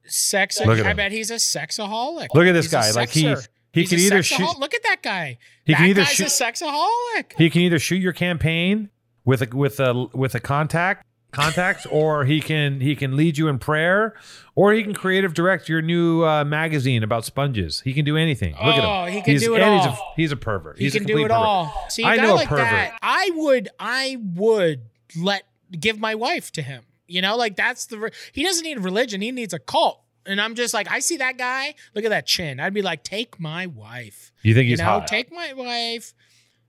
sex. 0.05 0.61
I 0.61 0.93
bet 0.93 1.11
he's 1.11 1.31
a 1.31 1.35
sexaholic. 1.35 2.27
Look 2.33 2.45
at 2.45 2.53
this 2.53 2.65
He's 2.65 2.71
guy. 2.71 2.91
Like 2.91 3.09
he. 3.09 3.35
He 3.77 3.83
He's 3.83 3.89
can 3.89 3.99
a 3.99 4.01
either 4.01 4.23
shoot. 4.23 4.57
Look 4.59 4.73
at 4.73 4.83
that 4.83 5.03
guy. 5.03 5.37
He 5.65 5.73
that 5.73 5.77
can 5.77 5.89
either 5.89 6.01
guy's 6.01 6.09
shoot- 6.13 6.27
a 6.27 6.29
sexaholic. 6.29 7.33
He 7.37 7.49
can 7.49 7.61
either 7.61 7.79
shoot 7.79 7.97
your 7.97 8.13
campaign 8.13 8.89
with 9.23 9.41
a 9.41 9.55
with 9.55 9.79
a 9.79 10.07
with 10.13 10.33
a 10.35 10.39
contact 10.39 11.05
contacts, 11.31 11.85
or 11.91 12.25
he 12.25 12.39
can 12.41 12.81
he 12.81 12.95
can 12.95 13.15
lead 13.15 13.37
you 13.37 13.47
in 13.47 13.59
prayer, 13.59 14.15
or 14.55 14.73
he 14.73 14.81
can 14.81 14.93
creative 14.93 15.33
direct 15.33 15.69
your 15.69 15.81
new 15.81 16.23
uh, 16.25 16.43
magazine 16.43 17.03
about 17.03 17.25
sponges. 17.25 17.81
He 17.81 17.93
can 17.93 18.03
do 18.05 18.17
anything. 18.17 18.53
Look 18.53 18.75
at 18.75 18.83
him. 18.83 18.85
Oh, 18.85 19.05
he 19.05 19.21
can 19.21 19.33
he's, 19.33 19.43
do 19.43 19.55
it 19.55 19.61
and 19.61 19.79
He's 19.81 19.85
a, 19.85 19.97
he's 20.15 20.31
a 20.31 20.37
pervert. 20.37 20.77
He 20.77 20.85
he's 20.85 20.95
a 20.95 20.99
can 20.99 21.07
do 21.07 21.17
it 21.19 21.21
pervert. 21.23 21.31
all. 21.31 21.85
See, 21.89 22.03
a 22.03 22.07
I 22.07 22.15
know 22.15 22.33
a 22.33 22.35
like 22.35 22.47
pervert. 22.47 22.65
that, 22.65 22.97
I 23.01 23.31
would, 23.35 23.69
I 23.79 24.17
would 24.35 24.81
let 25.21 25.43
give 25.79 25.99
my 25.99 26.15
wife 26.15 26.51
to 26.53 26.61
him. 26.61 26.83
You 27.07 27.21
know, 27.21 27.35
like 27.37 27.55
that's 27.55 27.85
the. 27.85 28.11
He 28.31 28.43
doesn't 28.43 28.63
need 28.63 28.79
religion. 28.79 29.21
He 29.21 29.31
needs 29.31 29.53
a 29.53 29.59
cult. 29.59 30.01
And 30.27 30.39
I'm 30.41 30.55
just 30.55 30.73
like, 30.73 30.91
I 30.91 30.99
see 30.99 31.17
that 31.17 31.37
guy. 31.37 31.73
Look 31.95 32.03
at 32.05 32.09
that 32.09 32.25
chin. 32.27 32.59
I'd 32.59 32.73
be 32.73 32.81
like, 32.81 33.03
take 33.03 33.39
my 33.39 33.65
wife. 33.67 34.31
You 34.41 34.53
think 34.53 34.65
You 34.65 34.71
he's 34.73 34.79
know, 34.79 34.85
hot? 34.85 35.07
take 35.07 35.31
my 35.31 35.53
wife. 35.53 36.13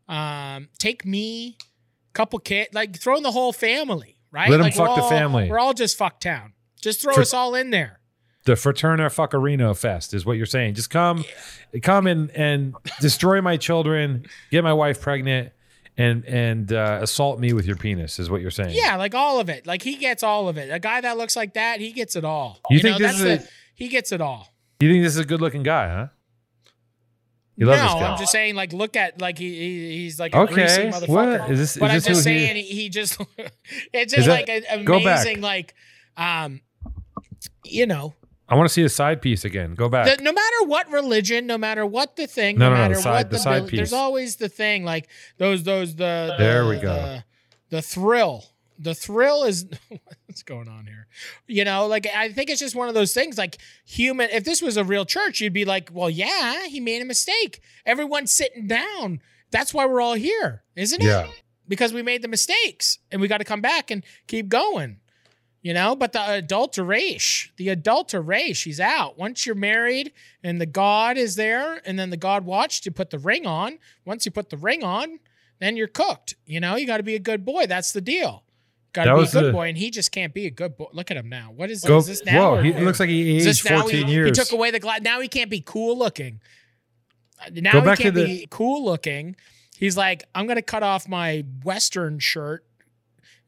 Um, 0.08 0.68
take 0.78 1.04
me. 1.04 1.56
Couple 2.14 2.38
kid, 2.38 2.68
like 2.72 2.98
throwing 2.98 3.22
the 3.22 3.30
whole 3.30 3.52
family. 3.52 4.16
Right. 4.32 4.50
Let 4.50 4.56
him 4.60 4.64
like 4.64 4.76
we're 4.76 4.86
fuck 4.86 4.96
the 4.96 5.02
all- 5.02 5.10
family. 5.10 5.48
We're 5.50 5.58
all 5.58 5.74
just 5.74 5.96
fuck 5.96 6.20
town. 6.20 6.52
Just 6.80 7.00
throw 7.02 7.14
For- 7.14 7.20
us 7.20 7.32
all 7.34 7.54
in 7.54 7.70
there. 7.70 8.00
the 8.44 8.52
Fraterna 8.54 9.06
Fuckerino 9.14 9.76
Fest 9.76 10.14
is 10.14 10.24
what 10.24 10.36
you're 10.36 10.46
saying. 10.46 10.74
Just 10.74 10.90
come, 10.90 11.24
come 11.82 12.06
and 12.06 12.30
and 12.30 12.74
destroy 13.00 13.40
my 13.42 13.56
children, 13.56 14.24
get 14.50 14.64
my 14.64 14.72
wife 14.72 15.00
pregnant, 15.00 15.52
and 15.98 16.24
and 16.24 16.72
uh, 16.72 17.00
assault 17.02 17.38
me 17.40 17.52
with 17.52 17.66
your 17.66 17.76
penis 17.76 18.18
is 18.18 18.30
what 18.30 18.40
you're 18.40 18.50
saying. 18.50 18.70
Yeah, 18.72 18.96
like 18.96 19.14
all 19.14 19.40
of 19.40 19.48
it. 19.50 19.66
Like 19.66 19.82
he 19.82 19.96
gets 19.96 20.22
all 20.22 20.48
of 20.48 20.56
it. 20.56 20.72
A 20.72 20.78
guy 20.78 21.00
that 21.02 21.18
looks 21.18 21.36
like 21.36 21.54
that, 21.54 21.80
he 21.80 21.92
gets 21.92 22.16
it 22.16 22.24
all. 22.24 22.60
You 22.70 22.78
think 22.80 22.96
this 22.98 23.18
that's 23.18 23.20
is 23.20 23.22
a- 23.22 23.44
the, 23.44 23.48
he 23.74 23.88
gets 23.88 24.12
it 24.12 24.20
all. 24.22 24.48
You 24.80 24.90
think 24.90 25.02
this 25.02 25.12
is 25.14 25.18
a 25.18 25.24
good 25.26 25.40
looking 25.40 25.64
guy, 25.64 25.88
huh? 25.88 26.06
You 27.56 27.66
no, 27.66 27.72
love 27.72 27.80
this 27.80 27.94
guy. 27.94 28.10
I'm 28.12 28.18
just 28.18 28.30
saying. 28.32 28.54
Like, 28.54 28.72
look 28.72 28.94
at 28.94 29.20
like 29.20 29.36
he, 29.38 29.48
he 29.52 29.96
he's 30.02 30.20
like 30.20 30.32
a 30.32 30.46
greasy 30.46 30.82
Okay, 30.82 30.90
motherfucker. 30.90 31.08
what 31.08 31.50
is 31.50 31.58
this? 31.58 31.72
Is 31.74 31.80
but 31.80 31.90
I'm 31.90 32.00
just 32.00 32.22
saying, 32.22 32.54
he, 32.54 32.62
he 32.62 32.88
just 32.88 33.20
it's 33.92 34.14
just 34.14 34.26
that- 34.28 34.48
like 34.48 34.48
a, 34.48 34.84
go 34.84 35.02
back. 35.02 35.24
amazing. 35.26 35.40
Like, 35.40 35.74
um, 36.16 36.60
you 37.64 37.86
know, 37.86 38.14
I 38.48 38.54
want 38.54 38.68
to 38.68 38.72
see 38.72 38.82
a 38.82 38.88
side 38.88 39.20
piece 39.20 39.44
again. 39.44 39.74
Go 39.74 39.88
back. 39.88 40.16
the, 40.18 40.22
no 40.22 40.32
matter 40.32 40.64
what 40.64 40.90
religion, 40.90 41.46
no 41.46 41.58
matter 41.58 41.84
what 41.84 42.16
the 42.16 42.26
thing, 42.26 42.58
No, 42.58 42.70
no, 42.70 42.70
no, 42.70 42.76
no, 42.76 42.82
matter 42.82 42.94
the 42.94 43.00
side- 43.02 43.10
what 43.12 43.30
the 43.30 43.36
the, 43.36 43.42
side 43.42 43.58
bill- 43.60 43.68
piece. 43.68 43.76
there's 43.78 43.92
always 43.92 44.36
the 44.36 44.48
thing. 44.48 44.84
Like 44.84 45.08
those 45.36 45.62
those 45.64 45.94
the, 45.96 46.34
the 46.38 46.42
There 46.42 46.66
we 46.66 46.76
go. 46.78 46.94
the, 46.94 47.24
the 47.70 47.82
thrill. 47.82 48.44
The 48.80 48.94
thrill 48.94 49.42
is 49.44 49.66
what's 50.26 50.42
going 50.44 50.68
on 50.68 50.86
here. 50.86 51.08
You 51.48 51.64
know, 51.64 51.86
like 51.88 52.06
I 52.06 52.30
think 52.32 52.48
it's 52.48 52.60
just 52.60 52.76
one 52.76 52.88
of 52.88 52.94
those 52.94 53.12
things. 53.12 53.36
Like 53.36 53.58
human, 53.84 54.30
if 54.30 54.44
this 54.44 54.62
was 54.62 54.76
a 54.76 54.84
real 54.84 55.04
church, 55.04 55.40
you'd 55.40 55.52
be 55.52 55.64
like, 55.64 55.90
well, 55.92 56.08
yeah, 56.08 56.66
he 56.68 56.78
made 56.80 57.02
a 57.02 57.04
mistake. 57.04 57.60
Everyone's 57.84 58.32
sitting 58.32 58.66
down. 58.68 59.20
That's 59.50 59.74
why 59.74 59.84
we're 59.86 60.00
all 60.00 60.14
here, 60.14 60.62
isn't 60.76 61.00
it? 61.02 61.06
yeah. 61.06 61.26
because 61.66 61.92
we 61.92 62.02
made 62.02 62.22
the 62.22 62.28
mistakes 62.28 62.98
and 63.10 63.20
we 63.20 63.28
got 63.28 63.38
to 63.38 63.44
come 63.44 63.60
back 63.60 63.90
and 63.90 64.04
keep 64.28 64.48
going. 64.48 65.00
You 65.68 65.74
know, 65.74 65.94
but 65.94 66.12
the 66.12 66.32
adulteration, 66.32 67.52
the 67.58 67.68
adulteration, 67.68 68.54
she's 68.54 68.80
out. 68.80 69.18
Once 69.18 69.44
you're 69.44 69.54
married 69.54 70.14
and 70.42 70.58
the 70.58 70.64
God 70.64 71.18
is 71.18 71.36
there, 71.36 71.82
and 71.84 71.98
then 71.98 72.08
the 72.08 72.16
God 72.16 72.46
watched 72.46 72.86
you 72.86 72.90
put 72.90 73.10
the 73.10 73.18
ring 73.18 73.46
on. 73.46 73.78
Once 74.06 74.24
you 74.24 74.32
put 74.32 74.48
the 74.48 74.56
ring 74.56 74.82
on, 74.82 75.20
then 75.58 75.76
you're 75.76 75.86
cooked. 75.86 76.36
You 76.46 76.58
know, 76.58 76.76
you 76.76 76.86
got 76.86 76.96
to 76.96 77.02
be 77.02 77.16
a 77.16 77.18
good 77.18 77.44
boy. 77.44 77.66
That's 77.66 77.92
the 77.92 78.00
deal. 78.00 78.44
Got 78.94 79.04
to 79.04 79.16
be 79.16 79.22
a 79.24 79.26
good 79.30 79.44
the- 79.44 79.52
boy, 79.52 79.68
and 79.68 79.76
he 79.76 79.90
just 79.90 80.10
can't 80.10 80.32
be 80.32 80.46
a 80.46 80.50
good 80.50 80.78
boy. 80.78 80.86
Look 80.94 81.10
at 81.10 81.18
him 81.18 81.28
now. 81.28 81.52
What 81.54 81.70
is, 81.70 81.84
Go. 81.84 81.98
is 81.98 82.06
this 82.06 82.24
now? 82.24 82.54
Whoa, 82.54 82.62
he, 82.62 82.70
it 82.70 82.82
looks 82.82 82.98
like 82.98 83.10
he 83.10 83.36
aged 83.36 83.44
this 83.44 83.60
14 83.60 84.06
he, 84.06 84.10
years. 84.10 84.28
He 84.28 84.42
took 84.42 84.52
away 84.52 84.70
the 84.70 84.80
glass. 84.80 85.02
Now 85.02 85.20
he 85.20 85.28
can't 85.28 85.50
be 85.50 85.60
cool 85.60 85.98
looking. 85.98 86.40
Uh, 87.44 87.50
Now 87.56 87.72
Go 87.72 87.80
he 87.80 87.84
back 87.84 87.98
to 87.98 88.02
can't 88.04 88.14
the- 88.14 88.24
be 88.24 88.48
cool 88.48 88.86
looking. 88.86 89.36
He's 89.76 89.98
like, 89.98 90.24
I'm 90.34 90.46
gonna 90.46 90.62
cut 90.62 90.82
off 90.82 91.06
my 91.06 91.44
Western 91.62 92.20
shirt. 92.20 92.64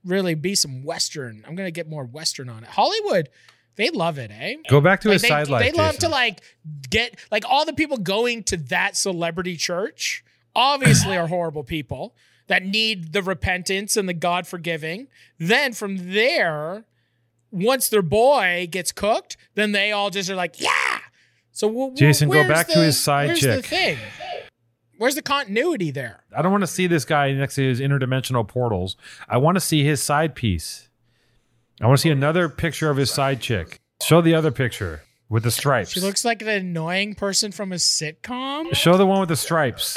Really 0.04 0.34
be 0.34 0.54
some 0.54 0.82
Western. 0.84 1.44
I'm 1.46 1.54
gonna 1.54 1.70
get 1.70 1.88
more 1.88 2.04
Western 2.04 2.48
on 2.48 2.62
it. 2.62 2.68
Hollywood, 2.70 3.28
they 3.76 3.90
love 3.90 4.18
it, 4.18 4.30
eh? 4.30 4.54
Go 4.68 4.80
back 4.80 5.00
to 5.02 5.08
Like 5.08 5.14
his 5.14 5.22
they, 5.22 5.28
side 5.28 5.48
life. 5.48 5.64
they 5.64 5.72
love 5.76 5.96
to 5.98 6.08
like 6.08 6.40
get 6.88 7.18
like 7.30 7.44
all 7.48 7.64
the 7.66 7.72
people 7.72 7.96
going 7.98 8.42
to 8.44 8.56
that 8.56 8.96
celebrity 8.96 9.56
church 9.56 10.24
obviously 10.56 11.16
are 11.16 11.26
horrible 11.28 11.62
people 11.64 12.14
that 12.48 12.64
need 12.64 13.12
the 13.12 13.22
repentance 13.22 13.96
and 13.96 14.08
the 14.08 14.14
God 14.14 14.46
forgiving. 14.46 15.06
Then 15.38 15.72
from 15.72 16.12
there, 16.12 16.84
once 17.52 17.88
their 17.88 18.02
boy 18.02 18.66
gets 18.70 18.90
cooked, 18.90 19.36
then 19.54 19.72
they 19.72 19.92
all 19.92 20.10
just 20.10 20.28
are 20.30 20.34
like, 20.34 20.60
yeah. 20.60 20.98
So 21.52 21.68
w- 21.68 21.94
Jason, 21.94 22.28
go 22.28 22.48
back 22.48 22.66
to 22.68 22.78
his 22.80 22.98
side 22.98 23.36
chick. 23.36 23.64
The 25.00 25.04
thing? 25.04 25.06
Where's 25.06 25.14
the 25.14 25.22
continuity 25.22 25.90
there? 25.90 26.24
I 26.36 26.42
don't 26.42 26.52
want 26.52 26.62
to 26.62 26.66
see 26.68 26.86
this 26.86 27.04
guy 27.04 27.32
next 27.32 27.54
to 27.56 27.62
his 27.62 27.80
interdimensional 27.80 28.46
portals. 28.46 28.96
I 29.28 29.38
want 29.38 29.56
to 29.56 29.60
see 29.60 29.82
his 29.82 30.02
side 30.02 30.34
piece. 30.34 30.88
I 31.80 31.86
want 31.86 31.98
to 31.98 32.02
see 32.02 32.10
another 32.10 32.48
picture 32.48 32.90
of 32.90 32.96
his 32.98 33.10
side 33.10 33.40
chick. 33.40 33.80
Show 34.02 34.20
the 34.20 34.34
other 34.34 34.50
picture 34.50 35.02
with 35.28 35.42
the 35.44 35.50
stripes. 35.50 35.90
She 35.92 36.00
looks 36.00 36.24
like 36.24 36.42
an 36.42 36.48
annoying 36.48 37.14
person 37.14 37.52
from 37.52 37.72
a 37.72 37.76
sitcom. 37.76 38.74
Show 38.74 38.96
the 38.98 39.06
one 39.06 39.20
with 39.20 39.28
the 39.30 39.36
stripes. 39.36 39.96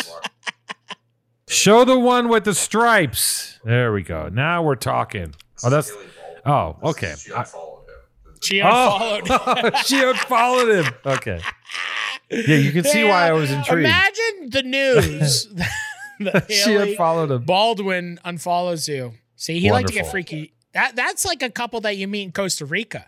Show 1.49 1.83
the 1.85 1.99
one 1.99 2.29
with 2.29 2.45
the 2.45 2.53
stripes. 2.53 3.59
There 3.63 3.91
we 3.93 4.01
go. 4.03 4.29
Now 4.29 4.63
we're 4.63 4.75
talking. 4.75 5.35
Oh, 5.63 5.69
that's. 5.69 5.91
Oh, 6.45 6.77
okay. 6.83 7.13
I- 7.35 7.45
She 8.41 8.61
Oh, 8.61 9.19
unfollowed. 9.21 9.77
she 9.85 10.01
unfollowed 10.03 10.85
him. 10.85 10.93
Okay. 11.05 11.39
Yeah, 12.47 12.55
you 12.57 12.71
can 12.71 12.83
see 12.83 13.03
why 13.03 13.27
I 13.27 13.31
was 13.33 13.51
intrigued. 13.51 13.87
Imagine 13.87 14.49
the 14.49 14.63
news 14.63 15.47
that 16.19 16.51
she 16.51 16.71
Hailey 16.71 16.91
unfollowed 16.91 17.31
him. 17.31 17.43
Baldwin 17.45 18.19
unfollows 18.25 18.87
you. 18.87 19.13
See, 19.35 19.59
he 19.59 19.71
like 19.71 19.85
to 19.87 19.93
get 19.93 20.03
Wonderful. 20.05 20.11
freaky. 20.11 20.53
That 20.73 20.95
that's 20.95 21.25
like 21.25 21.43
a 21.43 21.49
couple 21.49 21.81
that 21.81 21.97
you 21.97 22.07
meet 22.07 22.23
in 22.23 22.31
Costa 22.31 22.65
Rica. 22.65 23.05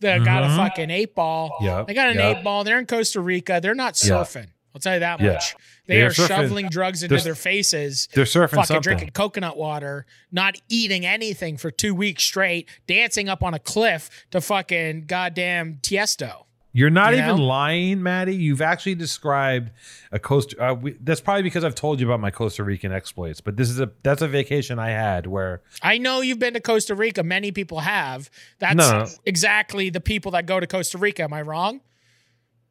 They 0.00 0.18
got 0.18 0.42
a 0.42 0.46
Mhm. 0.48 0.56
fucking 0.56 0.90
eight 0.90 1.14
ball. 1.14 1.56
Yep, 1.62 1.86
They 1.86 1.94
got 1.94 2.08
an 2.10 2.16
yep. 2.16 2.38
eight 2.38 2.44
ball. 2.44 2.64
They're 2.64 2.78
in 2.78 2.86
Costa 2.86 3.20
Rica. 3.20 3.60
They're 3.62 3.74
not 3.74 4.00
Yeah. 4.02 4.10
surfing. 4.16 4.48
I'll 4.74 4.80
tell 4.80 4.94
you 4.94 5.00
that 5.00 5.20
Yeah. 5.20 5.32
much. 5.34 5.54
They 5.86 5.98
They're 5.98 6.08
are 6.08 6.10
surfing- 6.10 6.26
shoveling 6.28 6.68
drugs 6.68 7.02
into 7.02 7.14
they're- 7.14 7.24
their 7.24 7.34
faces, 7.34 8.08
They're 8.12 8.24
surfing 8.24 8.50
fucking 8.50 8.64
something. 8.64 8.80
drinking 8.82 9.10
coconut 9.10 9.56
water, 9.56 10.04
not 10.32 10.56
eating 10.68 11.06
anything 11.06 11.56
for 11.56 11.70
two 11.70 11.94
weeks 11.94 12.24
straight, 12.24 12.68
dancing 12.86 13.28
up 13.28 13.42
on 13.42 13.54
a 13.54 13.58
cliff 13.58 14.10
to 14.32 14.40
fucking 14.40 15.06
goddamn 15.06 15.78
Tiesto. 15.82 16.45
You're 16.76 16.90
not 16.90 17.14
You 17.14 17.20
even 17.22 17.36
know? 17.38 17.42
lying, 17.46 18.02
Matty. 18.02 18.34
You've 18.36 18.60
actually 18.60 18.96
described 18.96 19.70
a 20.12 20.18
Costa. 20.18 20.62
Uh, 20.62 20.74
we, 20.74 20.92
that's 21.00 21.22
probably 21.22 21.42
because 21.42 21.64
I've 21.64 21.74
told 21.74 22.00
you 22.00 22.06
about 22.06 22.20
my 22.20 22.30
Costa 22.30 22.62
Rican 22.64 22.92
exploits. 22.92 23.40
But 23.40 23.56
this 23.56 23.70
is 23.70 23.80
a 23.80 23.90
that's 24.02 24.20
a 24.20 24.28
vacation 24.28 24.78
I 24.78 24.90
had 24.90 25.26
where 25.26 25.62
I 25.82 25.96
know 25.96 26.20
you've 26.20 26.38
been 26.38 26.52
to 26.52 26.60
Costa 26.60 26.94
Rica. 26.94 27.22
Many 27.22 27.50
people 27.50 27.80
have. 27.80 28.28
That's 28.58 28.74
No, 28.76 28.98
no. 29.04 29.06
exactly 29.24 29.88
the 29.88 30.02
people 30.02 30.32
that 30.32 30.44
go 30.44 30.60
to 30.60 30.66
Costa 30.66 30.98
Rica. 30.98 31.22
Am 31.22 31.32
I 31.32 31.40
wrong? 31.40 31.80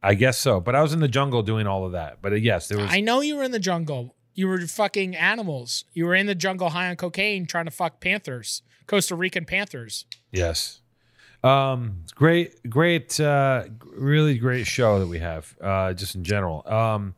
I 0.03 0.13
guess 0.13 0.37
so. 0.37 0.59
But 0.61 0.75
I 0.75 0.83
was 0.83 0.93
in 0.93 0.99
the 0.99 1.07
jungle 1.07 1.41
doing 1.41 1.65
all 1.65 1.83
of 1.83 1.93
that. 1.93 2.19
But 2.21 2.33
uh, 2.33 2.35
yes, 2.35 2.67
there 2.67 2.77
was. 2.77 2.91
I 2.91 2.99
know 3.01 3.21
you 3.21 3.37
were 3.37 3.43
in 3.43 3.51
the 3.53 3.59
jungle. 3.59 4.13
You 4.35 4.47
were 4.47 4.59
fucking 4.67 5.15
animals. 5.15 5.83
You 5.93 6.05
were 6.05 6.13
in 6.13 6.27
the 6.27 6.35
jungle 6.35 6.69
high 6.69 6.89
on 6.91 6.95
cocaine 6.95 7.47
trying 7.47 7.65
to 7.65 7.71
fuck 7.71 8.01
panthers, 8.01 8.61
Costa 8.85 9.15
Rican 9.15 9.45
panthers. 9.45 10.05
Yes. 10.31 10.81
Um, 11.45 12.03
great, 12.15 12.69
great, 12.69 13.19
uh, 13.19 13.65
really 13.95 14.37
great 14.37 14.65
show 14.67 14.99
that 14.99 15.07
we 15.07 15.19
have, 15.19 15.55
uh, 15.61 15.93
just 15.93 16.15
in 16.15 16.23
general. 16.23 16.63
Um, 16.67 17.13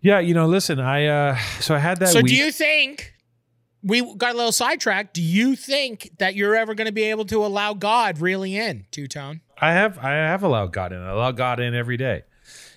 yeah, 0.00 0.18
you 0.20 0.34
know, 0.34 0.46
listen, 0.46 0.78
I, 0.78 1.06
uh, 1.06 1.38
so 1.60 1.74
I 1.74 1.78
had 1.78 1.98
that. 2.00 2.08
so 2.08 2.18
week. 2.18 2.26
do 2.26 2.34
you 2.36 2.52
think 2.52 3.14
we 3.82 4.14
got 4.16 4.34
a 4.34 4.36
little 4.36 4.52
sidetracked? 4.52 5.14
Do 5.14 5.22
you 5.22 5.56
think 5.56 6.10
that 6.18 6.34
you're 6.34 6.54
ever 6.54 6.74
going 6.74 6.86
to 6.86 6.92
be 6.92 7.04
able 7.04 7.24
to 7.26 7.44
allow 7.44 7.72
God 7.74 8.20
really 8.20 8.56
in 8.56 8.86
two 8.90 9.06
tone? 9.08 9.40
I 9.60 9.72
have, 9.72 9.98
I 9.98 10.10
have 10.10 10.42
allowed 10.42 10.72
God 10.72 10.92
in. 10.92 11.00
I 11.00 11.10
allow 11.10 11.32
God 11.32 11.60
in 11.60 11.74
every 11.74 11.96
day. 11.96 12.24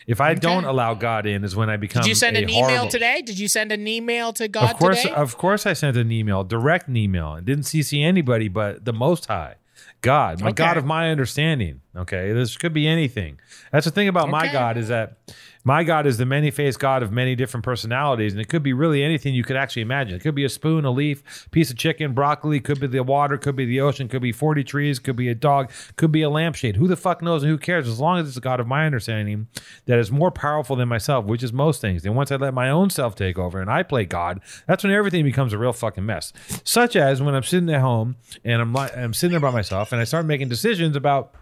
If 0.08 0.22
I 0.22 0.34
don't 0.34 0.66
allow 0.66 0.96
God 0.96 1.28
in, 1.28 1.44
is 1.44 1.56
when 1.56 1.70
I 1.70 1.78
become. 1.78 2.02
Did 2.02 2.10
you 2.10 2.16
send 2.16 2.36
an 2.36 2.50
email 2.50 2.64
horrible- 2.66 2.88
today? 2.88 3.22
Did 3.22 3.38
you 3.38 3.48
send 3.48 3.72
an 3.72 3.88
email 3.88 4.34
to 4.34 4.48
God 4.48 4.72
Of 4.72 4.78
course, 4.78 5.04
today? 5.04 5.14
of 5.14 5.38
course, 5.38 5.68
I 5.68 5.74
sent 5.74 5.98
an 5.98 6.12
email, 6.12 6.44
direct 6.44 6.90
email, 6.90 7.34
and 7.34 7.46
didn't 7.46 7.66
CC 7.66 8.04
anybody 8.04 8.48
but 8.48 8.86
the 8.86 8.94
Most 8.94 9.28
High, 9.28 9.56
God, 10.02 10.42
my 10.42 10.50
Okay. 10.50 10.64
God 10.64 10.78
of 10.78 10.86
my 10.86 11.10
understanding. 11.12 11.82
Okay, 11.96 12.32
this 12.32 12.56
could 12.58 12.74
be 12.74 12.88
anything. 12.88 13.40
That's 13.72 13.86
the 13.86 13.92
thing 13.92 14.08
about 14.08 14.30
my 14.30 14.52
God 14.52 14.78
is 14.78 14.88
that 14.88 15.18
my 15.64 15.84
God 15.84 16.08
is 16.08 16.18
the 16.18 16.26
many-faced 16.26 16.80
God 16.80 17.04
of 17.04 17.12
many 17.12 17.36
different 17.36 17.64
personalities, 17.64 18.32
and 18.34 18.42
it 18.42 18.48
could 18.48 18.64
be 18.64 18.74
really 18.74 19.04
anything 19.04 19.34
you 19.34 19.44
could 19.44 19.58
actually 19.58 19.82
imagine. 19.82 20.16
It 20.16 20.22
could 20.22 20.36
be 20.36 20.46
a 20.46 20.50
spoon, 20.50 20.86
a 20.86 20.92
leaf, 20.92 21.50
piece 21.52 21.70
of 21.70 21.78
chicken, 21.78 22.14
broccoli. 22.14 22.60
Could 22.60 22.80
be 22.80 22.88
the 22.88 23.04
water. 23.04 23.38
Could 23.38 23.56
be 23.56 23.66
the 23.66 23.82
ocean. 23.82 24.08
Could 24.08 24.22
be 24.22 24.32
forty 24.32 24.64
trees. 24.64 25.00
Could 25.00 25.16
be 25.16 25.30
a 25.30 25.36
dog. 25.36 25.72
Could 25.96 26.12
be 26.12 26.22
a 26.22 26.30
lampshade. 26.30 26.78
Who 26.78 26.88
the 26.88 26.96
fuck 26.96 27.22
knows 27.22 27.44
and 27.44 27.52
who 27.52 27.58
cares? 27.58 27.88
As 27.88 28.00
long 28.00 28.20
as 28.20 28.28
it's 28.28 28.38
a 28.38 28.42
God 28.42 28.60
of 28.60 28.68
my 28.68 28.86
understanding 28.86 29.48
that 29.86 30.00
is 30.00 30.12
more 30.12 30.32
powerful 30.32 30.76
than 30.76 30.88
myself, 30.88 31.26
which 31.26 31.44
is 31.44 31.52
most 31.52 31.82
things. 31.82 32.06
And 32.06 32.16
once 32.16 32.32
I 32.32 32.38
let 32.38 32.54
my 32.54 32.70
own 32.70 32.90
self 32.90 33.16
take 33.16 33.38
over 33.38 33.60
and 33.62 33.70
I 33.70 33.84
play 33.84 34.06
God, 34.06 34.40
that's 34.66 34.84
when 34.84 34.94
everything 34.94 35.24
becomes 35.24 35.54
a 35.54 35.58
real 35.58 35.74
fucking 35.74 36.06
mess. 36.06 36.32
Such 36.64 36.96
as 36.96 37.22
when 37.22 37.36
I'm 37.36 37.44
sitting 37.44 37.70
at 37.70 37.82
home 37.82 38.16
and 38.44 38.62
I'm 38.62 38.76
I'm 38.76 39.14
sitting 39.14 39.32
there 39.32 39.40
by 39.40 39.52
myself 39.52 39.92
and 39.92 40.00
I 40.00 40.06
start 40.06 40.26
making 40.26 40.50
decisions 40.50 40.96
about 40.96 41.34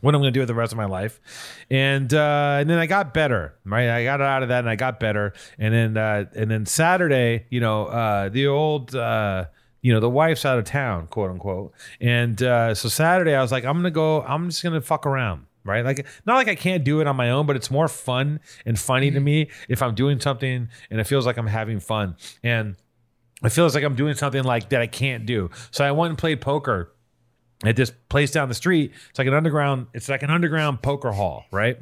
what 0.00 0.14
I'm 0.14 0.20
going 0.20 0.32
to 0.32 0.36
do 0.36 0.40
with 0.40 0.48
the 0.48 0.54
rest 0.54 0.72
of 0.72 0.76
my 0.76 0.86
life, 0.86 1.20
and 1.70 2.12
uh, 2.12 2.58
and 2.60 2.70
then 2.70 2.78
I 2.78 2.86
got 2.86 3.12
better, 3.12 3.54
right? 3.64 3.88
I 3.88 4.04
got 4.04 4.20
out 4.20 4.42
of 4.42 4.48
that 4.50 4.60
and 4.60 4.70
I 4.70 4.76
got 4.76 5.00
better, 5.00 5.32
and 5.58 5.74
then 5.74 5.96
uh, 5.96 6.26
and 6.34 6.50
then 6.50 6.66
Saturday, 6.66 7.46
you 7.50 7.60
know, 7.60 7.86
uh, 7.86 8.28
the 8.28 8.46
old. 8.46 8.94
Uh, 8.94 9.46
you 9.80 9.92
know 9.92 10.00
the 10.00 10.10
wife's 10.10 10.44
out 10.44 10.58
of 10.58 10.64
town, 10.64 11.06
quote 11.06 11.30
unquote, 11.30 11.72
and 12.00 12.42
uh, 12.42 12.74
so 12.74 12.88
Saturday 12.88 13.34
I 13.34 13.40
was 13.40 13.52
like, 13.52 13.64
I'm 13.64 13.76
gonna 13.76 13.92
go. 13.92 14.22
I'm 14.22 14.50
just 14.50 14.62
gonna 14.62 14.80
fuck 14.80 15.06
around, 15.06 15.46
right? 15.64 15.84
Like 15.84 16.04
not 16.26 16.34
like 16.34 16.48
I 16.48 16.56
can't 16.56 16.82
do 16.82 17.00
it 17.00 17.06
on 17.06 17.14
my 17.14 17.30
own, 17.30 17.46
but 17.46 17.54
it's 17.54 17.70
more 17.70 17.86
fun 17.86 18.40
and 18.66 18.76
funny 18.76 19.12
to 19.12 19.20
me 19.20 19.50
if 19.68 19.80
I'm 19.80 19.94
doing 19.94 20.18
something 20.18 20.68
and 20.90 21.00
it 21.00 21.04
feels 21.04 21.26
like 21.26 21.36
I'm 21.36 21.46
having 21.46 21.78
fun, 21.78 22.16
and 22.42 22.74
it 23.44 23.50
feels 23.50 23.74
like 23.74 23.84
I'm 23.84 23.94
doing 23.94 24.14
something 24.14 24.42
like 24.42 24.70
that 24.70 24.80
I 24.80 24.88
can't 24.88 25.26
do. 25.26 25.48
So 25.70 25.84
I 25.84 25.92
went 25.92 26.10
and 26.10 26.18
played 26.18 26.40
poker 26.40 26.92
at 27.64 27.76
this 27.76 27.90
place 28.08 28.30
down 28.30 28.48
the 28.48 28.54
street. 28.54 28.92
It's 29.10 29.18
like 29.18 29.28
an 29.28 29.34
underground. 29.34 29.86
It's 29.94 30.08
like 30.08 30.22
an 30.22 30.30
underground 30.30 30.82
poker 30.82 31.12
hall, 31.12 31.44
right? 31.50 31.78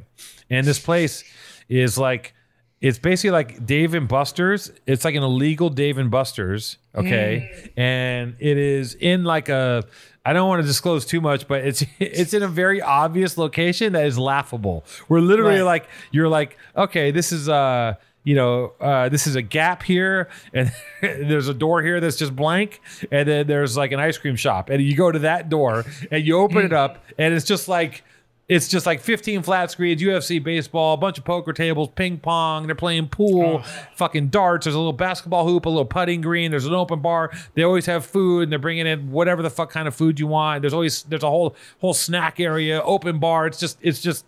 And 0.49 0.65
this 0.65 0.79
place 0.79 1.23
is 1.69 1.97
like 1.97 2.33
it's 2.79 2.99
basically 2.99 3.31
like 3.31 3.65
Dave 3.65 3.93
and 3.95 4.07
Buster's. 4.07 4.71
It's 4.85 5.03
like 5.03 5.15
an 5.15 5.23
illegal 5.23 5.69
Dave 5.69 5.97
and 5.97 6.11
Buster's, 6.11 6.77
okay? 6.95 7.71
And 7.75 8.35
it 8.39 8.57
is 8.57 8.93
in 8.95 9.23
like 9.23 9.49
a. 9.49 9.83
I 10.25 10.33
don't 10.33 10.49
want 10.49 10.61
to 10.61 10.67
disclose 10.67 11.05
too 11.05 11.21
much, 11.21 11.47
but 11.47 11.65
it's 11.65 11.83
it's 11.99 12.33
in 12.33 12.43
a 12.43 12.47
very 12.47 12.81
obvious 12.81 13.37
location 13.37 13.93
that 13.93 14.05
is 14.05 14.17
laughable. 14.19 14.83
We're 15.09 15.21
literally 15.21 15.57
Right. 15.59 15.83
like 15.83 15.89
you're 16.11 16.27
like 16.29 16.57
okay, 16.75 17.11
this 17.11 17.31
is 17.31 17.47
uh 17.49 17.95
you 18.27 18.35
know, 18.35 18.73
uh, 18.81 19.07
this 19.07 19.25
is 19.25 19.37
a 19.37 19.41
gap 19.41 19.81
here, 19.83 20.27
and 20.53 20.69
there's 21.01 21.47
a 21.47 21.53
door 21.53 21.81
here 21.81 22.01
that's 22.01 22.17
just 22.17 22.35
blank, 22.35 22.81
and 23.09 23.25
then 23.25 23.47
there's 23.47 23.77
like 23.77 23.93
an 23.93 24.01
ice 24.01 24.17
cream 24.17 24.35
shop, 24.35 24.69
and 24.69 24.83
you 24.83 24.97
go 24.97 25.09
to 25.09 25.19
that 25.19 25.47
door 25.47 25.85
and 26.11 26.27
you 26.27 26.37
open 26.37 26.65
it 26.65 26.73
up, 26.73 27.05
and 27.17 27.33
it's 27.33 27.45
just 27.45 27.69
like 27.69 28.03
it's 28.49 28.67
just 28.67 28.85
like 28.85 28.99
15 28.99 29.43
flat 29.43 29.71
screens, 29.71 30.01
UFC 30.01 30.43
baseball, 30.43 30.95
a 30.95 30.97
bunch 30.97 31.17
of 31.17 31.23
poker 31.23 31.53
tables, 31.53 31.87
ping 31.95 32.17
pong. 32.17 32.65
They're 32.65 32.75
playing 32.75 33.07
pool, 33.07 33.63
fucking 33.95 34.27
darts. 34.27 34.65
There's 34.65 34.75
a 34.75 34.77
little 34.77 34.91
basketball 34.91 35.47
hoop, 35.47 35.65
a 35.65 35.69
little 35.69 35.85
putting 35.85 36.19
green. 36.19 36.51
There's 36.51 36.65
an 36.65 36.73
open 36.73 36.99
bar. 36.99 37.31
They 37.53 37.63
always 37.63 37.85
have 37.85 38.05
food, 38.05 38.43
and 38.43 38.51
they're 38.51 38.59
bringing 38.59 38.87
in 38.87 39.09
whatever 39.09 39.41
the 39.41 39.49
fuck 39.49 39.69
kind 39.69 39.87
of 39.87 39.95
food 39.95 40.19
you 40.19 40.27
want. 40.27 40.63
There's 40.63 40.73
always 40.73 41.03
there's 41.03 41.23
a 41.23 41.29
whole 41.29 41.55
whole 41.79 41.93
snack 41.93 42.41
area, 42.41 42.81
open 42.81 43.19
bar. 43.19 43.47
It's 43.47 43.57
just 43.57 43.77
it's 43.81 44.01
just 44.01 44.25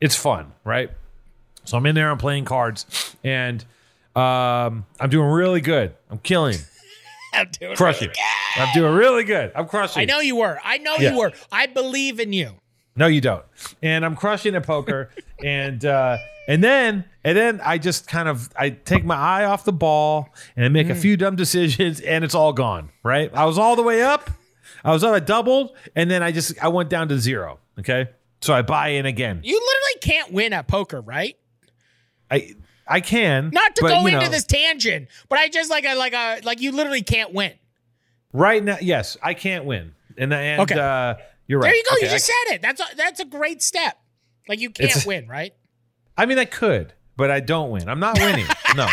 it's 0.00 0.16
fun, 0.16 0.52
right? 0.64 0.90
So 1.64 1.76
I'm 1.76 1.86
in 1.86 1.94
there, 1.94 2.10
I'm 2.10 2.18
playing 2.18 2.44
cards, 2.44 3.14
and 3.24 3.64
um, 4.14 4.86
I'm 5.00 5.10
doing 5.10 5.28
really 5.28 5.60
good. 5.60 5.94
I'm 6.10 6.18
killing, 6.18 6.56
I'm 7.34 7.48
doing 7.58 7.76
crushing. 7.76 8.08
really 8.08 8.14
good. 8.14 8.60
I'm 8.62 8.74
doing 8.74 8.94
really 8.94 9.24
good. 9.24 9.52
I'm 9.56 9.66
crushing. 9.66 10.02
I 10.02 10.04
know 10.04 10.20
you 10.20 10.36
were. 10.36 10.58
I 10.62 10.78
know 10.78 10.96
Yeah. 10.98 11.12
you 11.12 11.18
were. 11.18 11.32
I 11.50 11.66
believe 11.66 12.20
in 12.20 12.32
you. 12.32 12.52
No, 12.96 13.06
you 13.08 13.20
don't. 13.20 13.44
And 13.82 14.04
I'm 14.04 14.14
crushing 14.14 14.54
at 14.54 14.64
poker, 14.64 15.10
and 15.44 15.84
uh, 15.84 16.18
and 16.46 16.62
then 16.62 17.04
and 17.24 17.36
then 17.36 17.60
I 17.64 17.78
just 17.78 18.06
kind 18.06 18.28
of 18.28 18.48
I 18.56 18.70
take 18.70 19.04
my 19.04 19.16
eye 19.16 19.44
off 19.46 19.64
the 19.64 19.72
ball 19.72 20.28
and 20.54 20.64
I 20.64 20.68
make 20.68 20.86
Mm. 20.86 20.90
a 20.92 20.94
few 20.94 21.16
dumb 21.16 21.34
decisions, 21.34 22.00
and 22.00 22.24
it's 22.24 22.34
all 22.36 22.52
gone. 22.52 22.90
Right? 23.02 23.30
I 23.34 23.46
was 23.46 23.58
all 23.58 23.74
the 23.74 23.82
way 23.82 24.02
up. 24.02 24.30
I 24.84 24.92
was 24.92 25.02
up. 25.02 25.12
I 25.14 25.18
doubled, 25.20 25.74
and 25.96 26.08
then 26.10 26.22
I 26.22 26.30
just 26.30 26.62
I 26.62 26.68
went 26.68 26.88
down 26.90 27.08
to 27.08 27.18
zero. 27.18 27.58
Okay, 27.80 28.10
so 28.42 28.54
I 28.54 28.62
buy 28.62 28.88
in 28.90 29.06
again. 29.06 29.40
You 29.42 29.54
literally 29.54 30.00
can't 30.14 30.32
win 30.32 30.52
at 30.52 30.68
poker, 30.68 31.00
right? 31.00 31.36
I 32.34 32.54
I 32.86 33.00
can 33.00 33.50
Not 33.52 33.76
to 33.76 33.82
but, 33.82 33.88
go 33.88 34.06
into 34.06 34.20
know, 34.20 34.28
this 34.28 34.44
tangent, 34.44 35.08
but 35.28 35.38
I 35.38 35.48
just 35.48 35.70
like 35.70 35.84
a 35.86 35.94
like 35.94 36.12
a 36.12 36.40
like 36.44 36.60
you 36.60 36.72
literally 36.72 37.02
can't 37.02 37.32
win. 37.32 37.52
right 38.32 38.62
now. 38.62 38.76
Yes, 38.80 39.16
I 39.22 39.34
can't 39.34 39.64
win, 39.64 39.94
and 40.18 40.32
and 40.34 40.60
Okay. 40.62 40.78
uh, 40.78 41.14
you're 41.46 41.60
right. 41.60 41.68
There 41.68 41.76
you 41.76 41.82
go. 41.88 41.96
Okay, 41.96 42.06
you 42.06 42.12
just 42.12 42.26
said 42.26 42.54
it. 42.54 42.62
That's 42.62 42.80
a, 42.80 42.96
that's 42.96 43.20
a 43.20 43.24
great 43.24 43.62
step. 43.62 43.98
Like 44.48 44.60
you 44.60 44.70
can't 44.70 45.06
win, 45.06 45.26
right? 45.28 45.54
I, 46.16 46.22
I 46.24 46.26
mean, 46.26 46.38
I 46.38 46.44
could, 46.44 46.92
but 47.16 47.30
I 47.30 47.40
don't 47.40 47.70
win. 47.70 47.88
I'm 47.88 48.00
not 48.00 48.18
winning. 48.18 48.46
no. 48.76 48.86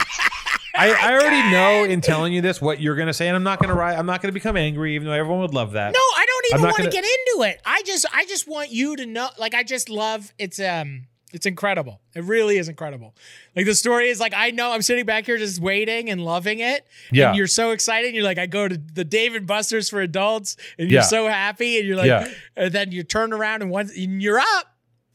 I, 0.73 0.93
I 0.93 1.13
already 1.13 1.51
know 1.51 1.83
in 1.83 1.99
telling 1.99 2.31
you 2.31 2.39
this 2.41 2.61
what 2.61 2.79
you're 2.79 2.95
gonna 2.95 3.13
say, 3.13 3.27
and 3.27 3.35
I'm 3.35 3.43
not 3.43 3.59
gonna 3.59 3.75
write. 3.75 3.97
I'm 3.99 4.05
not 4.05 4.21
gonna 4.21 4.31
become 4.31 4.55
angry, 4.55 4.95
even 4.95 5.07
though 5.07 5.13
everyone 5.13 5.41
would 5.41 5.53
love 5.53 5.73
that. 5.73 5.91
No, 5.93 5.99
I 5.99 6.25
don't 6.25 6.45
even 6.51 6.61
want 6.63 6.75
to 6.77 6.81
gonna- 6.83 6.91
get 6.91 7.03
into 7.03 7.43
it. 7.49 7.61
I 7.65 7.81
just 7.85 8.05
I 8.13 8.25
just 8.25 8.47
want 8.47 8.71
you 8.71 8.95
to 8.95 9.05
know 9.05 9.29
like 9.37 9.53
I 9.53 9.63
just 9.63 9.89
love 9.89 10.33
it's 10.39 10.59
um 10.61 11.07
it's 11.33 11.45
incredible. 11.45 12.01
It 12.15 12.23
really 12.23 12.57
is 12.57 12.67
incredible. 12.69 13.15
Like 13.55 13.65
the 13.65 13.75
story 13.75 14.09
is 14.09 14.19
like 14.19 14.33
I 14.35 14.51
know 14.51 14.71
I'm 14.71 14.81
sitting 14.81 15.05
back 15.05 15.25
here 15.25 15.37
just 15.37 15.61
waiting 15.61 16.09
and 16.09 16.23
loving 16.23 16.59
it. 16.59 16.85
Yeah. 17.11 17.29
And 17.29 17.37
you're 17.37 17.47
so 17.47 17.71
excited. 17.71 18.13
You're 18.13 18.23
like, 18.23 18.37
I 18.37 18.45
go 18.47 18.67
to 18.67 18.77
the 18.77 19.03
David 19.05 19.47
Busters 19.47 19.89
for 19.89 20.01
adults, 20.01 20.57
and 20.77 20.89
you're 20.91 21.01
Yeah. 21.01 21.05
so 21.07 21.27
happy, 21.27 21.77
and 21.79 21.87
you're 21.87 21.97
like, 21.97 22.07
Yeah. 22.07 22.27
and 22.55 22.71
then 22.73 22.91
you 22.91 23.03
turn 23.03 23.33
around 23.33 23.61
and 23.61 23.71
once 23.71 23.95
and 23.97 24.21
you're 24.21 24.39
up. 24.39 24.65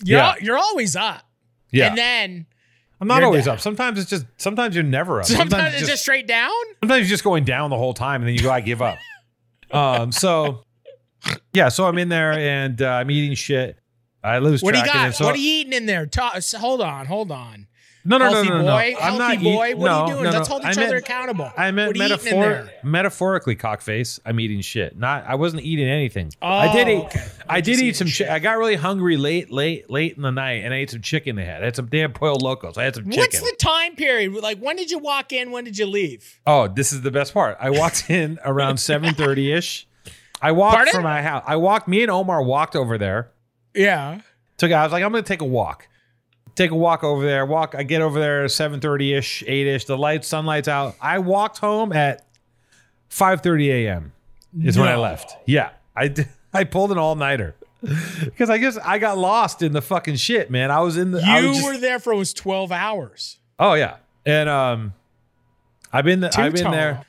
You're, 0.05 0.19
Yeah. 0.21 0.35
you're 0.41 0.59
always 0.59 0.97
up. 0.97 1.23
Yeah, 1.71 1.89
And 1.89 1.99
then 1.99 2.47
I'm 3.01 3.09
not 3.09 3.23
always 3.23 3.45
down. 3.45 3.55
up. 3.55 3.61
Sometimes 3.61 3.99
it's 3.99 4.09
just. 4.09 4.25
Sometimes 4.39 4.75
you're 4.75 4.85
never 4.85 5.21
up. 5.21 5.27
sometimes, 5.27 5.69
it's 5.75 5.81
just, 5.81 5.91
just 5.91 6.03
straight 6.03 6.27
down. 6.27 6.51
sometimes 6.81 7.01
you're 7.03 7.11
just 7.15 7.25
going 7.25 7.45
down 7.45 7.69
the 7.71 7.77
whole 7.77 7.93
time, 7.93 8.23
and 8.23 8.29
then 8.29 8.35
you 8.35 8.43
go, 8.43 8.51
I 8.51 8.61
give 8.61 8.81
up. 8.81 8.97
um. 9.71 10.13
So, 10.13 10.63
yeah. 11.53 11.69
So 11.69 11.87
I'm 11.87 11.99
in 11.99 12.09
there, 12.09 12.33
and 12.33 12.81
uh, 12.81 12.89
I'm 12.89 13.11
eating 13.11 13.35
shit. 13.35 13.79
I 14.27 14.39
lose 14.39 14.63
What 14.63 14.75
do 14.75 14.81
you 14.81 14.87
got? 14.87 15.15
so- 15.15 15.25
what 15.25 15.35
are 15.35 15.39
you 15.39 15.61
eating 15.61 15.73
in 15.73 15.87
there? 15.87 16.07
Ta- 16.07 16.39
hold 16.59 16.81
on, 16.81 17.07
hold 17.07 17.31
on. 17.31 17.67
No, 18.09 18.19
no, 18.19 18.27
no, 18.27 18.31
healthy 18.35 18.49
no, 18.51 18.59
no, 18.59 18.63
no. 18.67 18.71
boy, 18.71 18.95
I'm 19.01 19.15
healthy 19.15 19.19
not 19.19 19.43
boy. 19.43 19.67
eat- 19.71 19.77
what 19.79 19.91
are 19.91 20.01
you 20.07 20.13
doing? 20.13 20.25
no, 20.25 20.31
Let's 20.31 20.49
no. 20.49 20.53
hold 20.55 20.61
each 20.65 20.77
meant- 20.77 20.87
other 20.89 20.97
accountable. 20.99 21.51
I 21.57 21.71
meant 21.73 21.89
what 21.89 21.97
are 21.97 22.09
you 22.09 22.15
eating 22.15 22.39
metaphor- 22.39 22.71
metaphorically, 22.85 23.57
cockface. 23.57 24.21
I'm 24.25 24.39
eating 24.39 24.61
shit. 24.61 24.97
Not. 24.97 25.25
I 25.27 25.35
wasn't 25.35 25.63
eating 25.63 25.89
anything. 25.89 26.31
I 26.41 26.73
did 26.73 26.87
Oh, 26.87 26.91
eat. 26.91 27.05
okay. 27.07 27.25
I 27.49 27.61
did 27.61 27.81
eat 27.81 27.97
some. 27.97 28.07
shit. 28.07 28.29
Chi- 28.29 28.35
I 28.35 28.39
got 28.39 28.59
really 28.59 28.77
hungry 28.77 29.17
late, 29.17 29.51
late, 29.51 29.91
late 29.91 30.15
in 30.17 30.23
the 30.23 30.31
night, 30.31 30.63
and 30.65 30.73
I 30.73 30.77
ate 30.79 30.91
some 30.91 31.01
chicken. 31.03 31.35
They 31.35 31.45
had. 31.45 31.63
I 31.63 31.65
had 31.65 31.75
some 31.75 31.87
damn 31.87 32.13
pollo 32.13 32.37
locos. 32.37 32.79
I 32.79 32.85
had 32.85 32.95
some 32.95 33.05
chicken. 33.11 33.19
What's 33.19 33.41
the 33.41 33.57
time 33.59 33.97
period? 33.97 34.35
Like, 34.35 34.59
when 34.61 34.77
did 34.77 34.89
you 34.93 34.99
walk 34.99 35.33
in? 35.33 35.51
When 35.51 35.65
did 35.65 35.77
you 35.77 35.87
leave? 35.87 36.39
oh, 36.47 36.69
this 36.69 36.93
is 36.93 37.03
the 37.03 37.11
best 37.11 37.35
part. 37.35 37.57
I 37.61 37.71
walked 37.71 38.09
in 38.11 38.39
around 38.45 38.77
seven 38.77 39.15
thirty 39.15 39.51
ish. 39.51 39.89
I 40.41 40.53
walked 40.53 40.77
Pardon? 40.77 40.95
from 40.95 41.03
my 41.03 41.23
house. 41.23 41.43
I 41.45 41.57
walked. 41.57 41.89
Me 41.89 42.03
and 42.03 42.11
Omar 42.13 42.41
walked 42.41 42.77
over 42.77 42.99
there. 42.99 43.33
Yeah. 43.77 44.21
Took. 44.57 44.73
I 44.73 44.83
was 44.85 44.93
like, 44.93 45.05
I'm 45.05 45.11
gonna 45.13 45.23
take 45.23 45.43
a 45.43 45.45
walk. 45.47 45.89
Take 46.55 46.71
a 46.71 46.75
walk 46.77 47.05
over 47.05 47.25
there. 47.25 47.45
Walk. 47.45 47.75
I 47.77 47.83
get 47.83 48.01
over 48.01 48.19
there 48.19 48.49
seven 48.49 48.81
thirty 48.81 49.13
ish, 49.15 49.45
eight 49.47 49.67
ish. 49.67 49.85
The 49.85 49.99
lights, 49.99 50.27
sunlight's 50.29 50.69
out. 50.69 50.95
I 51.01 51.19
walked 51.19 51.59
home 51.59 51.93
at 51.93 52.27
five 53.09 53.43
thirty 53.43 53.71
a.m. 53.71 54.13
Is 54.65 54.79
when 54.79 54.89
I 54.89 54.97
left. 54.97 55.37
Yeah, 55.47 55.71
I 55.95 56.09
did, 56.09 56.29
I 56.55 56.65
pulled 56.65 56.93
an 56.93 56.99
all 56.99 57.15
nighter 57.15 57.55
because 58.25 58.49
I 58.51 58.57
guess 58.57 58.79
I 58.79 58.99
got 58.99 59.19
lost 59.19 59.61
in 59.63 59.73
the 59.75 59.83
fucking 59.83 60.17
shit, 60.17 60.51
man. 60.51 60.71
I 60.71 60.81
was 60.81 60.97
in 60.97 61.11
the. 61.11 61.21
You 61.21 61.49
was 61.49 61.57
just- 61.59 61.65
were 61.67 61.77
there 61.77 61.99
for 61.99 62.15
almost 62.15 62.39
12 62.39 62.73
hours. 62.73 63.39
Oh 63.59 63.75
yeah, 63.75 63.97
and 64.25 64.49
um, 64.49 64.95
I've 65.93 66.05
been. 66.07 66.21
the, 66.21 66.31
I've 66.41 66.55
been 66.55 66.71
there. 66.71 67.05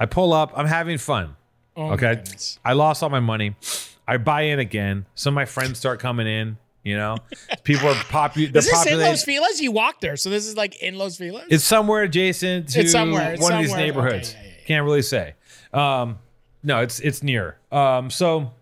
I 0.00 0.06
pull 0.06 0.32
up. 0.32 0.52
I'm 0.56 0.66
having 0.66 0.98
fun. 0.98 1.36
Oh, 1.76 1.92
Okay. 1.92 2.22
I 2.64 2.72
lost 2.72 3.02
all 3.04 3.08
my 3.10 3.20
money. 3.20 3.54
I 4.06 4.16
buy 4.18 4.42
in 4.42 4.58
again. 4.58 5.06
Some 5.14 5.34
of 5.34 5.36
my 5.36 5.44
friends 5.44 5.78
start 5.78 6.00
coming 6.00 6.26
in. 6.26 6.58
You 6.82 6.98
know, 6.98 7.16
people 7.62 7.88
are 7.88 7.94
popular. 7.94 8.48
Is 8.54 8.66
this 8.66 8.86
in. 8.86 9.00
Los 9.00 9.24
Feliz? 9.24 9.60
You 9.60 9.72
walked 9.72 10.02
there. 10.02 10.16
So 10.16 10.28
this 10.28 10.46
is 10.46 10.54
like 10.54 10.82
in 10.82 10.98
Los 10.98 11.16
Feliz? 11.16 11.44
It's 11.48 11.64
somewhere 11.64 12.02
adjacent 12.02 12.68
to 12.70 12.80
It's 12.80 12.92
somewhere. 12.92 13.32
It's 13.32 13.42
one 13.42 13.54
of 13.54 13.60
these 13.60 13.74
neighborhoods. 13.74 14.32
Okay, 14.32 14.38
yeah, 14.38 14.44
yeah, 14.44 14.56
yeah. 14.58 14.66
Can't 14.66 14.84
really 14.84 15.00
say. 15.00 15.34
Um, 15.72 16.18
no, 16.62 16.80
it's 16.80 17.00
it's 17.00 17.22
near. 17.22 17.58
Um, 17.72 18.10
so 18.10 18.52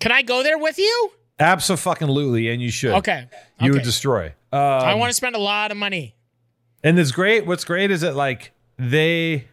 Can 0.00 0.10
I 0.10 0.22
go 0.22 0.42
there 0.42 0.58
with 0.58 0.78
you? 0.78 1.10
absolutely, 1.40 2.48
and 2.48 2.60
you 2.60 2.70
should. 2.70 2.92
Okay. 2.94 3.28
You 3.60 3.66
okay. 3.66 3.70
would 3.70 3.84
destroy. 3.84 4.26
Um, 4.52 4.60
I 4.60 4.94
want 4.94 5.10
to 5.10 5.14
spend 5.14 5.36
a 5.36 5.40
lot 5.40 5.70
of 5.70 5.76
money. 5.76 6.14
And 6.82 6.98
it's 6.98 7.12
great. 7.12 7.46
What's 7.46 7.64
great 7.64 7.90
is 7.90 8.00
that 8.00 8.16
like 8.16 8.52
they, 8.78 9.48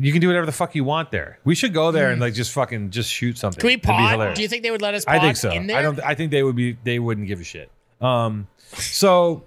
you 0.00 0.12
can 0.12 0.20
do 0.20 0.26
whatever 0.28 0.46
the 0.46 0.52
fuck 0.52 0.74
you 0.74 0.82
want 0.84 1.10
there. 1.10 1.38
We 1.44 1.54
should 1.54 1.72
go 1.74 1.90
there 1.92 2.10
and 2.10 2.20
like 2.20 2.34
just 2.34 2.52
fucking 2.52 2.90
just 2.90 3.10
shoot 3.10 3.38
something. 3.38 3.58
Hmm. 3.58 3.60
Can 3.60 3.66
we 3.68 3.72
It'd 3.74 3.82
be 3.82 3.86
pod? 3.86 4.10
hilarious. 4.12 4.36
Do 4.36 4.42
you 4.42 4.48
think 4.48 4.62
they 4.62 4.70
would 4.70 4.82
let 4.82 4.94
us 4.94 5.04
pod 5.04 5.16
I 5.16 5.20
think 5.20 5.36
so. 5.36 5.50
in 5.50 5.66
there? 5.66 5.78
I 5.78 5.82
don't. 5.82 6.00
I 6.00 6.14
think 6.14 6.30
they 6.30 6.42
would 6.42 6.56
be. 6.56 6.76
They 6.84 6.98
wouldn't 6.98 7.26
give 7.28 7.40
a 7.40 7.44
shit. 7.44 7.70
Um. 8.00 8.48
So. 8.74 9.44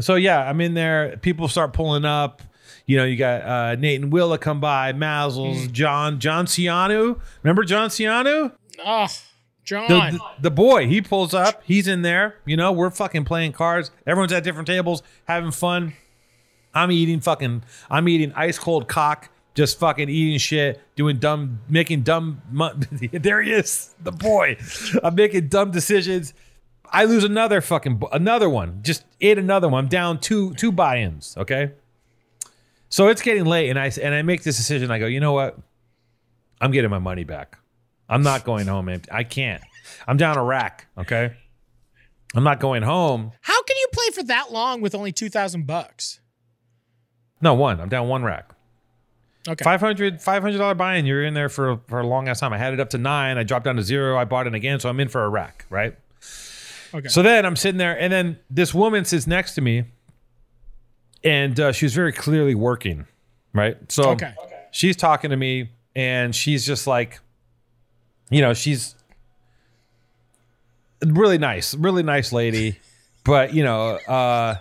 So 0.00 0.14
yeah, 0.16 0.48
I'm 0.48 0.60
in 0.60 0.74
there. 0.74 1.16
People 1.18 1.48
start 1.48 1.72
pulling 1.72 2.04
up. 2.04 2.42
You 2.86 2.96
know, 2.96 3.04
you 3.04 3.16
got 3.16 3.42
uh, 3.42 3.74
Nate 3.74 4.00
and 4.00 4.10
Willa 4.12 4.38
come 4.38 4.60
by, 4.60 4.92
Mazzles, 4.94 5.66
Hmm. 5.66 5.72
John, 5.72 6.20
John 6.20 6.46
Ciano. 6.46 7.20
Remember 7.42 7.62
John 7.64 7.90
Ciano? 7.90 8.52
Oh, 8.84 9.06
John. 9.64 9.88
The, 9.88 10.10
the, 10.12 10.20
the 10.44 10.50
boy, 10.50 10.86
he 10.86 11.02
pulls 11.02 11.34
up. 11.34 11.62
He's 11.64 11.86
in 11.86 12.00
there. 12.00 12.36
You 12.46 12.56
know, 12.56 12.72
we're 12.72 12.88
fucking 12.90 13.26
playing 13.26 13.52
cards. 13.52 13.90
Everyone's 14.06 14.32
at 14.32 14.42
different 14.42 14.66
tables 14.68 15.02
having 15.26 15.50
fun. 15.50 15.92
I'm 16.74 16.90
eating 16.90 17.20
fucking. 17.20 17.62
I'm 17.90 18.08
eating 18.08 18.32
ice 18.34 18.58
cold 18.58 18.88
cock. 18.88 19.30
Just 19.54 19.80
fucking 19.80 20.08
eating 20.08 20.38
shit, 20.38 20.80
doing 20.94 21.16
dumb, 21.16 21.58
making 21.68 22.02
dumb. 22.02 22.40
there 23.12 23.42
he 23.42 23.52
is, 23.52 23.92
the 24.00 24.12
boy. 24.12 24.56
I'm 25.02 25.16
making 25.16 25.48
dumb 25.48 25.72
decisions. 25.72 26.32
I 26.90 27.04
lose 27.04 27.24
another 27.24 27.60
fucking 27.60 28.00
another 28.12 28.48
one. 28.48 28.80
Just 28.82 29.04
ate 29.20 29.36
another 29.36 29.68
one. 29.68 29.84
I'm 29.84 29.88
down 29.88 30.20
two 30.20 30.54
two 30.54 30.70
buy-ins. 30.70 31.36
Okay. 31.36 31.72
So 32.88 33.08
it's 33.08 33.20
getting 33.20 33.44
late, 33.44 33.68
and 33.68 33.78
I 33.78 33.90
and 34.00 34.14
I 34.14 34.22
make 34.22 34.44
this 34.44 34.56
decision. 34.56 34.90
I 34.90 34.98
go, 34.98 35.06
you 35.06 35.20
know 35.20 35.32
what? 35.32 35.58
I'm 36.60 36.70
getting 36.70 36.90
my 36.90 36.98
money 36.98 37.24
back. 37.24 37.58
I'm 38.08 38.22
not 38.22 38.44
going 38.44 38.66
home 38.66 38.88
empty. 38.88 39.10
I 39.12 39.24
can't. 39.24 39.62
I'm 40.06 40.16
down 40.16 40.38
a 40.38 40.44
rack. 40.44 40.86
Okay. 40.96 41.34
I'm 42.34 42.44
not 42.44 42.60
going 42.60 42.82
home. 42.82 43.32
How 43.40 43.62
can 43.62 43.76
you 43.76 43.88
play 43.92 44.10
for 44.14 44.22
that 44.24 44.52
long 44.52 44.80
with 44.80 44.94
only 44.94 45.12
two 45.12 45.28
thousand 45.28 45.66
bucks? 45.66 46.20
No, 47.40 47.54
one. 47.54 47.80
I'm 47.80 47.88
down 47.88 48.08
one 48.08 48.22
rack. 48.24 48.50
Okay. 49.48 49.62
500 49.64 50.18
$500 50.20 50.76
buy-in. 50.76 51.06
You're 51.06 51.24
in 51.24 51.34
there 51.34 51.48
for, 51.48 51.80
for 51.88 52.00
a 52.00 52.06
long 52.06 52.28
ass 52.28 52.40
time. 52.40 52.52
I 52.52 52.58
had 52.58 52.74
it 52.74 52.80
up 52.80 52.90
to 52.90 52.98
nine. 52.98 53.38
I 53.38 53.44
dropped 53.44 53.64
down 53.64 53.76
to 53.76 53.82
zero. 53.82 54.18
I 54.18 54.24
bought 54.24 54.46
it 54.46 54.54
again. 54.54 54.80
So 54.80 54.88
I'm 54.88 55.00
in 55.00 55.08
for 55.08 55.24
a 55.24 55.28
rack. 55.28 55.64
Right. 55.70 55.96
Okay. 56.94 57.08
So 57.08 57.22
then 57.22 57.44
I'm 57.46 57.54
sitting 57.56 57.78
there, 57.78 57.98
and 57.98 58.12
then 58.12 58.38
this 58.50 58.72
woman 58.74 59.04
sits 59.04 59.26
next 59.26 59.54
to 59.56 59.60
me, 59.60 59.84
and 61.22 61.58
uh, 61.60 61.70
she 61.72 61.84
was 61.84 61.94
very 61.94 62.12
clearly 62.12 62.54
working, 62.54 63.06
right? 63.52 63.76
So 63.92 64.10
Okay. 64.12 64.32
she's 64.70 64.96
talking 64.96 65.28
to 65.30 65.36
me, 65.36 65.70
and 65.94 66.34
she's 66.34 66.66
just 66.66 66.86
like, 66.86 67.20
you 68.30 68.40
know, 68.40 68.54
she's 68.54 68.94
really 71.04 71.36
nice, 71.38 71.74
really 71.74 72.02
nice 72.02 72.32
lady, 72.32 72.78
but 73.24 73.52
you 73.52 73.64
know, 73.64 73.96
uh, 74.08 74.56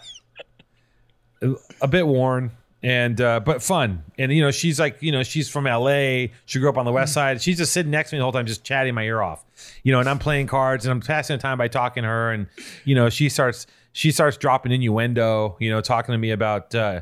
a 1.81 1.87
bit 1.87 2.05
worn. 2.07 2.51
And 2.83 3.19
uh, 3.19 3.39
but 3.39 3.63
fun, 3.63 4.03
and 4.19 4.31
you 4.31 4.41
know 4.41 4.51
she's 4.51 4.79
like 4.79 5.01
you 5.01 5.11
know 5.11 5.23
she's 5.23 5.49
from 5.49 5.65
L.A. 5.65 6.31
She 6.45 6.59
grew 6.59 6.69
up 6.69 6.77
on 6.77 6.85
the 6.85 6.91
West 6.91 7.11
Side. 7.11 7.41
She's 7.41 7.57
just 7.57 7.73
sitting 7.73 7.91
next 7.91 8.11
to 8.11 8.15
me 8.15 8.19
the 8.19 8.23
whole 8.23 8.31
time, 8.31 8.45
just 8.45 8.63
chatting 8.63 8.93
my 8.93 9.01
ear 9.03 9.19
off, 9.19 9.43
you 9.81 9.91
know. 9.91 9.99
And 9.99 10.07
I'm 10.07 10.19
playing 10.19 10.45
cards, 10.45 10.85
and 10.85 10.91
I'm 10.91 11.01
passing 11.01 11.37
the 11.37 11.41
time 11.41 11.57
by 11.57 11.69
talking 11.69 12.03
to 12.03 12.09
her, 12.09 12.31
and 12.31 12.45
you 12.85 12.93
know 12.93 13.09
she 13.09 13.29
starts 13.29 13.65
she 13.97 14.11
starts 14.11 14.37
dropping 14.37 14.71
innuendo, 14.71 15.57
you 15.59 15.71
know, 15.71 15.81
talking 15.81 16.13
to 16.13 16.19
me 16.19 16.29
about 16.29 16.75
uh, 16.75 17.01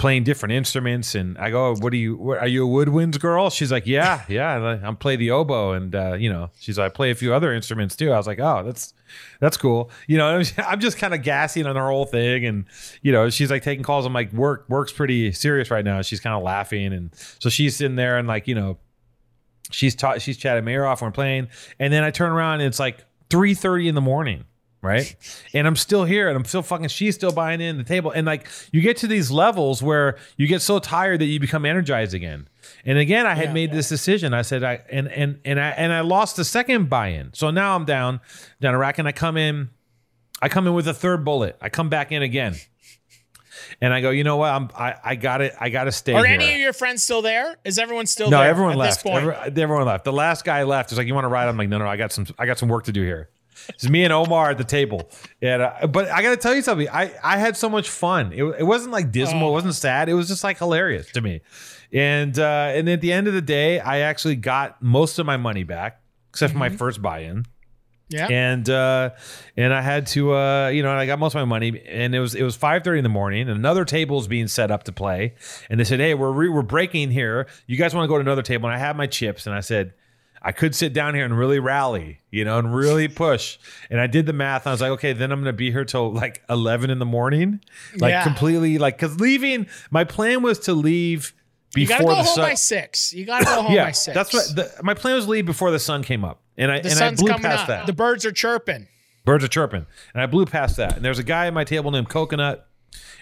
playing 0.00 0.24
different 0.24 0.52
instruments. 0.54 1.14
And 1.14 1.36
I 1.38 1.50
go, 1.50 1.74
"What 1.76 1.92
are 1.92 1.96
you? 1.96 2.16
What, 2.16 2.38
are 2.38 2.48
you 2.48 2.66
a 2.66 2.68
woodwinds 2.68 3.20
girl?" 3.20 3.50
She's 3.50 3.70
like, 3.70 3.86
"Yeah, 3.86 4.24
yeah, 4.28 4.80
I'm 4.82 4.96
play 4.96 5.14
the 5.16 5.30
oboe, 5.30 5.72
and 5.72 5.94
uh, 5.94 6.14
you 6.14 6.32
know, 6.32 6.50
she's 6.58 6.78
like, 6.78 6.92
I 6.92 6.94
play 6.94 7.10
a 7.10 7.14
few 7.14 7.32
other 7.34 7.52
instruments 7.52 7.94
too." 7.94 8.10
I 8.10 8.16
was 8.16 8.26
like, 8.26 8.40
"Oh, 8.40 8.64
that's 8.64 8.94
that's 9.38 9.56
cool." 9.56 9.90
You 10.08 10.18
know, 10.18 10.42
I'm 10.58 10.80
just 10.80 10.98
kind 10.98 11.14
of 11.14 11.22
gassing 11.22 11.66
on 11.66 11.76
her 11.76 11.88
whole 11.88 12.06
thing, 12.06 12.46
and 12.46 12.64
you 13.02 13.12
know, 13.12 13.30
she's 13.30 13.50
like 13.50 13.62
taking 13.62 13.84
calls. 13.84 14.06
I'm 14.06 14.14
like, 14.14 14.32
"Work, 14.32 14.64
work's 14.68 14.92
pretty 14.92 15.32
serious 15.32 15.70
right 15.70 15.84
now." 15.84 16.02
She's 16.02 16.20
kind 16.20 16.34
of 16.34 16.42
laughing, 16.42 16.92
and 16.92 17.10
so 17.38 17.50
she's 17.50 17.76
sitting 17.76 17.96
there 17.96 18.18
and 18.18 18.26
like, 18.26 18.48
you 18.48 18.54
know, 18.54 18.78
she's 19.70 19.94
ta- 19.94 20.18
she's 20.18 20.38
chatting 20.38 20.64
me 20.64 20.76
off 20.78 21.02
when 21.02 21.08
we're 21.08 21.12
playing, 21.12 21.48
and 21.78 21.92
then 21.92 22.02
I 22.02 22.10
turn 22.10 22.32
around 22.32 22.60
and 22.60 22.68
it's 22.68 22.80
like 22.80 23.04
3:30 23.28 23.88
in 23.88 23.94
the 23.94 24.00
morning. 24.00 24.44
Right. 24.82 25.14
And 25.52 25.66
I'm 25.66 25.76
still 25.76 26.04
here 26.04 26.28
and 26.28 26.36
I'm 26.38 26.44
still 26.46 26.62
fucking, 26.62 26.88
she's 26.88 27.14
still 27.14 27.32
buying 27.32 27.60
in 27.60 27.76
the 27.76 27.84
table. 27.84 28.10
And 28.12 28.26
like, 28.26 28.46
you 28.72 28.80
get 28.80 28.96
to 28.98 29.06
these 29.06 29.30
levels 29.30 29.82
where 29.82 30.16
you 30.38 30.46
get 30.46 30.62
so 30.62 30.78
tired 30.78 31.20
that 31.20 31.26
you 31.26 31.38
become 31.38 31.66
energized 31.66 32.14
again. 32.14 32.48
And 32.86 32.96
again, 32.96 33.26
I 33.26 33.34
had 33.34 33.48
Yeah. 33.48 33.52
made 33.52 33.72
this 33.72 33.90
decision. 33.90 34.32
I 34.32 34.40
said, 34.40 34.64
I, 34.64 34.80
and, 34.90 35.06
and, 35.08 35.38
and 35.44 35.60
I, 35.60 35.68
and 35.70 35.92
I 35.92 36.00
lost 36.00 36.36
the 36.36 36.44
second 36.46 36.88
buy 36.88 37.08
in. 37.08 37.34
So 37.34 37.50
now 37.50 37.76
I'm 37.76 37.84
down, 37.84 38.20
down 38.62 38.72
a 38.74 38.78
rack 38.78 38.98
and 38.98 39.06
I 39.06 39.12
come 39.12 39.36
in, 39.36 39.68
I 40.40 40.48
come 40.48 40.66
in 40.66 40.72
with 40.72 40.88
a 40.88 40.94
third 40.94 41.26
bullet. 41.26 41.58
I 41.60 41.68
come 41.68 41.90
back 41.90 42.10
in 42.10 42.22
again. 42.22 42.54
And 43.82 43.92
I 43.92 44.00
go, 44.00 44.08
you 44.10 44.24
know 44.24 44.38
what? 44.38 44.50
I'm, 44.50 44.70
I, 44.74 44.94
I 45.04 45.14
got 45.14 45.42
it. 45.42 45.54
I 45.60 45.68
got 45.68 45.84
to 45.84 45.92
stay 45.92 46.14
Are 46.14 46.24
here. 46.24 46.34
any 46.34 46.52
of 46.54 46.58
your 46.58 46.72
friends 46.72 47.02
still 47.02 47.20
there? 47.20 47.56
Is 47.64 47.78
everyone 47.78 48.06
still 48.06 48.30
No, 48.30 48.38
there? 48.38 48.48
everyone 48.48 48.72
at 48.72 48.78
left. 48.78 49.04
Every- 49.06 49.34
everyone 49.62 49.84
left. 49.84 50.04
The 50.04 50.12
last 50.12 50.44
guy 50.46 50.62
left. 50.62 50.88
He's 50.90 50.96
like, 50.98 51.06
"You 51.06 51.14
want 51.14 51.24
to 51.26 51.28
ride?" 51.28 51.48
I'm 51.48 51.56
like, 51.58 51.68
"No, 51.68 51.76
no, 51.78 51.86
I 51.86 51.96
got 51.96 52.10
some. 52.12 52.26
I 52.38 52.46
got 52.46 52.58
some 52.58 52.68
work 52.70 52.84
to 52.84 52.92
do 52.92 53.02
here." 53.02 53.28
It's 53.68 53.88
me 53.88 54.04
and 54.04 54.12
Omar 54.12 54.50
at 54.50 54.58
the 54.58 54.64
table. 54.64 55.10
And 55.40 55.62
uh, 55.62 55.86
but 55.86 56.08
I 56.08 56.22
got 56.22 56.30
to 56.30 56.36
tell 56.36 56.54
you 56.54 56.62
something. 56.62 56.88
I 56.88 57.12
I 57.22 57.38
had 57.38 57.56
so 57.56 57.68
much 57.68 57.88
fun. 57.88 58.32
It, 58.32 58.42
it 58.42 58.64
wasn't 58.64 58.92
like 58.92 59.12
dismal. 59.12 59.44
Oh. 59.44 59.50
It 59.50 59.52
wasn't 59.52 59.74
sad. 59.74 60.08
It 60.08 60.14
was 60.14 60.28
just 60.28 60.44
like 60.44 60.58
hilarious 60.58 61.10
to 61.12 61.20
me. 61.20 61.40
And 61.92 62.38
uh, 62.38 62.72
and 62.74 62.88
at 62.88 63.00
the 63.00 63.12
end 63.12 63.28
of 63.28 63.34
the 63.34 63.42
day, 63.42 63.80
I 63.80 64.00
actually 64.00 64.36
got 64.36 64.80
most 64.82 65.18
of 65.18 65.26
my 65.26 65.36
money 65.36 65.64
back, 65.64 66.00
except 66.30 66.52
for 66.52 66.58
my 66.58 66.68
first 66.68 67.02
buy-in 67.02 67.46
yeah. 68.10 68.26
and 68.28 68.68
uh 68.68 69.10
and 69.56 69.72
i 69.72 69.80
had 69.80 70.06
to 70.06 70.34
uh 70.34 70.68
you 70.68 70.82
know 70.82 70.90
i 70.90 71.06
got 71.06 71.18
most 71.18 71.34
of 71.34 71.38
my 71.38 71.44
money 71.44 71.80
and 71.86 72.14
it 72.14 72.20
was 72.20 72.34
it 72.34 72.42
was 72.42 72.58
5.30 72.58 72.98
in 72.98 73.02
the 73.04 73.08
morning 73.08 73.42
and 73.42 73.50
another 73.50 73.84
table 73.84 74.16
was 74.16 74.28
being 74.28 74.48
set 74.48 74.70
up 74.70 74.82
to 74.84 74.92
play 74.92 75.34
and 75.70 75.78
they 75.78 75.84
said 75.84 76.00
hey 76.00 76.14
we're 76.14 76.32
re- 76.32 76.48
we're 76.48 76.62
breaking 76.62 77.10
here 77.10 77.46
you 77.66 77.76
guys 77.76 77.94
want 77.94 78.04
to 78.04 78.08
go 78.08 78.16
to 78.16 78.20
another 78.20 78.42
table 78.42 78.68
and 78.68 78.74
i 78.74 78.78
had 78.78 78.96
my 78.96 79.06
chips 79.06 79.46
and 79.46 79.54
i 79.54 79.60
said 79.60 79.94
I 80.42 80.52
could 80.52 80.74
sit 80.74 80.92
down 80.92 81.14
here 81.14 81.24
and 81.24 81.36
really 81.38 81.58
rally, 81.58 82.20
you 82.30 82.44
know, 82.44 82.58
and 82.58 82.74
really 82.74 83.08
push. 83.08 83.58
And 83.90 84.00
I 84.00 84.06
did 84.06 84.24
the 84.26 84.32
math. 84.32 84.62
And 84.62 84.70
I 84.70 84.72
was 84.72 84.80
like, 84.80 84.90
okay, 84.92 85.12
then 85.12 85.32
I'm 85.32 85.40
going 85.40 85.52
to 85.52 85.56
be 85.56 85.70
here 85.70 85.84
till 85.84 86.12
like 86.12 86.42
11 86.48 86.88
in 86.90 86.98
the 86.98 87.04
morning, 87.04 87.60
like 87.98 88.10
Yeah. 88.12 88.22
completely, 88.24 88.78
like, 88.78 88.96
because 88.96 89.20
leaving. 89.20 89.66
My 89.90 90.04
plan 90.04 90.42
was 90.42 90.58
to 90.60 90.72
leave 90.72 91.34
before 91.74 91.80
you 91.82 91.88
gotta 91.88 92.04
go 92.04 92.10
the 92.10 92.16
home 92.16 92.34
sun. 92.34 92.44
by 92.48 92.54
six. 92.54 93.12
You 93.12 93.26
gotta 93.26 93.44
go 93.44 93.62
home 93.62 93.72
yeah, 93.74 93.84
by 93.84 93.92
six. 93.92 94.14
that's 94.14 94.32
what 94.32 94.44
the, 94.56 94.72
my 94.82 94.94
plan 94.94 95.14
was 95.16 95.26
to 95.26 95.30
leave 95.30 95.46
before 95.46 95.70
the 95.70 95.78
sun 95.78 96.02
came 96.02 96.24
up, 96.24 96.40
and 96.56 96.72
I 96.72 96.80
the 96.80 96.90
and 96.90 96.98
I 97.00 97.14
blew 97.14 97.28
past 97.34 97.62
up. 97.62 97.68
that. 97.68 97.86
The 97.86 97.92
birds 97.92 98.24
are 98.26 98.32
chirping. 98.32 98.88
Birds 99.26 99.44
are 99.44 99.48
chirping. 99.48 99.84
And 100.14 100.22
I 100.22 100.26
blew 100.26 100.46
past 100.46 100.78
that. 100.78 100.96
And 100.96 101.04
there's 101.04 101.18
a 101.18 101.22
guy 101.22 101.46
at 101.46 101.52
my 101.52 101.62
table 101.64 101.90
named 101.90 102.08
Coconut, 102.08 102.66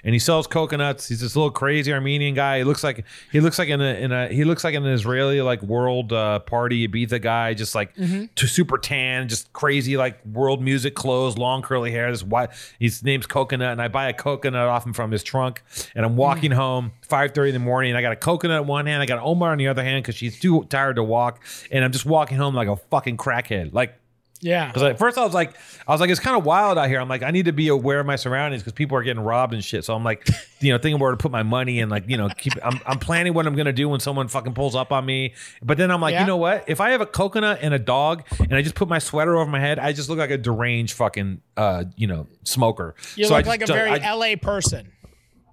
and 0.04 0.14
he 0.14 0.18
sells 0.18 0.46
coconuts. 0.46 1.08
He's 1.08 1.20
this 1.20 1.36
little 1.36 1.50
crazy 1.50 1.92
Armenian 1.92 2.34
guy. 2.34 2.58
He 2.58 2.64
looks 2.64 2.84
like 2.84 3.04
he 3.32 3.40
looks 3.40 3.58
like 3.58 3.68
in 3.68 3.80
a, 3.80 3.94
in 3.94 4.12
a 4.12 4.28
he 4.28 4.44
looks 4.44 4.64
like 4.64 4.74
an 4.74 4.86
Israeli 4.86 5.40
like 5.42 5.62
world 5.62 6.12
uh, 6.12 6.40
party 6.40 6.86
Ibiza 6.86 7.20
guy, 7.20 7.54
just 7.54 7.74
like 7.74 7.94
to 7.94 8.46
super 8.46 8.78
tan, 8.78 9.28
just 9.28 9.52
crazy 9.52 9.96
like 9.96 10.24
world 10.24 10.62
music 10.62 10.94
clothes, 10.94 11.36
long 11.36 11.62
curly 11.62 11.90
hair. 11.90 12.10
This 12.10 12.22
white. 12.22 12.50
His 12.78 13.02
name's 13.02 13.26
Coconut, 13.26 13.72
and 13.72 13.82
I 13.82 13.88
buy 13.88 14.08
a 14.08 14.12
coconut 14.12 14.68
off 14.68 14.86
him 14.86 14.92
from 14.92 15.10
his 15.10 15.22
trunk. 15.22 15.62
And 15.94 16.04
I'm 16.04 16.16
walking 16.16 16.50
home 16.52 16.92
5:30 17.08 17.48
in 17.48 17.52
the 17.54 17.58
morning. 17.58 17.90
And 17.90 17.98
I 17.98 18.02
got 18.02 18.12
a 18.12 18.16
coconut 18.16 18.62
in 18.62 18.68
one 18.68 18.86
hand, 18.86 19.02
I 19.02 19.06
got 19.06 19.18
Omar 19.22 19.52
on 19.52 19.58
the 19.58 19.68
other 19.68 19.82
hand 19.82 20.02
because 20.02 20.14
she's 20.14 20.38
too 20.38 20.64
tired 20.64 20.96
to 20.96 21.02
walk, 21.02 21.42
and 21.70 21.84
I'm 21.84 21.92
just 21.92 22.06
walking 22.06 22.36
home 22.36 22.54
like 22.54 22.68
a 22.68 22.76
fucking 22.76 23.16
crackhead, 23.16 23.72
like. 23.72 23.97
Yeah. 24.40 24.68
Because 24.68 24.82
at 24.84 24.98
first 24.98 25.18
I 25.18 25.24
was 25.24 25.34
like, 25.34 25.54
I 25.86 25.92
was 25.92 26.00
like, 26.00 26.10
it's 26.10 26.20
kind 26.20 26.36
of 26.36 26.44
wild 26.44 26.78
out 26.78 26.88
here. 26.88 27.00
I'm 27.00 27.08
like, 27.08 27.22
I 27.24 27.30
need 27.32 27.46
to 27.46 27.52
be 27.52 27.68
aware 27.68 27.98
of 27.98 28.06
my 28.06 28.14
surroundings 28.16 28.62
because 28.62 28.72
people 28.74 28.96
are 28.96 29.02
getting 29.02 29.22
robbed 29.22 29.52
and 29.52 29.64
shit. 29.64 29.84
So 29.84 29.94
I'm 29.94 30.04
like, 30.04 30.28
you 30.60 30.72
know, 30.72 30.78
thinking 30.78 31.00
where 31.00 31.10
to 31.10 31.16
put 31.16 31.32
my 31.32 31.42
money 31.42 31.80
and 31.80 31.90
like, 31.90 32.04
you 32.08 32.16
know, 32.16 32.28
keep. 32.28 32.52
I'm, 32.64 32.80
I'm 32.86 32.98
planning 32.98 33.34
what 33.34 33.46
I'm 33.46 33.56
gonna 33.56 33.72
do 33.72 33.88
when 33.88 33.98
someone 34.00 34.28
fucking 34.28 34.54
pulls 34.54 34.76
up 34.76 34.92
on 34.92 35.04
me. 35.04 35.34
But 35.62 35.76
then 35.78 35.90
I'm 35.90 36.00
like, 36.00 36.12
Yeah. 36.12 36.20
you 36.20 36.26
know 36.26 36.36
what? 36.36 36.64
If 36.68 36.80
I 36.80 36.90
have 36.90 37.00
a 37.00 37.06
coconut 37.06 37.58
and 37.62 37.74
a 37.74 37.78
dog 37.78 38.24
and 38.38 38.54
I 38.54 38.62
just 38.62 38.74
put 38.76 38.88
my 38.88 38.98
sweater 39.00 39.36
over 39.36 39.50
my 39.50 39.60
head, 39.60 39.78
I 39.78 39.92
just 39.92 40.08
look 40.08 40.18
like 40.18 40.30
a 40.30 40.38
deranged 40.38 40.94
fucking, 40.94 41.40
uh, 41.56 41.84
you 41.96 42.06
know, 42.06 42.26
smoker. 42.44 42.94
You 43.16 43.24
So 43.26 43.34
I 43.34 43.38
look 43.38 43.46
just 43.46 43.48
like 43.48 43.62
a 43.62 43.72
very 43.72 43.90
I- 44.00 44.14
LA 44.14 44.36
person. 44.36 44.92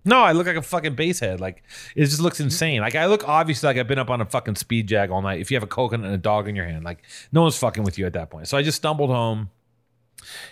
No, 0.05 0.21
I 0.21 0.31
look 0.33 0.47
like 0.47 0.55
a 0.55 0.61
fucking 0.61 0.95
basehead. 0.95 1.41
Like 1.41 1.63
it 1.95 2.05
just 2.05 2.21
looks 2.21 2.39
insane. 2.39 2.81
Like 2.81 2.95
I 2.95 3.07
look 3.07 3.27
obviously 3.27 3.67
like 3.67 3.77
I've 3.77 3.87
been 3.87 3.99
up 3.99 4.09
on 4.09 4.21
a 4.21 4.25
fucking 4.25 4.55
speed 4.55 4.87
jag 4.87 5.11
all 5.11 5.21
night. 5.21 5.41
If 5.41 5.51
you 5.51 5.55
have 5.55 5.63
a 5.63 5.67
coconut 5.67 6.05
and 6.05 6.15
a 6.15 6.19
dog 6.19 6.47
in 6.47 6.55
your 6.55 6.65
hand, 6.65 6.83
like 6.83 7.03
no 7.31 7.41
one's 7.41 7.57
fucking 7.57 7.83
with 7.83 7.97
you 7.97 8.05
at 8.05 8.13
that 8.13 8.29
point. 8.29 8.47
So 8.47 8.57
I 8.57 8.61
just 8.63 8.77
stumbled 8.77 9.09
home, 9.09 9.49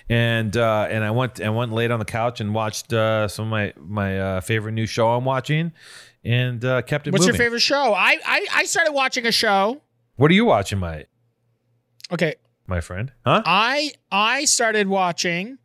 and 0.10 0.56
uh, 0.58 0.88
and 0.90 1.04
I 1.04 1.12
went 1.12 1.40
and 1.40 1.56
went 1.56 1.70
and 1.70 1.76
laid 1.76 1.92
on 1.92 2.00
the 2.00 2.06
couch 2.06 2.42
and 2.42 2.54
watched 2.54 2.92
uh, 2.92 3.28
some 3.28 3.46
of 3.46 3.52
my 3.52 3.74
my 3.78 4.20
uh, 4.20 4.42
favorite 4.42 4.74
new 4.74 4.86
show 4.86 5.10
I'm 5.12 5.26
watching, 5.26 5.72
and 6.24 6.64
uh, 6.66 6.82
kept 6.82 7.08
it 7.08 7.12
What's 7.12 7.26
moving. 7.26 7.40
your 7.40 7.46
favorite 7.46 7.62
show? 7.62 7.94
I, 7.94 8.18
I 8.26 8.48
I 8.54 8.64
started 8.66 8.92
watching 8.94 9.26
a 9.26 9.32
show. 9.32 9.82
What 10.16 10.30
are 10.32 10.36
you 10.36 10.46
watching, 10.46 10.80
my 10.80 11.06
Okay, 12.12 12.36
my 12.68 12.82
friend? 12.82 13.12
Huh? 13.26 13.42
I 13.46 13.92
I 14.12 14.46
started 14.46 14.88
watching. 14.88 15.58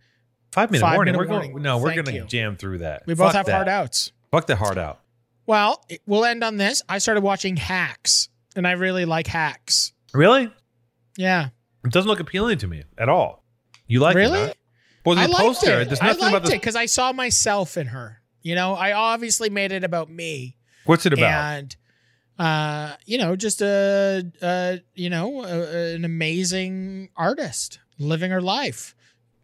Five 0.52 0.70
minute 0.70 0.82
Five 0.82 0.96
warning. 0.96 1.12
Minute 1.12 1.26
we're 1.28 1.32
Warning. 1.32 1.50
going. 1.52 1.62
No, 1.62 1.78
we're 1.78 1.92
Thank 1.94 2.06
gonna 2.06 2.16
you. 2.18 2.24
jam 2.24 2.56
through 2.56 2.78
that. 2.78 3.02
We 3.06 3.14
both 3.14 3.28
Fuck 3.28 3.34
have 3.36 3.46
that. 3.46 3.52
hard 3.54 3.68
outs. 3.68 4.12
Fuck 4.30 4.46
the 4.46 4.56
hard 4.56 4.78
out. 4.78 5.00
Well, 5.46 5.84
it- 5.88 6.02
we'll 6.06 6.24
end 6.24 6.42
on 6.44 6.56
this. 6.56 6.82
I 6.88 6.98
started 6.98 7.22
watching 7.22 7.56
Hacks, 7.56 8.28
and 8.56 8.66
I 8.66 8.72
really 8.72 9.04
like 9.04 9.26
Hacks. 9.26 9.92
Really? 10.12 10.50
Yeah, 11.16 11.48
It 11.84 11.92
doesn't 11.92 12.08
look 12.08 12.20
appealing 12.20 12.58
to 12.58 12.66
me 12.66 12.84
at 12.96 13.08
all. 13.08 13.44
You 13.86 14.00
like 14.00 14.14
really? 14.14 14.40
it? 14.40 14.46
Huh? 14.48 14.54
Well, 15.04 15.14
the 15.16 15.22
I 15.22 15.26
liked 15.26 15.40
poster. 15.40 15.80
it. 15.80 15.86
There's 15.86 16.00
I 16.00 16.06
nothing 16.08 16.22
liked 16.22 16.32
about 16.34 16.42
this. 16.42 16.50
it 16.52 16.60
because 16.60 16.76
I 16.76 16.86
saw 16.86 17.12
myself 17.12 17.76
in 17.76 17.88
her. 17.88 18.20
You 18.42 18.54
know, 18.54 18.74
I 18.74 18.92
obviously 18.92 19.48
made 19.50 19.72
it 19.72 19.84
about 19.84 20.10
me, 20.10 20.56
What's 20.84 21.06
it 21.06 21.12
about? 21.12 21.30
and 21.32 21.76
uh, 22.38 22.94
you 23.04 23.18
know, 23.18 23.34
just 23.36 23.60
a, 23.62 24.30
a 24.42 24.80
you 24.94 25.10
know, 25.10 25.44
a, 25.44 25.94
an 25.94 26.04
amazing 26.04 27.08
artist 27.16 27.80
living 27.98 28.30
her 28.30 28.40
life. 28.42 28.94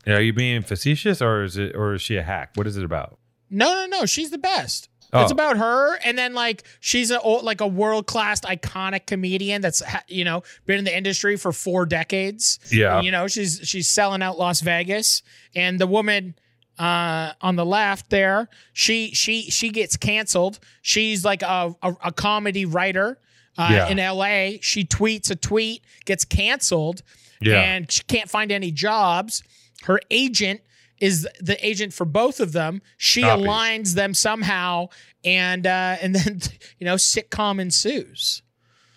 Are 0.07 0.20
you 0.20 0.32
being 0.32 0.62
facetious 0.62 1.22
or 1.22 1.42
is 1.44 1.57
it 1.57 1.74
or 1.74 1.94
is 1.94 2.02
she 2.02 2.16
a 2.16 2.22
hack? 2.22 2.50
What 2.55 2.66
is 2.66 2.76
it 2.76 2.84
about? 2.84 3.18
No, 3.50 3.72
no, 3.74 3.86
no. 3.86 4.07
She's 4.07 4.30
the 4.30 4.38
best. 4.38 4.88
It's 5.12 5.30
Oh. 5.30 5.32
about 5.34 5.59
her, 5.59 5.96
and 6.05 6.18
then 6.18 6.34
like 6.34 6.64
she's 6.80 7.12
a 7.12 7.18
like 7.20 7.61
a 7.61 7.66
world 7.68 8.07
class 8.09 8.40
iconic 8.40 9.07
comedian 9.07 9.62
that's 9.62 9.80
ha- 9.80 10.02
you 10.09 10.24
know 10.24 10.42
been 10.66 10.78
in 10.78 10.84
the 10.84 10.96
industry 10.96 11.36
for 11.36 11.52
four 11.52 11.86
decades. 11.86 12.59
Yeah. 12.72 13.00
you 13.00 13.12
know 13.12 13.28
she's 13.28 13.61
she's 13.62 13.88
selling 13.88 14.22
out 14.22 14.38
Las 14.38 14.61
Vegas, 14.61 15.22
and 15.55 15.78
the 15.78 15.86
woman 15.86 16.34
uh, 16.80 17.32
on 17.40 17.55
the 17.55 17.64
left 17.64 18.11
there, 18.11 18.48
she 18.72 19.12
she 19.14 19.42
she 19.42 19.68
gets 19.70 19.96
canceled. 19.96 20.59
She's 20.82 21.24
like 21.24 21.42
a 21.42 21.76
a, 21.82 21.94
a 22.07 22.12
comedy 22.12 22.64
writer 22.64 23.20
uh, 23.57 23.68
Yeah. 23.70 23.88
in 23.88 24.00
L.A. 24.00 24.59
She 24.62 24.84
tweets 24.84 25.30
a 25.30 25.36
tweet, 25.36 25.84
gets 26.07 26.24
canceled, 26.24 27.02
Yeah. 27.40 27.61
and 27.61 27.88
she 27.92 28.02
can't 28.02 28.28
find 28.28 28.50
any 28.50 28.72
jobs. 28.72 29.44
Her 29.83 30.01
agent 30.11 30.61
is 31.01 31.29
the 31.41 31.57
agent 31.66 31.93
for 31.93 32.05
both 32.05 32.41
of 32.41 32.53
them. 32.53 32.81
She 32.97 33.22
Copy. 33.22 33.43
aligns 33.43 33.95
them 33.95 34.14
somehow, 34.14 34.89
and 35.25 35.66
uh, 35.66 35.97
and 36.01 36.14
then 36.14 36.41
you 36.79 36.85
know 36.87 36.95
sitcom 36.95 37.61
ensues. 37.61 38.43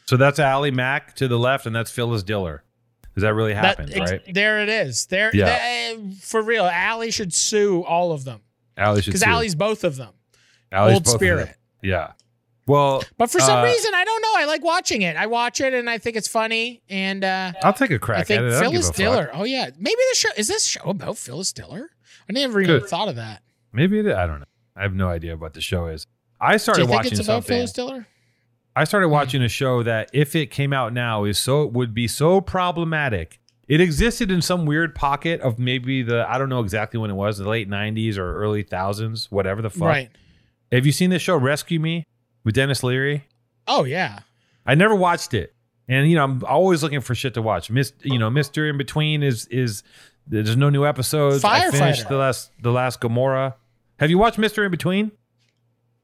So 0.06 0.16
that's 0.16 0.40
Allie 0.40 0.72
Mack 0.72 1.16
to 1.18 1.28
the 1.28 1.38
left, 1.38 1.66
and 1.66 1.76
that's 1.76 1.92
Phyllis 1.92 2.24
Diller. 2.24 2.64
Does 3.16 3.24
that 3.24 3.34
really 3.34 3.54
happen, 3.56 3.90
That- 3.90 4.00
right? 4.00 4.22
There 4.34 4.62
it 4.62 4.70
is. 4.70 5.08
There, 5.08 5.32
Yeah. 5.34 5.46
that- 5.48 6.14
for 6.22 6.42
real. 6.42 6.66
Allie 6.66 7.10
should 7.12 7.34
sue 7.34 7.84
all 7.84 8.12
of 8.12 8.24
them 8.24 8.42
Allie 8.78 9.02
should 9.02 9.12
because. 9.14 9.24
Allie's 9.24 9.56
both 9.56 9.84
of 9.84 9.96
them. 9.98 10.14
Allie's 10.72 10.94
old 10.94 11.08
spirit. 11.08 11.48
them. 11.48 11.56
Yeah. 11.82 12.12
Well, 12.68 13.04
But 13.18 13.32
for 13.32 13.40
some 13.40 13.60
Uh, 13.60 13.64
reason, 13.64 13.94
I 13.96 14.04
don't 14.04 14.22
know. 14.22 14.34
I 14.36 14.46
like 14.46 14.64
watching 14.64 15.02
it. 15.02 15.16
I 15.16 15.26
watch 15.26 15.62
it 15.62 15.74
and 15.74 15.90
I 15.90 15.98
think 15.98 16.16
it's 16.18 16.28
funny. 16.28 16.82
And 16.90 17.24
uh, 17.24 17.54
I'll 17.64 17.74
take 17.74 17.92
a 17.92 18.00
crack 18.00 18.20
I 18.20 18.24
think 18.24 18.42
at 18.42 18.46
it. 18.48 18.60
Phyllis. 18.60 18.90
Diller. 18.92 19.30
Oh 19.34 19.44
yeah, 19.46 19.70
maybe 19.80 19.96
the 20.12 20.16
show 20.16 20.30
is 20.38 20.48
this 20.48 20.66
show 20.66 20.84
about 20.90 21.18
Phyllis 21.18 21.54
Diller? 21.54 21.90
I 22.30 22.34
never 22.34 22.60
even 22.62 22.82
thought 22.86 23.08
of 23.08 23.16
that. 23.16 23.42
Maybe 23.72 24.00
it, 24.00 24.08
I 24.08 24.28
don't 24.28 24.40
know. 24.40 24.46
I 24.76 24.82
have 24.84 24.94
no 24.94 25.08
idea 25.10 25.38
what 25.38 25.54
the 25.54 25.62
show 25.62 25.88
is. 25.88 26.06
I 26.42 26.54
Do 26.54 26.58
started 26.60 26.90
watching 26.90 27.14
it's 27.14 27.22
about 27.22 27.26
something. 27.44 27.56
Phyllis 27.58 27.72
Diller? 27.72 28.08
I 28.76 28.84
started 28.84 29.10
watching 29.10 29.42
a 29.42 29.50
show 29.50 29.82
that, 29.84 30.10
if 30.14 30.36
it 30.36 30.52
came 30.52 30.72
out 30.72 30.94
now, 30.94 31.24
is 31.24 31.40
so 31.40 31.66
would 31.66 31.94
be 31.96 32.08
so 32.08 32.42
problematic. 32.42 33.40
It 33.68 33.82
existed 33.82 34.30
in 34.30 34.42
some 34.42 34.66
weird 34.66 34.94
pocket 34.94 35.42
of 35.42 35.58
maybe 35.58 36.04
the 36.04 36.30
I 36.30 36.38
don't 36.38 36.50
know 36.50 36.60
exactly 36.60 37.00
when 37.00 37.10
it 37.10 37.16
was, 37.16 37.38
the 37.38 37.50
late 37.50 37.70
'90s 37.70 38.18
or 38.18 38.36
early 38.38 38.64
thousands, 38.64 39.32
whatever 39.32 39.62
the 39.62 39.70
fuck. 39.70 39.82
Right. 39.88 40.10
Have 40.72 40.86
you 40.86 40.92
seen 40.92 41.10
this 41.10 41.22
show 41.22 41.38
Rescue 41.38 41.80
Me 41.80 42.06
with 42.44 42.56
Denis 42.56 42.84
Leary? 42.84 43.26
Oh 43.68 43.84
yeah. 43.84 44.20
I 44.66 44.76
never 44.76 44.96
watched 44.96 45.34
it, 45.34 45.54
and 45.88 46.10
you 46.10 46.16
know 46.16 46.24
I'm 46.24 46.44
always 46.46 46.84
looking 46.84 47.02
for 47.02 47.16
shit 47.16 47.34
to 47.36 47.42
watch. 47.42 47.70
Mist, 47.70 47.94
you 48.04 48.20
know, 48.20 48.30
Mister 48.30 48.68
in 48.68 48.78
Between 48.78 49.24
is 49.24 49.46
is 49.48 49.84
there's 50.28 50.58
no 50.58 50.70
new 50.70 50.86
episodes. 50.86 51.44
I 51.44 51.72
finished 51.72 52.10
the 52.10 52.18
last 52.18 52.52
the 52.62 52.72
last 52.72 53.00
Gamora. 53.00 53.54
Have 54.00 54.10
you 54.10 54.18
watched 54.18 54.38
Mister 54.38 54.66
in 54.66 54.72
Between? 54.72 55.12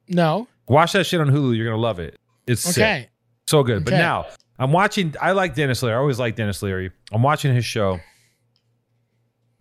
No. 0.07 0.47
Watch 0.67 0.93
that 0.93 1.05
shit 1.05 1.19
on 1.19 1.27
Hulu. 1.29 1.55
You're 1.55 1.65
gonna 1.65 1.81
love 1.81 1.99
it. 1.99 2.17
It's 2.47 2.61
sick. 2.61 2.77
Okay. 2.77 3.09
so 3.47 3.63
good. 3.63 3.83
But 3.83 3.91
now 3.91 4.27
I'm 4.57 4.71
watching. 4.71 5.13
I 5.21 5.31
like 5.33 5.55
Denis 5.55 5.83
Leary. 5.83 5.95
I 5.95 5.99
always 5.99 6.19
like 6.19 6.35
Denis 6.35 6.61
Leary. 6.61 6.91
I'm 7.11 7.21
watching 7.21 7.53
his 7.53 7.65
show. 7.65 7.99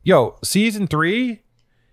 Yo, 0.05 0.37
season 0.43 0.87
three, 0.87 1.43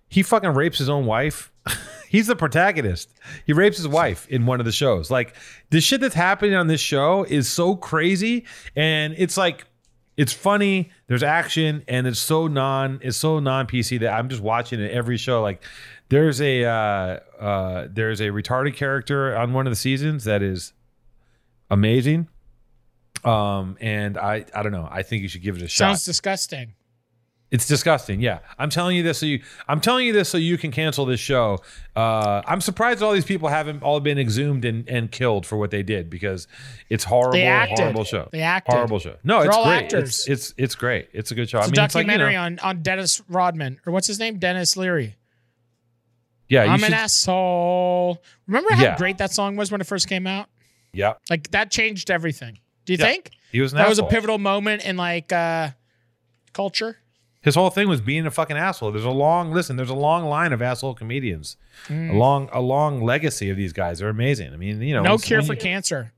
he 0.09 0.23
fucking 0.23 0.51
rapes 0.51 0.77
his 0.79 0.89
own 0.89 1.05
wife. 1.05 1.51
He's 2.09 2.25
the 2.27 2.35
protagonist. 2.35 3.13
He 3.45 3.53
rapes 3.53 3.77
his 3.77 3.87
wife 3.87 4.27
in 4.29 4.47
one 4.47 4.59
of 4.59 4.65
the 4.65 4.71
shows. 4.71 5.11
Like 5.11 5.35
the 5.69 5.79
shit 5.79 6.01
that's 6.01 6.15
happening 6.15 6.55
on 6.55 6.65
this 6.65 6.81
show 6.81 7.23
is 7.23 7.47
so 7.47 7.75
crazy, 7.75 8.45
and 8.75 9.13
it's 9.17 9.37
like 9.37 9.65
it's 10.17 10.33
funny. 10.33 10.89
There's 11.07 11.21
action, 11.21 11.83
and 11.87 12.07
it's 12.07 12.19
so 12.19 12.47
non 12.47 12.99
it's 13.03 13.15
so 13.15 13.39
non 13.39 13.67
PC 13.67 13.99
that 13.99 14.11
I'm 14.11 14.27
just 14.27 14.41
watching 14.41 14.79
it 14.79 14.91
every 14.91 15.17
show. 15.17 15.41
Like 15.41 15.63
there's 16.09 16.41
a 16.41 16.65
uh, 16.65 17.19
uh, 17.39 17.87
there's 17.91 18.21
a 18.21 18.29
retarded 18.29 18.75
character 18.75 19.37
on 19.37 19.53
one 19.53 19.67
of 19.67 19.71
the 19.71 19.77
seasons 19.77 20.23
that 20.23 20.41
is 20.41 20.73
amazing. 21.69 22.27
Um, 23.23 23.77
and 23.79 24.17
I 24.17 24.45
I 24.55 24.63
don't 24.63 24.71
know. 24.71 24.87
I 24.89 25.03
think 25.03 25.21
you 25.21 25.27
should 25.27 25.43
give 25.43 25.57
it 25.57 25.61
a 25.61 25.67
shot. 25.67 25.85
Sounds 25.85 26.05
disgusting. 26.05 26.73
It's 27.51 27.65
disgusting. 27.67 28.21
Yeah, 28.21 28.39
I'm 28.59 28.69
telling 28.69 28.95
you 28.95 29.01
this 29.01 29.17
so 29.17 29.25
you. 29.25 29.41
I'm 29.67 29.81
telling 29.81 30.05
you 30.05 30.13
this 30.13 30.29
so 30.29 30.37
you 30.37 30.55
can 30.57 30.69
cancel 30.71 31.05
this 31.07 31.19
show. 31.19 31.57
Uh, 31.95 32.43
I'm 32.45 32.61
surprised 32.61 33.01
all 33.01 33.11
these 33.11 33.25
people 33.25 33.49
haven't 33.49 33.81
all 33.81 33.99
been 33.99 34.19
exhumed 34.19 34.65
and, 34.65 34.87
and 34.87 35.11
killed 35.11 35.47
for 35.47 35.57
what 35.57 35.71
they 35.71 35.81
did 35.81 36.11
because 36.11 36.47
it's 36.89 37.03
horrible, 37.05 37.31
They 37.31 37.47
acted. 37.47 37.79
horrible 37.79 38.03
show. 38.03 38.29
They 38.31 38.41
acted. 38.41 38.75
Horrible 38.75 38.99
show. 38.99 39.15
No, 39.23 39.39
They're 39.39 39.47
it's 39.47 39.57
all 39.57 39.65
great. 39.65 39.83
actors. 39.85 40.09
It's, 40.19 40.27
it's 40.27 40.53
it's 40.57 40.75
great. 40.75 41.09
It's 41.11 41.31
a 41.31 41.35
good 41.35 41.49
show. 41.49 41.57
It's 41.57 41.67
I 41.67 41.69
a 41.69 41.71
mean, 41.71 41.85
it's 41.85 41.95
like, 41.95 42.05
you 42.05 42.11
documentary 42.11 42.33
know, 42.35 42.41
on 42.43 42.59
on 42.59 42.81
Dennis 42.83 43.19
Rodman 43.27 43.79
or 43.83 43.93
what's 43.93 44.05
his 44.05 44.19
name? 44.19 44.37
Denis 44.37 44.77
Leary. 44.77 45.15
yeah, 46.49 46.65
you 46.65 46.69
I'm 46.71 46.79
should, 46.79 46.89
an 46.89 46.93
asshole. 46.93 48.21
Remember 48.45 48.73
how 48.75 48.83
Yeah. 48.83 48.97
great 48.97 49.17
that 49.17 49.31
song 49.31 49.55
was 49.55 49.71
when 49.71 49.81
it 49.81 49.87
first 49.87 50.07
came 50.07 50.27
out? 50.27 50.49
yeah. 50.93 51.13
Like 51.31 51.49
that 51.51 51.71
changed 51.71 52.11
everything. 52.11 52.59
Do 52.85 52.93
you 52.93 52.99
Yeah. 52.99 53.05
think 53.05 53.31
He 53.51 53.59
was 53.59 53.73
an 53.73 53.77
that 53.79 53.89
was 53.89 53.97
a 53.97 54.03
pivotal 54.03 54.37
moment 54.37 54.85
in 54.85 54.97
like 54.97 55.31
uh 55.33 55.69
culture? 56.53 56.97
His 57.41 57.55
whole 57.55 57.69
thing 57.69 57.87
was 57.87 58.01
being 58.01 58.25
a 58.25 58.31
fucking 58.31 58.57
asshole. 58.57 58.91
There's 58.91 59.05
a 59.05 59.09
long 59.09 59.51
listen. 59.53 59.77
There's 59.77 59.89
a 59.89 59.93
long 59.95 60.25
line 60.25 60.51
of 60.51 60.61
asshole 60.61 60.93
comedians. 60.93 61.55
Mm. 61.87 62.09
A 62.11 62.13
long 62.17 62.49
a 62.51 62.59
long 62.59 63.01
legacy 63.01 63.49
of 63.49 63.55
these 63.57 63.71
guys. 63.71 63.99
They're 63.99 64.09
amazing. 64.09 64.53
I 64.53 64.57
mean, 64.57 64.81
you 64.81 64.93
know, 64.93 65.03
No 65.03 65.17
cure 65.17 65.41
for 65.41 65.53
you- 65.53 65.59
cancer. 65.59 66.11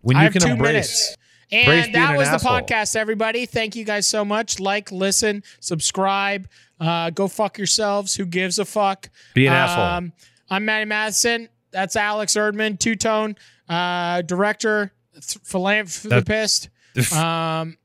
When 0.00 0.16
I 0.16 0.20
you 0.20 0.24
have 0.24 0.32
can 0.32 0.42
two 0.42 0.48
embrace. 0.48 0.70
minutes. 0.72 1.16
And 1.52 1.94
that 1.94 2.10
an 2.12 2.16
was 2.16 2.28
the 2.28 2.34
asshole. 2.34 2.60
podcast, 2.62 2.96
everybody. 2.96 3.46
Thank 3.46 3.76
you 3.76 3.84
guys 3.84 4.06
so 4.06 4.24
much. 4.24 4.58
Like, 4.58 4.90
listen, 4.90 5.42
subscribe. 5.60 6.48
Uh, 6.80 7.10
go 7.10 7.28
fuck 7.28 7.58
yourselves. 7.58 8.14
Who 8.16 8.24
gives 8.26 8.58
a 8.58 8.64
fuck? 8.64 9.08
Be 9.34 9.46
an 9.46 9.52
asshole. 9.52 9.84
Um, 9.84 10.12
I'm 10.50 10.64
Matty 10.64 10.86
Matheson. 10.86 11.48
That's 11.70 11.96
Alex 11.96 12.34
Erdman, 12.34 12.78
two 12.78 12.96
tone 12.96 13.36
uh, 13.68 14.22
director, 14.22 14.92
th- 15.14 15.38
philanthropist, 15.44 16.68
um, 17.12 17.76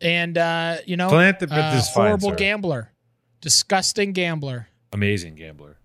and 0.00 0.36
uh, 0.38 0.78
you 0.86 0.96
know, 0.96 1.08
Philanthropist 1.08 1.90
uh, 1.90 1.94
fine, 1.94 2.06
horrible 2.06 2.30
sir. 2.30 2.36
gambler, 2.36 2.92
disgusting 3.40 4.12
gambler. 4.12 4.68
Amazing 4.92 5.34
gambler. 5.34 5.77